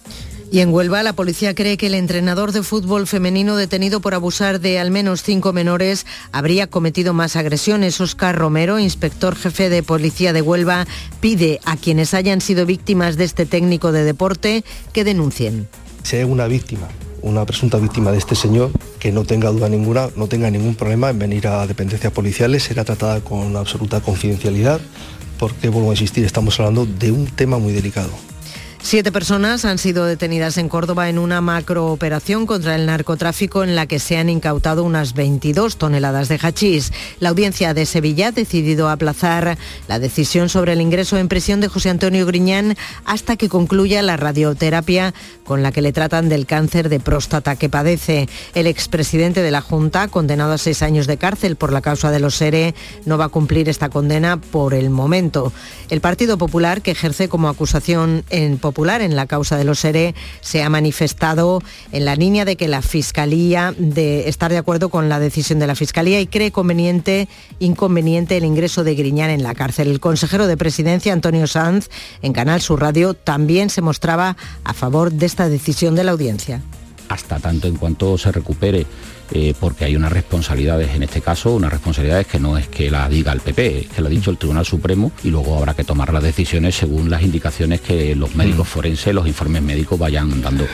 Y 0.52 0.62
en 0.62 0.74
Huelva, 0.74 1.04
la 1.04 1.14
policía 1.14 1.54
cree 1.54 1.78
que 1.78 1.88
el 1.88 1.94
entrenador 1.94 2.52
de 2.52 2.64
fútbol 2.64 3.06
femenino 3.06 3.56
detenido 3.56 4.00
por 4.00 4.16
abusar 4.16 4.60
de 4.60 4.80
al 4.80 4.90
menos 4.90 5.22
cinco 5.22 5.54
menores 5.54 6.08
habría 6.32 6.66
cometido 6.66 7.14
más 7.14 7.36
agresiones. 7.36 8.02
Oscar 8.02 8.36
Romero, 8.36 8.80
inspector 8.80 9.36
jefe 9.36 9.70
de 9.70 9.84
policía 9.84 10.34
de 10.34 10.42
Huelva, 10.42 10.88
pide 11.22 11.60
a 11.66 11.78
quienes 11.78 12.16
hayan 12.16 12.42
sido 12.42 12.66
víctimas 12.66 13.16
de 13.16 13.26
este 13.26 13.46
técnico 13.46 13.92
de 13.92 14.04
deporte 14.04 14.64
que 14.92 15.04
denuncien. 15.04 15.68
Si 16.02 16.18
una 16.24 16.48
víctima 16.48 16.88
una 17.22 17.46
presunta 17.46 17.78
víctima 17.78 18.12
de 18.12 18.18
este 18.18 18.36
señor, 18.36 18.72
que 19.00 19.12
no 19.12 19.24
tenga 19.24 19.50
duda 19.50 19.70
ninguna, 19.70 20.10
no 20.16 20.28
tenga 20.28 20.50
ningún 20.50 20.76
problema 20.76 21.10
en 21.10 21.20
venir 21.20 21.48
a 21.48 21.66
dependencias 21.68 22.12
policiales, 22.14 22.64
será 22.64 22.84
tratada 22.84 23.22
con 23.22 23.56
absoluta 23.56 24.02
confidencialidad, 24.02 24.80
porque, 25.38 25.70
vuelvo 25.70 25.90
a 25.90 25.94
insistir, 25.94 26.26
estamos 26.26 26.60
hablando 26.60 26.86
de 26.86 27.12
un 27.12 27.26
tema 27.28 27.58
muy 27.58 27.74
delicado. 27.74 28.10
Siete 28.82 29.12
personas 29.12 29.66
han 29.66 29.78
sido 29.78 30.06
detenidas 30.06 30.58
en 30.58 30.70
Córdoba 30.70 31.10
en 31.10 31.20
una 31.20 31.42
macrooperación 31.42 32.46
contra 32.46 32.76
el 32.76 32.86
narcotráfico 32.86 33.64
en 33.64 33.76
la 33.76 33.86
que 33.86 34.00
se 34.00 34.18
han 34.18 34.30
incautado 34.30 34.84
unas 34.84 35.14
22 35.14 35.78
toneladas 35.78 36.28
de 36.30 36.40
hachís. 36.42 36.92
La 37.20 37.30
audiencia 37.30 37.74
de 37.74 37.86
Sevilla 37.86 38.30
ha 38.30 38.32
decidido 38.32 38.90
aplazar 38.90 39.58
la 39.88 40.00
decisión 40.00 40.48
sobre 40.48 40.74
el 40.74 40.82
ingreso 40.82 41.18
en 41.18 41.28
prisión 41.28 41.60
de 41.60 41.68
José 41.68 41.90
Antonio 41.90 42.26
Griñán 42.26 42.78
hasta 43.06 43.36
que 43.36 43.50
concluya 43.50 44.02
la 44.02 44.18
radioterapia 44.18 45.14
con 45.44 45.62
la 45.62 45.72
que 45.72 45.82
le 45.82 45.94
tratan 45.94 46.30
del 46.30 46.46
cáncer 46.46 46.90
de 46.90 47.00
próstata 47.00 47.58
que 47.58 47.70
padece. 47.70 48.30
El 48.56 48.66
expresidente 48.66 49.42
de 49.42 49.52
la 49.52 49.62
Junta, 49.62 50.08
condenado 50.08 50.54
a 50.54 50.58
seis 50.58 50.82
años 50.84 51.06
de 51.06 51.18
cárcel 51.18 51.58
por 51.58 51.74
la 51.74 51.82
causa 51.82 52.12
de 52.12 52.20
los 52.20 52.36
SERE, 52.36 52.74
no 53.06 53.18
va 53.18 53.26
a 53.26 53.30
cumplir 53.30 53.68
esta 53.68 53.90
condena 53.90 54.40
por 54.40 54.74
el 54.74 54.90
momento. 54.90 55.52
El 55.90 56.02
Partido 56.02 56.38
Popular, 56.38 56.82
que 56.82 56.92
ejerce 56.92 57.30
como 57.30 57.50
acusación 57.50 58.24
en 58.30 58.58
Popular 58.70 59.02
en 59.02 59.16
la 59.16 59.26
causa 59.26 59.58
de 59.58 59.64
los 59.64 59.80
SERE 59.80 60.14
se 60.42 60.62
ha 60.62 60.70
manifestado 60.70 61.64
en 61.92 62.06
la 62.06 62.16
línea 62.16 62.46
de 62.46 62.56
que 62.56 62.68
la 62.68 62.84
Fiscalía 62.84 63.74
de 63.80 64.30
estar 64.30 64.52
de 64.52 64.60
acuerdo 64.60 64.90
con 64.90 65.10
la 65.10 65.20
decisión 65.20 65.58
de 65.58 65.66
la 65.66 65.74
Fiscalía 65.74 66.22
y 66.22 66.28
cree 66.28 66.52
conveniente, 66.52 67.28
inconveniente 67.58 68.38
el 68.38 68.46
ingreso 68.46 68.84
de 68.84 68.94
Griñán 68.94 69.32
en 69.32 69.42
la 69.42 69.56
cárcel. 69.56 69.88
El 69.88 70.00
consejero 70.00 70.46
de 70.46 70.56
Presidencia, 70.56 71.14
Antonio 71.14 71.48
Sanz, 71.48 71.90
en 72.22 72.32
Canal 72.32 72.62
Sur 72.62 72.80
Radio, 72.80 73.16
también 73.16 73.72
se 73.72 73.82
mostraba 73.82 74.38
a 74.64 74.74
favor 74.76 75.12
de 75.12 75.26
esta 75.26 75.50
decisión 75.50 75.96
de 75.96 76.04
la 76.04 76.12
audiencia. 76.12 76.62
Hasta 77.10 77.40
tanto 77.40 77.68
en 77.68 77.76
cuanto 77.76 78.18
se 78.18 78.32
recupere 78.32 78.86
eh, 79.32 79.54
porque 79.60 79.86
hay 79.86 79.96
unas 79.96 80.12
responsabilidades 80.12 80.96
en 80.96 81.04
este 81.04 81.22
caso, 81.22 81.54
unas 81.54 81.72
responsabilidades 81.72 82.28
que 82.28 82.40
no 82.40 82.58
es 82.58 82.68
que 82.68 82.90
la 82.90 83.10
diga 83.10 83.32
el 83.32 83.42
PP, 83.42 83.80
es 83.80 83.88
que 83.88 84.02
lo 84.02 84.08
ha 84.08 84.12
dicho 84.12 84.32
el 84.32 84.38
Tribunal 84.38 84.66
Supremo 84.66 85.12
y 85.24 85.30
luego 85.30 85.58
habrá 85.58 85.74
que 85.74 85.84
tomar 85.84 86.14
las 86.14 86.24
decisiones 86.24 86.76
según 86.76 87.10
las 87.10 87.22
indicaciones 87.22 87.82
que 87.82 88.16
los 88.16 88.36
médicos 88.36 88.68
mm. 88.68 88.72
forenses, 88.72 89.14
los 89.14 89.28
informes 89.28 89.62
médicos 89.62 90.00
vayan 90.00 90.42
dando. 90.42 90.66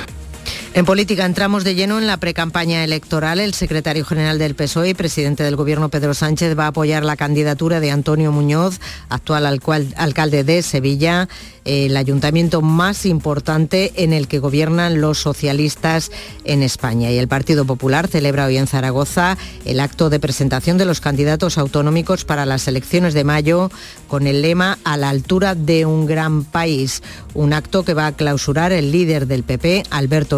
En 0.73 0.85
política 0.85 1.25
entramos 1.25 1.63
de 1.63 1.75
lleno 1.75 1.97
en 1.97 2.07
la 2.07 2.17
precampaña 2.17 2.83
electoral. 2.83 3.39
El 3.39 3.53
secretario 3.53 4.03
general 4.05 4.37
del 4.37 4.55
PSOE 4.55 4.89
y 4.89 4.93
presidente 4.93 5.43
del 5.43 5.55
Gobierno, 5.55 5.89
Pedro 5.89 6.13
Sánchez, 6.13 6.57
va 6.57 6.65
a 6.65 6.67
apoyar 6.67 7.05
la 7.05 7.15
candidatura 7.15 7.79
de 7.79 7.91
Antonio 7.91 8.31
Muñoz, 8.31 8.79
actual 9.09 9.45
alcalde 9.45 10.43
de 10.43 10.61
Sevilla, 10.61 11.29
el 11.65 11.97
ayuntamiento 11.97 12.61
más 12.61 13.05
importante 13.05 13.91
en 13.95 14.13
el 14.13 14.27
que 14.27 14.39
gobiernan 14.39 15.01
los 15.01 15.17
socialistas 15.17 16.11
en 16.43 16.61
España. 16.61 17.11
Y 17.11 17.17
el 17.17 17.27
Partido 17.27 17.65
Popular 17.65 18.07
celebra 18.07 18.45
hoy 18.45 18.57
en 18.57 18.67
Zaragoza 18.67 19.37
el 19.65 19.79
acto 19.79 20.09
de 20.09 20.19
presentación 20.19 20.77
de 20.77 20.85
los 20.85 21.01
candidatos 21.01 21.57
autonómicos 21.57 22.23
para 22.23 22.45
las 22.45 22.67
elecciones 22.67 23.13
de 23.13 23.23
mayo 23.23 23.71
con 24.07 24.27
el 24.27 24.43
lema 24.43 24.77
A 24.83 24.95
la 24.95 25.09
altura 25.09 25.55
de 25.55 25.85
un 25.85 26.05
gran 26.05 26.43
país. 26.43 27.01
Un 27.33 27.53
acto 27.53 27.83
que 27.83 27.95
va 27.95 28.07
a 28.07 28.15
clausurar 28.15 28.71
el 28.71 28.91
líder 28.91 29.25
del 29.25 29.43
PP, 29.43 29.83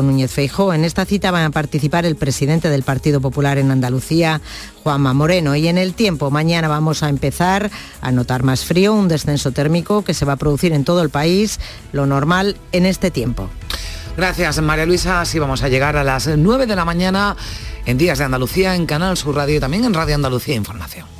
Núñez 0.01 0.31
Feijó. 0.31 0.73
En 0.73 0.85
esta 0.85 1.05
cita 1.05 1.31
van 1.31 1.45
a 1.45 1.49
participar 1.51 2.05
el 2.05 2.15
presidente 2.15 2.69
del 2.69 2.83
Partido 2.83 3.21
Popular 3.21 3.57
en 3.57 3.71
Andalucía, 3.71 4.41
Juanma 4.83 5.13
Moreno. 5.13 5.55
Y 5.55 5.67
en 5.67 5.77
el 5.77 5.93
tiempo, 5.93 6.31
mañana 6.31 6.67
vamos 6.67 7.03
a 7.03 7.09
empezar 7.09 7.69
a 8.01 8.11
notar 8.11 8.43
más 8.43 8.65
frío, 8.65 8.93
un 8.93 9.07
descenso 9.07 9.51
térmico 9.51 10.03
que 10.03 10.13
se 10.13 10.25
va 10.25 10.33
a 10.33 10.37
producir 10.37 10.73
en 10.73 10.83
todo 10.83 11.01
el 11.01 11.09
país, 11.09 11.59
lo 11.91 12.05
normal 12.05 12.57
en 12.71 12.85
este 12.85 13.11
tiempo. 13.11 13.49
Gracias, 14.15 14.59
María 14.61 14.85
Luisa. 14.85 15.21
Así 15.21 15.39
vamos 15.39 15.63
a 15.63 15.69
llegar 15.69 15.95
a 15.97 16.03
las 16.03 16.27
9 16.27 16.65
de 16.65 16.75
la 16.75 16.85
mañana 16.85 17.35
en 17.85 17.97
Días 17.97 18.17
de 18.17 18.25
Andalucía, 18.25 18.75
en 18.75 18.85
Canal 18.85 19.15
Sur 19.17 19.35
Radio 19.35 19.57
y 19.57 19.59
también 19.59 19.85
en 19.85 19.93
Radio 19.93 20.15
Andalucía 20.15 20.55
Información. 20.55 21.16